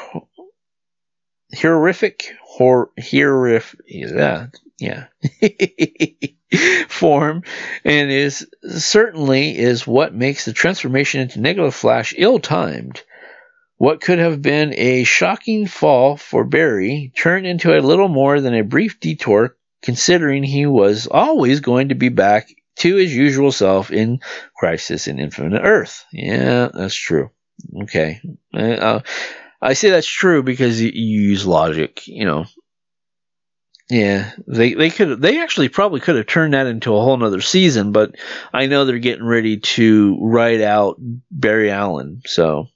horrific, 1.55 2.33
hor- 2.41 2.89
horrific, 2.99 3.79
yeah, 3.87 4.47
yeah. 4.79 5.05
form 6.87 7.43
and 7.83 8.11
is 8.11 8.47
certainly 8.67 9.57
is 9.57 9.85
what 9.85 10.13
makes 10.13 10.45
the 10.45 10.53
transformation 10.53 11.21
into 11.21 11.39
negative 11.39 11.75
flash 11.75 12.13
ill-timed. 12.17 13.01
What 13.77 14.01
could 14.01 14.19
have 14.19 14.41
been 14.41 14.73
a 14.73 15.03
shocking 15.03 15.67
fall 15.67 16.17
for 16.17 16.43
barry 16.43 17.13
turned 17.15 17.45
into 17.45 17.77
a 17.77 17.79
little 17.79 18.09
more 18.09 18.41
than 18.41 18.53
a 18.53 18.63
brief 18.63 18.99
detour 18.99 19.55
considering 19.81 20.43
he 20.43 20.65
was 20.65 21.07
always 21.07 21.61
going 21.61 21.89
to 21.89 21.95
be 21.95 22.09
back 22.09 22.49
to 22.77 22.95
his 22.95 23.15
usual 23.15 23.51
self 23.51 23.91
in 23.91 24.19
crisis 24.55 25.07
in 25.07 25.19
infinite 25.19 25.61
earth. 25.63 26.05
Yeah 26.11 26.69
that's 26.73 26.95
true. 26.95 27.29
Okay. 27.83 28.21
Uh, 28.53 29.01
i 29.61 29.73
say 29.73 29.89
that's 29.89 30.07
true 30.07 30.41
because 30.41 30.81
you 30.81 30.89
use 30.91 31.45
logic 31.45 32.07
you 32.07 32.25
know 32.25 32.45
yeah, 33.89 34.31
they 34.47 34.75
they 34.75 34.91
could 34.91 35.19
they 35.19 35.41
actually 35.41 35.69
probably 35.69 35.99
could 35.99 36.15
have 36.15 36.27
turned 36.27 36.53
that 36.53 36.67
into 36.67 36.95
a 36.95 37.01
whole 37.01 37.17
nother 37.17 37.41
season, 37.41 37.91
but 37.91 38.15
I 38.53 38.67
know 38.67 38.85
they're 38.85 38.99
getting 38.99 39.25
ready 39.25 39.57
to 39.57 40.17
write 40.21 40.61
out 40.61 40.97
Barry 41.31 41.71
Allen, 41.71 42.21
so 42.25 42.67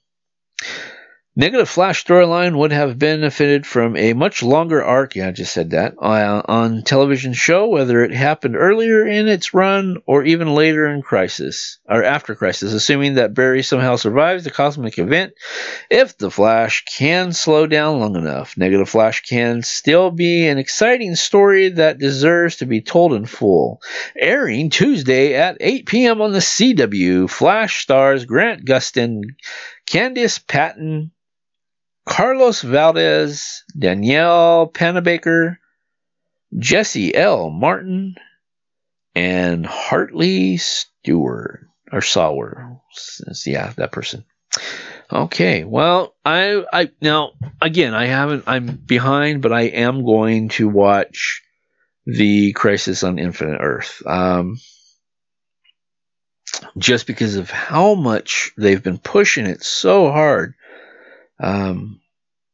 Negative 1.36 1.68
Flash 1.68 2.04
storyline 2.04 2.56
would 2.56 2.70
have 2.70 2.96
benefited 2.96 3.66
from 3.66 3.96
a 3.96 4.12
much 4.12 4.40
longer 4.40 4.84
arc, 4.84 5.16
yeah, 5.16 5.26
I 5.26 5.30
just 5.32 5.52
said 5.52 5.70
that, 5.70 5.94
uh, 5.98 6.42
on 6.44 6.84
television 6.84 7.32
show, 7.32 7.66
whether 7.66 8.04
it 8.04 8.12
happened 8.12 8.54
earlier 8.54 9.04
in 9.04 9.26
its 9.26 9.52
run 9.52 9.96
or 10.06 10.22
even 10.22 10.54
later 10.54 10.86
in 10.86 11.02
Crisis, 11.02 11.80
or 11.88 12.04
after 12.04 12.36
Crisis, 12.36 12.72
assuming 12.72 13.14
that 13.14 13.34
Barry 13.34 13.64
somehow 13.64 13.96
survives 13.96 14.44
the 14.44 14.52
cosmic 14.52 14.96
event. 14.96 15.32
If 15.90 16.16
the 16.16 16.30
Flash 16.30 16.84
can 16.84 17.32
slow 17.32 17.66
down 17.66 17.98
long 17.98 18.14
enough, 18.14 18.56
Negative 18.56 18.88
Flash 18.88 19.22
can 19.22 19.64
still 19.64 20.12
be 20.12 20.46
an 20.46 20.58
exciting 20.58 21.16
story 21.16 21.70
that 21.70 21.98
deserves 21.98 22.58
to 22.58 22.66
be 22.66 22.80
told 22.80 23.12
in 23.12 23.26
full. 23.26 23.82
Airing 24.16 24.70
Tuesday 24.70 25.34
at 25.34 25.56
8 25.58 25.86
p.m. 25.86 26.20
on 26.20 26.30
the 26.30 26.38
CW, 26.38 27.28
Flash 27.28 27.82
stars 27.82 28.24
Grant 28.24 28.64
Gustin, 28.64 29.22
Candice 29.84 30.38
Patton, 30.38 31.10
Carlos 32.06 32.62
Valdes, 32.62 33.64
Danielle 33.78 34.70
Panabaker, 34.72 35.56
Jesse 36.58 37.14
L. 37.14 37.50
Martin, 37.50 38.14
and 39.14 39.64
Hartley 39.64 40.58
Stewart 40.58 41.66
or 41.90 42.02
Sauer. 42.02 42.80
Yeah, 43.46 43.72
that 43.76 43.92
person. 43.92 44.24
Okay, 45.12 45.64
well, 45.64 46.14
I 46.24 46.64
I 46.72 46.90
now 47.00 47.32
again 47.60 47.94
I 47.94 48.06
haven't 48.06 48.44
I'm 48.46 48.66
behind, 48.66 49.42
but 49.42 49.52
I 49.52 49.62
am 49.62 50.04
going 50.04 50.48
to 50.50 50.68
watch 50.68 51.42
the 52.06 52.52
Crisis 52.52 53.02
on 53.02 53.18
Infinite 53.18 53.58
Earth. 53.60 54.02
Um, 54.06 54.58
just 56.78 57.06
because 57.06 57.36
of 57.36 57.50
how 57.50 57.94
much 57.94 58.52
they've 58.56 58.82
been 58.82 58.98
pushing 58.98 59.46
it 59.46 59.62
so 59.62 60.10
hard 60.10 60.54
um, 61.40 62.00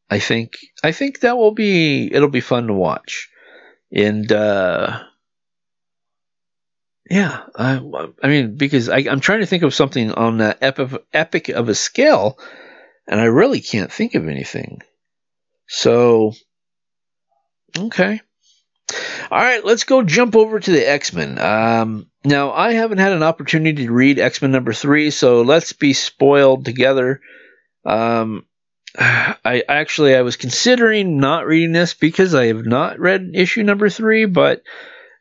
I 0.09 0.19
think 0.19 0.59
I 0.83 0.93
think 0.93 1.21
that 1.21 1.37
will 1.37 1.53
be 1.53 2.13
it'll 2.13 2.29
be 2.29 2.41
fun 2.41 2.67
to 2.67 2.75
watch, 2.75 3.29
and 3.93 4.31
uh, 4.31 5.03
yeah, 7.09 7.43
I 7.57 7.81
I 8.23 8.29
mean 8.29 8.57
because 8.57 8.89
I, 8.89 8.99
I'm 8.99 9.21
trying 9.21 9.41
to 9.41 9.47
think 9.47 9.63
of 9.63 9.75
something 9.75 10.13
on 10.13 10.39
that 10.39 10.59
epic 10.63 10.93
epic 11.13 11.49
of 11.49 11.69
a 11.69 11.75
scale, 11.75 12.39
and 13.07 13.21
I 13.21 13.25
really 13.25 13.61
can't 13.61 13.93
think 13.93 14.15
of 14.15 14.29
anything. 14.29 14.83
So, 15.69 16.33
okay. 17.79 18.21
All 19.31 19.39
right, 19.39 19.65
let's 19.65 19.85
go 19.85 20.03
jump 20.03 20.35
over 20.35 20.59
to 20.59 20.71
the 20.73 20.91
X 20.91 21.13
Men. 21.13 21.39
Um, 21.39 22.11
now, 22.25 22.51
I 22.51 22.73
haven't 22.73 22.99
had 22.99 23.13
an 23.13 23.23
opportunity 23.23 23.87
to 23.87 23.93
read 23.93 24.19
X 24.19 24.43
Men 24.43 24.51
number 24.51 24.73
three, 24.73 25.11
so 25.11 25.43
let's 25.43 25.73
be 25.73 25.93
spoiled 25.93 26.65
together. 26.65 27.21
Um, 27.85 28.45
I 28.99 29.63
actually 29.69 30.15
I 30.15 30.23
was 30.23 30.37
considering 30.37 31.19
not 31.19 31.47
reading 31.47 31.73
this 31.73 31.95
because 31.95 32.35
I 32.35 32.47
have 32.47 32.67
not 32.67 32.99
read 32.99 33.31
issue 33.35 33.63
number 33.63 33.89
three, 33.89 34.27
but 34.27 34.63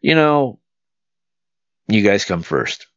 you 0.02 0.16
know, 0.16 0.60
you 1.88 2.04
guys 2.04 2.26
come 2.26 2.42
first. 2.42 2.88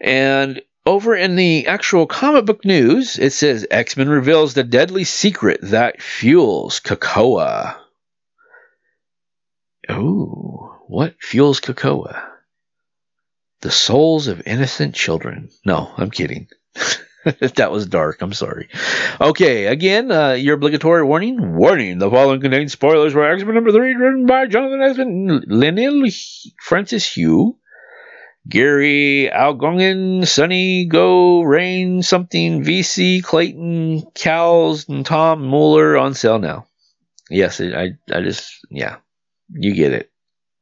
And 0.00 0.62
over 0.84 1.14
in 1.16 1.36
the 1.36 1.66
actual 1.66 2.06
comic 2.06 2.46
book 2.46 2.64
news, 2.64 3.18
it 3.18 3.32
says 3.32 3.66
X 3.70 3.96
Men 3.96 4.08
reveals 4.08 4.54
the 4.54 4.64
deadly 4.64 5.04
secret 5.04 5.60
that 5.62 6.00
fuels 6.00 6.80
Krakoa. 6.80 7.76
Oh, 9.88 10.82
what 10.88 11.16
fuels 11.20 11.60
Krakoa? 11.60 12.22
The 13.60 13.70
souls 13.70 14.28
of 14.28 14.42
innocent 14.46 14.94
children. 14.94 15.50
No, 15.64 15.92
I'm 15.96 16.10
kidding. 16.10 16.48
that 17.56 17.72
was 17.72 17.86
dark. 17.86 18.22
I'm 18.22 18.32
sorry. 18.32 18.68
Okay, 19.20 19.66
again, 19.66 20.12
uh, 20.12 20.32
your 20.32 20.54
obligatory 20.54 21.02
warning. 21.02 21.56
Warning: 21.56 21.98
the 21.98 22.08
following 22.08 22.40
contains 22.40 22.72
spoilers 22.72 23.14
for 23.14 23.24
X 23.24 23.42
Men 23.42 23.54
number 23.54 23.72
three, 23.72 23.94
written 23.94 24.26
by 24.26 24.46
Jonathan 24.46 24.80
Esmond, 24.80 25.46
Leinil 25.48 26.08
Francis 26.62 27.16
Yu, 27.16 27.58
Gary 28.48 29.28
Algongan, 29.32 30.24
Sunny 30.24 30.86
Gho, 30.86 31.42
Rain 31.42 32.04
something, 32.04 32.62
VC 32.62 33.24
Clayton, 33.24 34.04
Cowles, 34.14 34.88
and 34.88 35.04
Tom 35.04 35.44
Muller 35.44 35.96
on 35.96 36.14
sale 36.14 36.38
now. 36.38 36.66
Yes, 37.28 37.60
I, 37.60 37.94
I 38.12 38.20
just, 38.20 38.52
yeah, 38.70 38.98
you 39.50 39.74
get 39.74 39.92
it. 39.92 40.12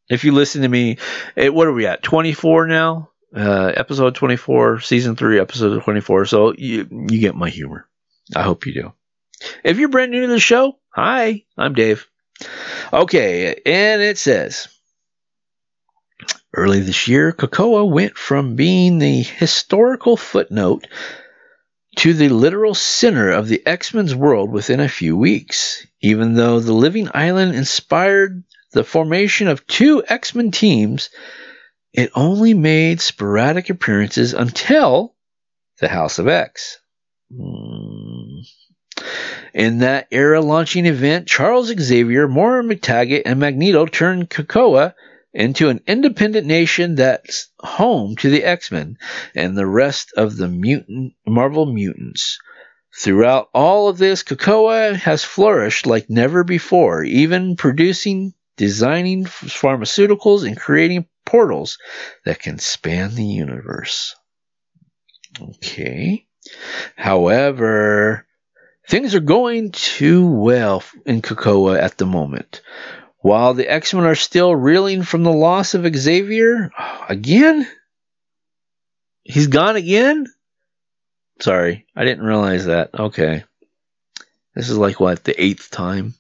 If 0.08 0.24
you 0.24 0.32
listen 0.32 0.62
to 0.62 0.68
me, 0.68 0.96
it, 1.36 1.52
what 1.52 1.66
are 1.66 1.72
we 1.72 1.86
at? 1.86 2.02
24 2.02 2.68
now? 2.68 3.10
Uh, 3.34 3.72
episode 3.76 4.14
24, 4.14 4.80
season 4.80 5.16
3, 5.16 5.40
episode 5.40 5.82
24. 5.82 6.26
So 6.26 6.54
you, 6.56 6.86
you 6.90 7.18
get 7.18 7.34
my 7.34 7.50
humor. 7.50 7.88
I 8.34 8.42
hope 8.42 8.66
you 8.66 8.74
do. 8.74 8.92
If 9.62 9.78
you're 9.78 9.88
brand 9.88 10.12
new 10.12 10.22
to 10.22 10.32
the 10.32 10.40
show, 10.40 10.78
hi, 10.88 11.44
I'm 11.58 11.74
Dave. 11.74 12.06
Okay, 12.92 13.60
and 13.66 14.02
it 14.02 14.18
says 14.18 14.68
Early 16.56 16.80
this 16.80 17.08
year, 17.08 17.32
Krakoa 17.32 17.90
went 17.90 18.16
from 18.16 18.54
being 18.54 18.98
the 18.98 19.22
historical 19.22 20.16
footnote 20.16 20.86
to 21.96 22.14
the 22.14 22.28
literal 22.28 22.74
center 22.74 23.30
of 23.30 23.48
the 23.48 23.66
X 23.66 23.92
Men's 23.92 24.14
world 24.14 24.50
within 24.50 24.78
a 24.78 24.88
few 24.88 25.16
weeks. 25.16 25.84
Even 26.00 26.34
though 26.34 26.60
the 26.60 26.72
Living 26.72 27.08
Island 27.12 27.56
inspired 27.56 28.44
the 28.70 28.84
formation 28.84 29.48
of 29.48 29.66
two 29.66 30.04
X 30.06 30.34
Men 30.36 30.52
teams, 30.52 31.10
it 31.94 32.10
only 32.14 32.54
made 32.54 33.00
sporadic 33.00 33.70
appearances 33.70 34.34
until 34.34 35.14
the 35.80 35.88
House 35.88 36.18
of 36.18 36.28
X. 36.28 36.78
Hmm. 37.34 38.40
In 39.54 39.78
that 39.78 40.08
era 40.10 40.40
launching 40.40 40.86
event, 40.86 41.28
Charles 41.28 41.68
Xavier, 41.68 42.26
Moira 42.26 42.64
McTaggart, 42.64 43.22
and 43.24 43.38
Magneto 43.38 43.86
turned 43.86 44.28
Krakoa 44.28 44.94
into 45.32 45.68
an 45.68 45.80
independent 45.86 46.46
nation 46.46 46.96
that's 46.96 47.48
home 47.60 48.16
to 48.16 48.28
the 48.28 48.44
X-Men 48.44 48.98
and 49.34 49.56
the 49.56 49.66
rest 49.66 50.12
of 50.16 50.36
the 50.36 50.48
mutant 50.48 51.14
Marvel 51.26 51.66
mutants. 51.66 52.38
Throughout 52.96 53.48
all 53.52 53.88
of 53.88 53.98
this, 53.98 54.22
Krakoa 54.22 54.94
has 54.96 55.24
flourished 55.24 55.86
like 55.86 56.10
never 56.10 56.44
before, 56.44 57.02
even 57.04 57.56
producing, 57.56 58.34
designing 58.56 59.24
pharmaceuticals, 59.24 60.46
and 60.46 60.56
creating 60.56 61.06
portals 61.24 61.78
that 62.24 62.40
can 62.40 62.58
span 62.58 63.14
the 63.14 63.24
universe. 63.24 64.14
Okay. 65.40 66.26
However, 66.96 68.26
Things 68.88 69.14
are 69.14 69.20
going 69.20 69.70
too 69.72 70.26
well 70.26 70.82
in 71.06 71.22
Krakoa 71.22 71.80
at 71.80 71.96
the 71.96 72.04
moment. 72.04 72.60
While 73.18 73.54
the 73.54 73.66
X 73.66 73.94
Men 73.94 74.04
are 74.04 74.14
still 74.14 74.54
reeling 74.54 75.02
from 75.02 75.22
the 75.22 75.32
loss 75.32 75.72
of 75.72 75.86
Xavier, 75.96 76.70
again? 77.08 77.66
He's 79.22 79.46
gone 79.46 79.76
again? 79.76 80.26
Sorry, 81.40 81.86
I 81.96 82.04
didn't 82.04 82.24
realize 82.24 82.66
that. 82.66 82.90
Okay. 82.94 83.44
This 84.54 84.68
is 84.68 84.76
like 84.76 85.00
what, 85.00 85.24
the 85.24 85.42
eighth 85.42 85.70
time? 85.70 86.14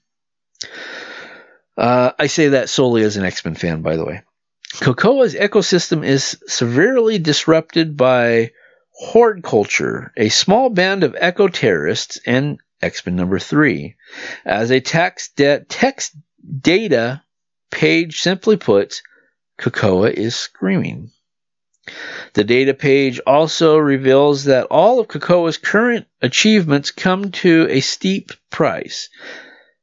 Uh, 1.76 2.12
I 2.18 2.26
say 2.26 2.48
that 2.48 2.68
solely 2.68 3.02
as 3.02 3.16
an 3.16 3.24
X 3.24 3.44
Men 3.44 3.54
fan, 3.54 3.82
by 3.82 3.96
the 3.96 4.04
way. 4.04 4.22
Krakoa's 4.74 5.34
ecosystem 5.34 6.04
is 6.04 6.38
severely 6.46 7.18
disrupted 7.18 7.96
by 7.96 8.50
Hordeculture, 9.12 10.10
a 10.16 10.28
small 10.28 10.70
band 10.70 11.02
of 11.02 11.16
eco 11.20 11.48
terrorists, 11.48 12.20
and 12.26 12.58
X 12.80 13.04
Men 13.04 13.16
number 13.16 13.38
three. 13.38 13.96
As 14.44 14.70
a 14.70 14.80
text, 14.80 15.36
de- 15.36 15.64
text 15.68 16.14
data 16.60 17.22
page 17.70 18.20
simply 18.20 18.56
puts, 18.56 19.02
Krakoa 19.58 20.12
is 20.12 20.36
screaming. 20.36 21.10
The 22.32 22.44
data 22.44 22.72
page 22.72 23.20
also 23.26 23.76
reveals 23.76 24.44
that 24.44 24.66
all 24.70 25.00
of 25.00 25.08
Krakoa's 25.08 25.58
current 25.58 26.06
achievements 26.22 26.90
come 26.90 27.30
to 27.32 27.66
a 27.68 27.80
steep 27.80 28.32
price. 28.50 29.08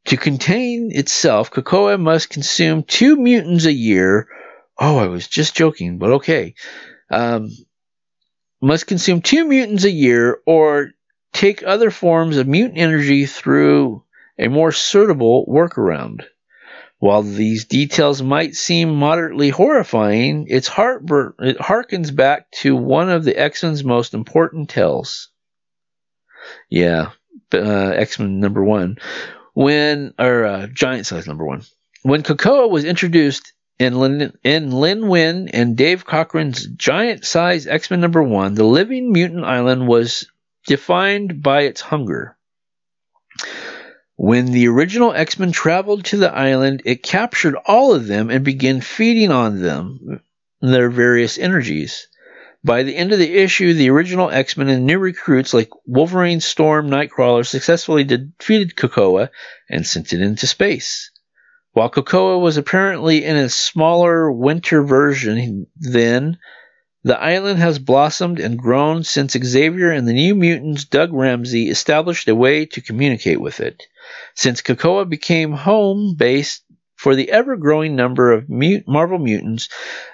To 0.05 0.17
contain 0.17 0.91
itself, 0.91 1.51
Krakoa 1.51 1.99
must 1.99 2.29
consume 2.29 2.83
two 2.83 3.15
mutants 3.15 3.65
a 3.65 3.73
year. 3.73 4.27
Oh, 4.79 4.97
I 4.97 5.07
was 5.07 5.27
just 5.27 5.55
joking, 5.55 5.99
but 5.99 6.11
okay. 6.13 6.55
Um, 7.11 7.49
must 8.61 8.87
consume 8.87 9.21
two 9.21 9.45
mutants 9.45 9.83
a 9.83 9.91
year 9.91 10.39
or 10.45 10.91
take 11.33 11.63
other 11.63 11.91
forms 11.91 12.37
of 12.37 12.47
mutant 12.47 12.79
energy 12.79 13.25
through 13.25 14.03
a 14.37 14.47
more 14.47 14.71
suitable 14.71 15.45
workaround. 15.45 16.25
While 16.97 17.23
these 17.23 17.65
details 17.65 18.21
might 18.21 18.53
seem 18.53 18.93
moderately 18.93 19.49
horrifying, 19.49 20.45
it 20.47 20.65
harkens 20.65 22.15
back 22.15 22.51
to 22.61 22.75
one 22.75 23.09
of 23.09 23.23
the 23.23 23.35
X-Men's 23.35 23.83
most 23.83 24.13
important 24.13 24.69
tales. 24.69 25.29
Yeah, 26.69 27.11
uh, 27.53 27.57
X-Men 27.57 28.39
number 28.39 28.63
one. 28.63 28.97
When, 29.53 30.13
or 30.17 30.45
uh, 30.45 30.67
Giant 30.67 31.05
Size 31.05 31.27
number 31.27 31.45
one. 31.45 31.63
When 32.03 32.23
Krakoa 32.23 32.69
was 32.69 32.85
introduced 32.85 33.53
in 33.77 33.99
Lin, 33.99 34.33
in 34.43 34.71
Len 34.71 35.07
Wein 35.07 35.49
and 35.49 35.75
Dave 35.75 36.05
Cockrum 36.05 36.53
giant 36.77 37.25
size 37.25 37.67
X 37.67 37.89
Men 37.89 37.99
number 38.01 38.21
one, 38.21 38.53
the 38.53 38.63
living 38.63 39.11
mutant 39.11 39.43
island 39.43 39.87
was 39.87 40.27
defined 40.67 41.41
by 41.41 41.63
its 41.63 41.81
hunger. 41.81 42.37
When 44.15 44.51
the 44.51 44.67
original 44.67 45.13
X 45.13 45.39
Men 45.39 45.51
traveled 45.51 46.05
to 46.05 46.17
the 46.17 46.31
island, 46.31 46.83
it 46.85 47.01
captured 47.01 47.55
all 47.65 47.93
of 47.93 48.05
them 48.07 48.29
and 48.29 48.45
began 48.45 48.81
feeding 48.81 49.31
on 49.31 49.61
them, 49.61 50.21
their 50.61 50.89
various 50.89 51.39
energies. 51.39 52.07
By 52.63 52.83
the 52.83 52.95
end 52.95 53.11
of 53.11 53.17
the 53.17 53.37
issue, 53.37 53.73
the 53.73 53.89
original 53.89 54.29
X 54.29 54.55
Men 54.55 54.69
and 54.69 54.85
new 54.85 54.99
recruits 54.99 55.53
like 55.53 55.69
Wolverine, 55.85 56.41
Storm, 56.41 56.89
Nightcrawler 56.89 57.45
successfully 57.45 58.03
defeated 58.03 58.75
Krakoa 58.75 59.29
and 59.67 59.85
sent 59.85 60.13
it 60.13 60.21
into 60.21 60.45
space. 60.45 61.09
While 61.73 61.89
Krakoa 61.89 62.39
was 62.39 62.57
apparently 62.57 63.25
in 63.25 63.35
a 63.35 63.49
smaller 63.49 64.31
winter 64.31 64.83
version 64.83 65.65
then, 65.75 66.37
the 67.03 67.19
island 67.19 67.57
has 67.57 67.79
blossomed 67.79 68.39
and 68.39 68.59
grown 68.59 69.03
since 69.03 69.33
Xavier 69.33 69.89
and 69.89 70.07
the 70.07 70.13
New 70.13 70.35
Mutants 70.35 70.85
Doug 70.85 71.11
Ramsey 71.11 71.67
established 71.67 72.27
a 72.27 72.35
way 72.35 72.67
to 72.67 72.81
communicate 72.81 73.41
with 73.41 73.59
it. 73.59 73.81
Since 74.35 74.61
Krakoa 74.61 75.09
became 75.09 75.53
home 75.53 76.15
base 76.15 76.61
for 77.01 77.15
the 77.15 77.31
ever 77.31 77.57
growing 77.57 77.95
number 77.95 78.31
of 78.31 78.47
mut- 78.47 78.87
Marvel 78.87 79.17
mutants, 79.17 79.69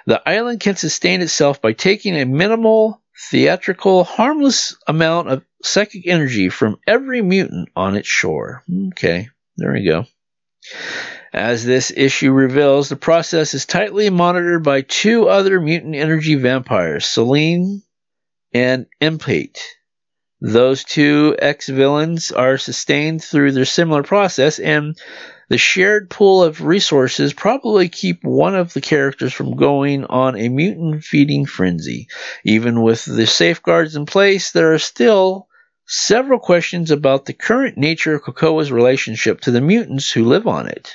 the 0.06 0.26
island 0.26 0.60
can 0.60 0.74
sustain 0.74 1.20
itself 1.20 1.60
by 1.60 1.74
taking 1.74 2.16
a 2.16 2.24
minimal, 2.24 3.02
theatrical, 3.30 4.04
harmless 4.04 4.74
amount 4.86 5.28
of 5.28 5.44
psychic 5.62 6.06
energy 6.06 6.48
from 6.48 6.78
every 6.86 7.20
mutant 7.20 7.68
on 7.76 7.94
its 7.94 8.08
shore. 8.08 8.64
Okay, 8.88 9.28
there 9.58 9.74
we 9.74 9.84
go. 9.84 10.06
As 11.30 11.62
this 11.62 11.92
issue 11.94 12.32
reveals, 12.32 12.88
the 12.88 12.96
process 12.96 13.52
is 13.52 13.66
tightly 13.66 14.08
monitored 14.08 14.62
by 14.62 14.80
two 14.80 15.28
other 15.28 15.60
mutant 15.60 15.94
energy 15.94 16.36
vampires, 16.36 17.04
Selene 17.04 17.82
and 18.54 18.86
Emplate. 18.98 19.58
Those 20.40 20.84
two 20.84 21.36
ex 21.38 21.68
villains 21.68 22.32
are 22.32 22.56
sustained 22.56 23.22
through 23.22 23.52
their 23.52 23.66
similar 23.66 24.04
process, 24.04 24.58
and 24.58 24.96
the 25.48 25.58
shared 25.58 26.10
pool 26.10 26.42
of 26.44 26.60
resources 26.60 27.32
probably 27.32 27.88
keep 27.88 28.22
one 28.22 28.54
of 28.54 28.74
the 28.74 28.80
characters 28.82 29.32
from 29.32 29.56
going 29.56 30.04
on 30.04 30.36
a 30.36 30.48
mutant 30.48 31.02
feeding 31.02 31.46
frenzy. 31.46 32.08
Even 32.44 32.82
with 32.82 33.04
the 33.04 33.26
safeguards 33.26 33.96
in 33.96 34.04
place, 34.04 34.52
there 34.52 34.74
are 34.74 34.78
still 34.78 35.48
several 35.86 36.38
questions 36.38 36.90
about 36.90 37.24
the 37.24 37.32
current 37.32 37.78
nature 37.78 38.14
of 38.14 38.22
Krakoa's 38.22 38.70
relationship 38.70 39.40
to 39.40 39.50
the 39.50 39.62
mutants 39.62 40.12
who 40.12 40.26
live 40.26 40.46
on 40.46 40.68
it. 40.68 40.94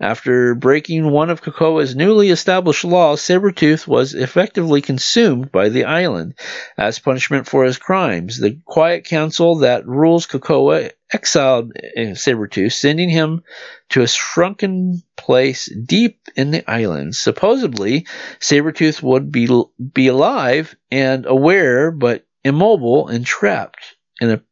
After 0.00 0.54
breaking 0.54 1.10
one 1.10 1.28
of 1.28 1.42
Krakoa's 1.42 1.94
newly 1.94 2.30
established 2.30 2.84
laws, 2.84 3.20
Sabretooth 3.20 3.86
was 3.86 4.14
effectively 4.14 4.80
consumed 4.80 5.52
by 5.52 5.68
the 5.68 5.84
island. 5.84 6.36
As 6.78 6.98
punishment 6.98 7.46
for 7.46 7.64
his 7.64 7.76
crimes, 7.76 8.40
the 8.40 8.58
Quiet 8.64 9.04
Council 9.04 9.56
that 9.56 9.86
rules 9.86 10.26
Krakoa 10.26 10.92
exiled 11.12 11.72
eh, 11.76 12.12
Sabretooth, 12.12 12.72
sending 12.72 13.10
him 13.10 13.42
to 13.90 14.00
a 14.00 14.08
shrunken 14.08 15.02
place 15.18 15.70
deep 15.84 16.18
in 16.34 16.50
the 16.50 16.68
island. 16.70 17.14
Supposedly, 17.14 18.06
Sabretooth 18.38 19.02
would 19.02 19.30
be, 19.30 19.48
be 19.92 20.08
alive 20.08 20.76
and 20.90 21.26
aware, 21.26 21.90
but 21.90 22.24
immobile 22.42 23.08
and 23.08 23.26
trapped 23.26 23.96
in 24.18 24.30
a 24.30 24.42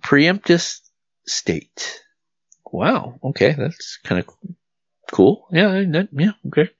preemptive 0.00 0.80
state. 1.26 2.00
Wow, 2.72 3.18
okay, 3.22 3.52
that's 3.52 3.98
kind 4.02 4.20
of 4.20 4.26
Cool. 5.12 5.46
Yeah, 5.52 5.84
that, 5.88 6.08
yeah, 6.12 6.32
okay. 6.48 6.70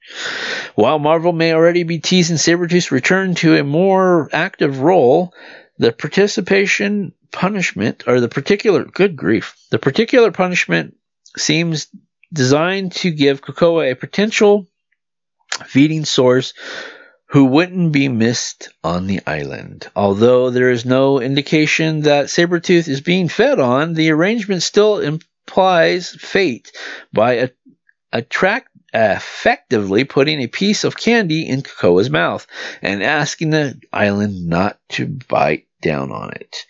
While 0.75 0.99
Marvel 0.99 1.31
may 1.31 1.53
already 1.53 1.83
be 1.83 1.99
teasing 1.99 2.37
Sabretooth's 2.37 2.91
return 2.91 3.35
to 3.35 3.55
a 3.55 3.63
more 3.63 4.29
active 4.33 4.79
role, 4.79 5.33
the 5.77 5.91
participation 5.91 7.13
punishment, 7.31 8.03
or 8.07 8.19
the 8.19 8.29
particular, 8.29 8.83
good 8.83 9.15
grief, 9.15 9.55
the 9.71 9.79
particular 9.79 10.31
punishment 10.31 10.97
seems 11.37 11.87
designed 12.33 12.91
to 12.93 13.11
give 13.11 13.41
Krakoa 13.41 13.91
a 13.91 13.95
potential 13.95 14.67
feeding 15.65 16.05
source 16.05 16.53
who 17.29 17.45
wouldn't 17.45 17.91
be 17.91 18.07
missed 18.07 18.69
on 18.83 19.07
the 19.07 19.21
island. 19.27 19.87
Although 19.95 20.49
there 20.49 20.71
is 20.71 20.85
no 20.85 21.19
indication 21.19 22.01
that 22.01 22.27
Sabretooth 22.27 22.87
is 22.87 23.01
being 23.01 23.27
fed 23.27 23.59
on, 23.59 23.93
the 23.93 24.11
arrangement 24.11 24.63
still 24.63 24.99
implies 24.99 26.15
fate 26.19 26.71
by 27.13 27.33
a 27.33 27.49
attract 28.17 28.69
effectively 28.93 30.03
putting 30.03 30.41
a 30.41 30.47
piece 30.47 30.83
of 30.83 30.97
candy 30.97 31.47
in 31.47 31.61
Krakoa's 31.61 32.09
mouth 32.09 32.47
and 32.81 33.03
asking 33.03 33.51
the 33.51 33.79
island 33.93 34.47
not 34.47 34.79
to 34.89 35.05
bite 35.05 35.67
down 35.81 36.11
on 36.11 36.31
it. 36.31 36.65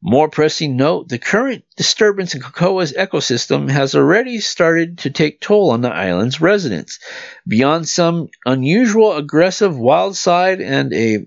More 0.00 0.30
pressing 0.30 0.76
note, 0.76 1.08
the 1.08 1.18
current 1.18 1.64
disturbance 1.76 2.34
in 2.34 2.40
Krakoa's 2.40 2.92
ecosystem 2.92 3.68
has 3.68 3.94
already 3.94 4.38
started 4.38 4.98
to 4.98 5.10
take 5.10 5.40
toll 5.40 5.72
on 5.72 5.82
the 5.82 5.92
island's 5.92 6.40
residents. 6.40 7.00
Beyond 7.46 7.88
some 7.88 8.28
unusual 8.46 9.16
aggressive 9.16 9.76
wild 9.76 10.16
side 10.16 10.60
and 10.60 10.94
a 10.94 11.26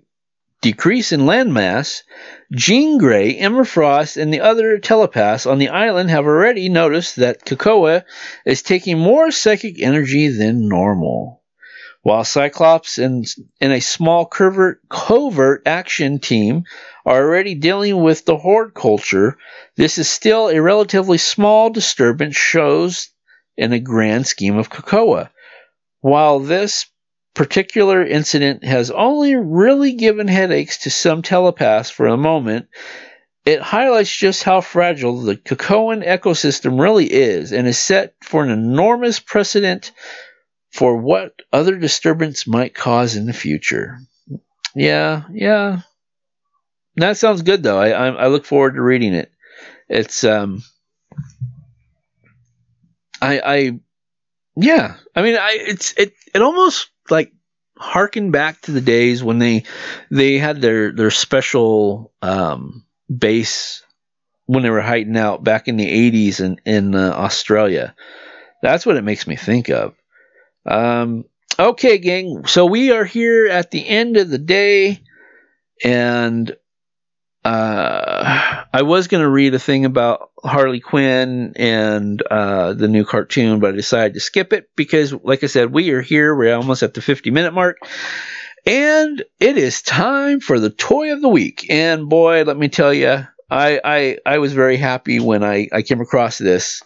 decrease 0.61 1.11
in 1.11 1.21
landmass, 1.21 2.03
Jean 2.51 2.97
Grey, 2.97 3.35
Emma 3.35 3.65
Frost, 3.65 4.17
and 4.17 4.31
the 4.31 4.41
other 4.41 4.77
telepaths 4.77 5.45
on 5.45 5.57
the 5.57 5.69
island 5.69 6.09
have 6.11 6.25
already 6.25 6.69
noticed 6.69 7.15
that 7.15 7.43
Krakoa 7.45 8.03
is 8.45 8.61
taking 8.61 8.99
more 8.99 9.31
psychic 9.31 9.81
energy 9.81 10.27
than 10.27 10.69
normal. 10.69 11.41
While 12.03 12.23
Cyclops 12.23 12.97
and, 12.97 13.25
and 13.59 13.73
a 13.73 13.79
small 13.79 14.25
covert, 14.25 14.81
covert 14.89 15.63
action 15.67 16.19
team 16.19 16.63
are 17.05 17.21
already 17.23 17.53
dealing 17.55 18.01
with 18.01 18.25
the 18.25 18.37
Hordeculture, 18.37 19.35
this 19.75 19.97
is 19.97 20.09
still 20.09 20.49
a 20.49 20.61
relatively 20.61 21.19
small 21.19 21.69
disturbance 21.69 22.35
shows 22.35 23.09
in 23.55 23.71
a 23.73 23.79
grand 23.79 24.25
scheme 24.25 24.57
of 24.57 24.69
Krakoa. 24.69 25.29
While 25.99 26.39
this 26.39 26.87
particular 27.33 28.05
incident 28.05 28.63
has 28.63 28.91
only 28.91 29.35
really 29.35 29.93
given 29.93 30.27
headaches 30.27 30.79
to 30.79 30.89
some 30.89 31.21
telepaths 31.21 31.89
for 31.89 32.07
a 32.07 32.17
moment, 32.17 32.67
it 33.45 33.61
highlights 33.61 34.15
just 34.15 34.43
how 34.43 34.61
fragile 34.61 35.21
the 35.21 35.35
Krakoan 35.35 36.05
ecosystem 36.05 36.79
really 36.79 37.11
is 37.11 37.51
and 37.51 37.67
is 37.67 37.77
set 37.77 38.15
for 38.23 38.43
an 38.43 38.51
enormous 38.51 39.19
precedent 39.19 39.91
for 40.71 40.97
what 40.97 41.41
other 41.51 41.77
disturbance 41.77 42.47
might 42.47 42.75
cause 42.75 43.15
in 43.15 43.25
the 43.25 43.33
future. 43.33 43.99
Yeah, 44.75 45.23
yeah. 45.33 45.81
That 46.97 47.17
sounds 47.17 47.41
good, 47.41 47.63
though. 47.63 47.79
I, 47.79 47.89
I, 47.89 48.07
I 48.09 48.27
look 48.27 48.45
forward 48.45 48.75
to 48.75 48.81
reading 48.81 49.13
it. 49.13 49.31
it's 49.89 50.23
um, 50.23 50.63
I 53.21 53.39
I 53.39 53.79
yeah, 54.55 54.95
I 55.15 55.21
mean 55.21 55.35
I 55.35 55.57
it's 55.59 55.93
it 55.93 56.13
it 56.33 56.41
almost 56.41 56.89
like 57.11 57.33
harken 57.77 58.31
back 58.31 58.61
to 58.61 58.71
the 58.71 58.81
days 58.81 59.23
when 59.23 59.39
they 59.39 59.63
they 60.09 60.37
had 60.37 60.61
their 60.61 60.91
their 60.91 61.11
special 61.11 62.13
um 62.21 62.85
base 63.15 63.83
when 64.45 64.63
they 64.63 64.69
were 64.69 64.81
hiding 64.81 65.17
out 65.17 65.43
back 65.43 65.67
in 65.67 65.77
the 65.77 66.11
80s 66.11 66.41
in 66.41 66.59
in 66.65 66.95
uh, 66.95 67.11
Australia. 67.11 67.95
That's 68.61 68.85
what 68.85 68.97
it 68.97 69.03
makes 69.03 69.25
me 69.25 69.35
think 69.35 69.69
of. 69.69 69.95
Um, 70.65 71.25
okay, 71.57 71.97
gang. 71.97 72.45
So 72.45 72.65
we 72.65 72.91
are 72.91 73.05
here 73.05 73.47
at 73.47 73.71
the 73.71 73.87
end 73.87 74.17
of 74.17 74.29
the 74.29 74.37
day, 74.37 75.01
and 75.83 76.55
uh, 77.43 78.63
I 78.73 78.81
was 78.83 79.07
going 79.07 79.23
to 79.23 79.29
read 79.29 79.53
a 79.53 79.59
thing 79.59 79.85
about 79.85 80.31
Harley 80.43 80.79
Quinn 80.79 81.53
and 81.55 82.21
uh, 82.21 82.73
the 82.73 82.87
new 82.87 83.05
cartoon, 83.05 83.59
but 83.59 83.73
I 83.73 83.77
decided 83.77 84.13
to 84.15 84.19
skip 84.19 84.53
it 84.53 84.69
because, 84.75 85.13
like 85.13 85.43
I 85.43 85.47
said, 85.47 85.71
we 85.71 85.91
are 85.91 86.01
here. 86.01 86.35
We're 86.35 86.55
almost 86.55 86.83
at 86.83 86.93
the 86.93 87.01
50 87.01 87.31
minute 87.31 87.53
mark. 87.53 87.77
And 88.65 89.23
it 89.39 89.57
is 89.57 89.81
time 89.81 90.39
for 90.39 90.59
the 90.59 90.69
toy 90.69 91.13
of 91.13 91.21
the 91.21 91.29
week. 91.29 91.65
And 91.69 92.09
boy, 92.09 92.43
let 92.43 92.57
me 92.57 92.69
tell 92.69 92.93
you, 92.93 93.25
I, 93.49 93.81
I, 93.83 94.17
I 94.25 94.37
was 94.37 94.53
very 94.53 94.77
happy 94.77 95.19
when 95.19 95.43
I, 95.43 95.67
I 95.73 95.81
came 95.81 95.99
across 95.99 96.37
this 96.37 96.83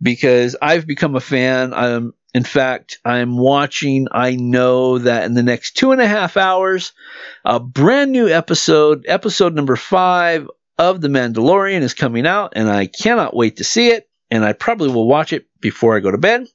because 0.00 0.56
I've 0.60 0.86
become 0.86 1.16
a 1.16 1.20
fan. 1.20 1.74
I'm, 1.74 2.14
in 2.34 2.44
fact, 2.44 2.98
I'm 3.04 3.38
watching. 3.38 4.06
I 4.12 4.36
know 4.36 4.98
that 4.98 5.24
in 5.24 5.34
the 5.34 5.42
next 5.42 5.76
two 5.76 5.92
and 5.92 6.00
a 6.00 6.06
half 6.06 6.36
hours, 6.36 6.92
a 7.44 7.58
brand 7.58 8.12
new 8.12 8.28
episode, 8.28 9.06
episode 9.08 9.54
number 9.54 9.76
five 9.76 10.48
of 10.76 11.00
The 11.00 11.08
Mandalorian, 11.08 11.80
is 11.80 11.94
coming 11.94 12.26
out, 12.26 12.52
and 12.54 12.68
I 12.68 12.86
cannot 12.86 13.34
wait 13.34 13.56
to 13.56 13.64
see 13.64 13.88
it. 13.88 14.08
And 14.30 14.44
I 14.44 14.52
probably 14.52 14.90
will 14.90 15.08
watch 15.08 15.32
it 15.32 15.46
before 15.58 15.96
I 15.96 16.00
go 16.00 16.10
to 16.10 16.18
bed. 16.18 16.46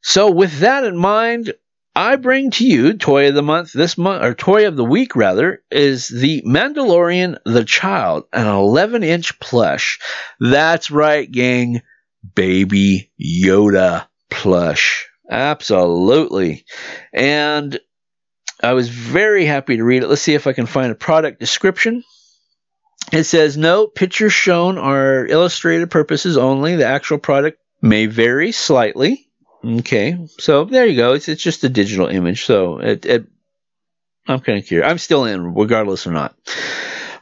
So, 0.00 0.30
with 0.30 0.60
that 0.60 0.84
in 0.84 0.96
mind, 0.96 1.52
I 1.96 2.14
bring 2.14 2.52
to 2.52 2.64
you 2.64 2.92
toy 2.94 3.28
of 3.28 3.34
the 3.34 3.42
month 3.42 3.72
this 3.72 3.98
month, 3.98 4.22
or 4.22 4.32
toy 4.32 4.68
of 4.68 4.76
the 4.76 4.84
week 4.84 5.16
rather, 5.16 5.64
is 5.72 6.06
the 6.06 6.42
Mandalorian 6.42 7.36
the 7.44 7.64
Child, 7.64 8.24
an 8.32 8.46
11 8.46 9.02
inch 9.02 9.40
plush. 9.40 9.98
That's 10.38 10.92
right, 10.92 11.30
gang. 11.30 11.82
Baby 12.34 13.10
Yoda 13.20 14.06
plush. 14.30 15.08
Absolutely. 15.30 16.64
And 17.12 17.78
I 18.62 18.72
was 18.72 18.88
very 18.88 19.44
happy 19.44 19.76
to 19.76 19.84
read 19.84 20.02
it. 20.02 20.08
Let's 20.08 20.22
see 20.22 20.34
if 20.34 20.46
I 20.46 20.52
can 20.52 20.66
find 20.66 20.92
a 20.92 20.96
product 20.96 21.40
description. 21.40 22.04
It 23.12 23.24
says, 23.24 23.56
no, 23.56 23.86
pictures 23.86 24.32
shown 24.32 24.78
are 24.78 25.26
illustrated 25.26 25.90
purposes 25.90 26.36
only. 26.36 26.76
The 26.76 26.86
actual 26.86 27.18
product 27.18 27.58
may 27.82 28.06
vary 28.06 28.52
slightly. 28.52 29.26
Okay, 29.64 30.26
so 30.38 30.64
there 30.64 30.86
you 30.86 30.96
go. 30.96 31.12
It's, 31.14 31.28
it's 31.28 31.42
just 31.42 31.64
a 31.64 31.68
digital 31.68 32.06
image. 32.06 32.44
So 32.44 32.78
it, 32.78 33.04
it 33.06 33.26
I'm 34.26 34.40
kind 34.40 34.58
of 34.58 34.66
curious. 34.66 34.90
I'm 34.90 34.98
still 34.98 35.24
in, 35.24 35.54
regardless 35.54 36.06
or 36.06 36.12
not. 36.12 36.34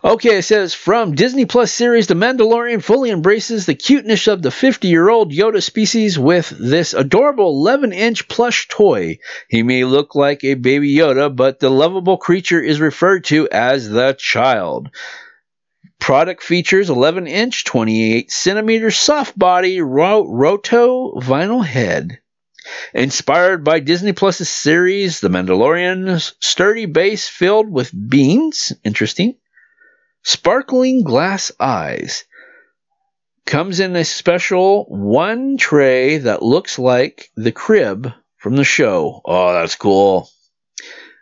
Okay, 0.04 0.38
it 0.38 0.42
says 0.42 0.74
from 0.74 1.16
Disney 1.16 1.44
Plus 1.44 1.72
series 1.72 2.06
The 2.06 2.14
Mandalorian 2.14 2.84
fully 2.84 3.10
embraces 3.10 3.66
the 3.66 3.74
cuteness 3.74 4.28
of 4.28 4.42
the 4.42 4.52
50 4.52 4.86
year 4.86 5.08
old 5.08 5.32
Yoda 5.32 5.60
species 5.60 6.16
with 6.16 6.50
this 6.50 6.94
adorable 6.94 7.48
11 7.48 7.92
inch 7.92 8.28
plush 8.28 8.68
toy. 8.68 9.18
He 9.48 9.64
may 9.64 9.82
look 9.82 10.14
like 10.14 10.44
a 10.44 10.54
baby 10.54 10.94
Yoda, 10.94 11.34
but 11.34 11.58
the 11.58 11.68
lovable 11.68 12.16
creature 12.16 12.60
is 12.60 12.78
referred 12.78 13.24
to 13.24 13.48
as 13.50 13.88
the 13.88 14.14
child. 14.16 14.88
Product 15.98 16.44
features 16.44 16.90
11 16.90 17.26
inch, 17.26 17.64
28 17.64 18.30
centimeter 18.30 18.92
soft 18.92 19.36
body 19.36 19.80
ro- 19.80 20.28
roto 20.32 21.18
vinyl 21.18 21.64
head. 21.64 22.20
Inspired 22.94 23.64
by 23.64 23.80
Disney 23.80 24.12
Plus's 24.12 24.48
series 24.48 25.18
The 25.18 25.28
Mandalorian, 25.28 26.20
sturdy 26.38 26.86
base 26.86 27.28
filled 27.28 27.68
with 27.68 27.90
beans. 28.08 28.72
Interesting 28.84 29.34
sparkling 30.28 31.02
glass 31.04 31.50
eyes. 31.58 32.26
Comes 33.46 33.80
in 33.80 33.96
a 33.96 34.04
special 34.04 34.84
one 34.84 35.56
tray 35.56 36.18
that 36.18 36.42
looks 36.42 36.78
like 36.78 37.30
the 37.34 37.50
crib 37.50 38.12
from 38.36 38.54
the 38.54 38.64
show. 38.64 39.22
Oh, 39.24 39.54
that's 39.54 39.76
cool. 39.76 40.28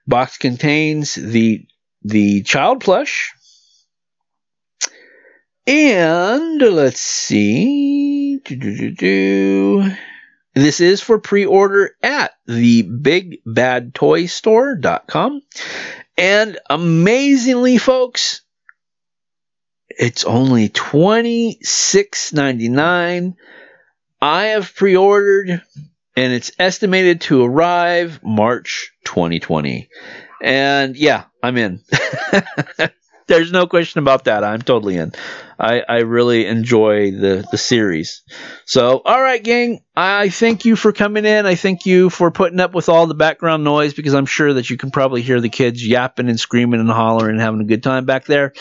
Box 0.09 0.39
contains 0.39 1.15
the 1.15 1.69
the 2.03 2.43
child 2.43 2.81
plush. 2.81 3.31
And 5.69 6.61
let's 6.61 7.01
see. 7.01 8.41
This 10.55 10.81
is 10.81 11.01
for 11.01 11.21
pre-order 11.21 11.95
at 12.03 12.33
the 12.47 12.83
bigbadtoystore.com. 12.83 15.43
And 16.19 16.59
amazingly, 16.71 17.79
folks, 17.79 18.43
it's 19.99 20.25
only 20.25 20.69
twenty 20.69 21.59
six 21.63 22.33
ninety 22.33 22.69
nine. 22.69 23.37
I 24.21 24.47
have 24.47 24.75
pre 24.75 24.97
ordered 24.97 25.63
and 26.17 26.33
it's 26.33 26.51
estimated 26.59 27.21
to 27.23 27.45
arrive 27.45 28.21
March 28.23 28.93
2020. 29.05 29.89
And 30.43 30.97
yeah, 30.97 31.25
I'm 31.43 31.57
in. 31.57 31.83
There's 33.29 33.51
no 33.51 33.67
question 33.67 33.99
about 33.99 34.25
that. 34.25 34.45
I'm 34.45 34.63
totally 34.63 34.97
in. 34.97 35.13
I, 35.59 35.81
I 35.81 35.99
really 36.01 36.47
enjoy 36.47 37.11
the, 37.11 37.45
the 37.51 37.59
series. 37.59 38.23
So, 38.67 39.03
all 39.05 39.21
right, 39.21 39.43
gang. 39.43 39.81
I 39.97 40.29
thank 40.29 40.65
you 40.65 40.77
for 40.77 40.93
coming 40.93 41.25
in. 41.25 41.45
I 41.45 41.57
thank 41.57 41.87
you 41.87 42.09
for 42.09 42.31
putting 42.31 42.61
up 42.61 42.73
with 42.73 42.89
all 42.89 43.09
the 43.09 43.15
background 43.15 43.65
noise 43.65 43.95
because 43.95 44.15
I'm 44.15 44.27
sure 44.27 44.55
that 44.55 44.71
you 44.71 44.77
can 44.77 44.93
probably 44.93 45.23
hear 45.23 45.41
the 45.41 45.49
kids 45.49 45.85
yapping 45.85 46.29
and 46.29 46.39
screaming 46.39 46.79
and 46.79 46.91
hollering 46.91 47.33
and 47.33 47.41
having 47.41 47.61
a 47.61 47.65
good 47.65 47.83
time 47.83 48.05
back 48.05 48.27
there 48.27 48.53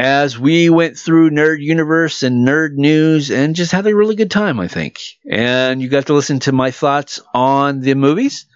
as 0.00 0.38
we 0.38 0.70
went 0.70 0.96
through 0.96 1.28
Nerd 1.28 1.60
Universe 1.60 2.22
and 2.22 2.48
Nerd 2.48 2.72
News 2.72 3.30
and 3.30 3.54
just 3.54 3.70
had 3.70 3.86
a 3.86 3.94
really 3.94 4.16
good 4.16 4.30
time, 4.30 4.58
I 4.58 4.66
think. 4.66 4.98
And 5.30 5.82
you 5.82 5.90
got 5.90 6.06
to 6.06 6.14
listen 6.14 6.40
to 6.40 6.52
my 6.52 6.70
thoughts 6.70 7.20
on 7.34 7.80
the 7.80 7.94
movies. 7.94 8.46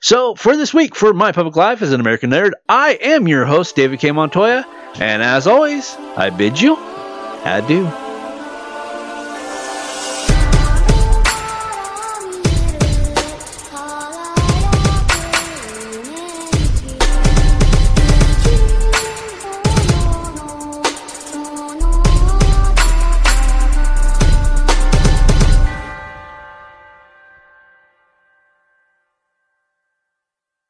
So, 0.00 0.34
for 0.34 0.56
this 0.56 0.72
week, 0.72 0.94
for 0.94 1.12
My 1.12 1.32
Public 1.32 1.54
Life 1.54 1.82
as 1.82 1.92
an 1.92 2.00
American 2.00 2.30
Nerd, 2.30 2.52
I 2.66 2.94
am 2.94 3.28
your 3.28 3.44
host, 3.44 3.76
David 3.76 4.00
K. 4.00 4.10
Montoya. 4.10 4.64
And 4.98 5.22
as 5.22 5.46
always, 5.46 5.94
I 6.16 6.30
bid 6.30 6.58
you 6.58 6.78
adieu. 7.44 8.05